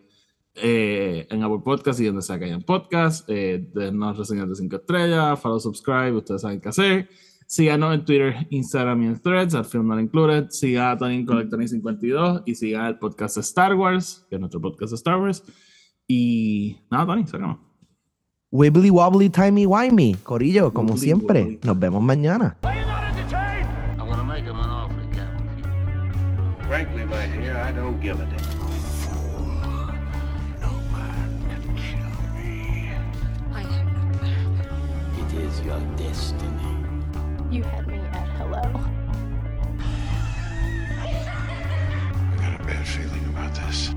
eh, 0.54 1.26
en 1.30 1.42
Apple 1.42 1.60
Podcast 1.64 1.98
y 2.00 2.04
donde 2.04 2.20
sea 2.20 2.38
que 2.38 2.44
hayan 2.44 2.60
podcast. 2.62 3.24
Eh, 3.28 3.66
denos 3.72 4.18
reseñas 4.18 4.46
de 4.50 4.56
5 4.56 4.76
estrellas, 4.76 5.40
follow, 5.40 5.58
subscribe, 5.58 6.12
ustedes 6.12 6.42
saben 6.42 6.60
qué 6.60 6.68
hacer. 6.68 7.08
Síganos 7.46 7.94
en 7.94 8.04
Twitter, 8.04 8.46
Instagram 8.50 9.02
y 9.02 9.06
en 9.06 9.22
Threads, 9.22 9.54
al 9.54 9.64
film 9.64 9.88
not 9.88 10.00
included. 10.00 10.50
Siga 10.50 10.90
a 10.90 10.98
Tony 10.98 11.14
en 11.16 11.26
Collectony52 11.26 12.42
y 12.44 12.54
siga 12.54 12.86
el 12.86 12.98
podcast 12.98 13.36
de 13.36 13.40
Star 13.40 13.74
Wars, 13.74 14.26
que 14.28 14.36
es 14.36 14.40
nuestro 14.40 14.60
podcast 14.60 14.90
de 14.90 14.96
Star 14.96 15.18
Wars. 15.18 15.42
Y 16.06 16.76
nada, 16.90 17.06
Tony, 17.06 17.26
sacamos. 17.26 17.58
Wibbly 18.52 18.90
wobbly 18.90 19.30
timey 19.30 19.64
wimey. 19.64 20.14
Corillo, 20.22 20.74
como 20.74 20.90
Wibbly 20.92 21.00
siempre. 21.00 21.40
wobbly. 21.42 21.60
Nos 21.64 21.78
vemos 21.78 22.02
mañana. 22.02 22.58
Give 28.00 28.18
a 28.18 28.24
damn. 28.24 28.60
It 35.18 35.34
is 35.34 35.60
your 35.60 35.80
destiny. 35.96 36.86
You 37.50 37.62
had 37.62 37.86
me 37.86 37.96
at 37.96 38.28
hello. 38.38 38.62
I 40.98 41.14
got 42.38 42.60
a 42.60 42.64
bad 42.64 42.86
feeling 42.86 43.26
about 43.26 43.54
this. 43.54 43.94